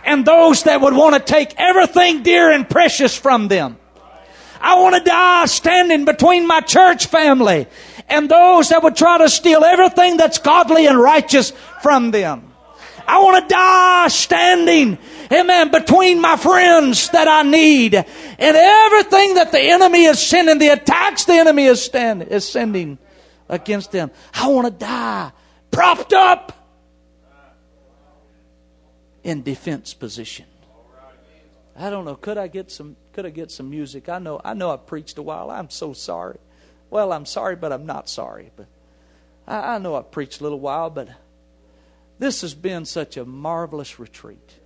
[0.04, 3.78] and those that would want to take everything dear and precious from them.
[4.60, 7.68] I want to die standing between my church family
[8.08, 11.52] and those that would try to steal everything that's godly and righteous
[11.82, 12.52] from them.
[13.06, 14.98] I want to die standing,
[15.32, 18.06] amen, between my friends that I need and
[18.56, 22.98] everything that the enemy is sending, the attacks the enemy is, stand, is sending
[23.50, 24.10] against them.
[24.32, 25.32] I want to die
[25.70, 26.52] propped up
[29.22, 30.46] in defense position.
[31.76, 32.14] I don't know.
[32.14, 32.96] Could I get some?
[33.12, 34.08] Could I get some music?
[34.08, 34.40] I know.
[34.44, 34.70] I know.
[34.70, 35.50] I preached a while.
[35.50, 36.38] I'm so sorry.
[36.90, 38.50] Well, I'm sorry, but I'm not sorry.
[38.56, 38.66] But
[39.46, 41.08] I, I know I preached a little while, but
[42.18, 44.60] this has been such a marvelous retreat.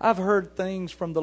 [0.00, 1.22] I've heard things from the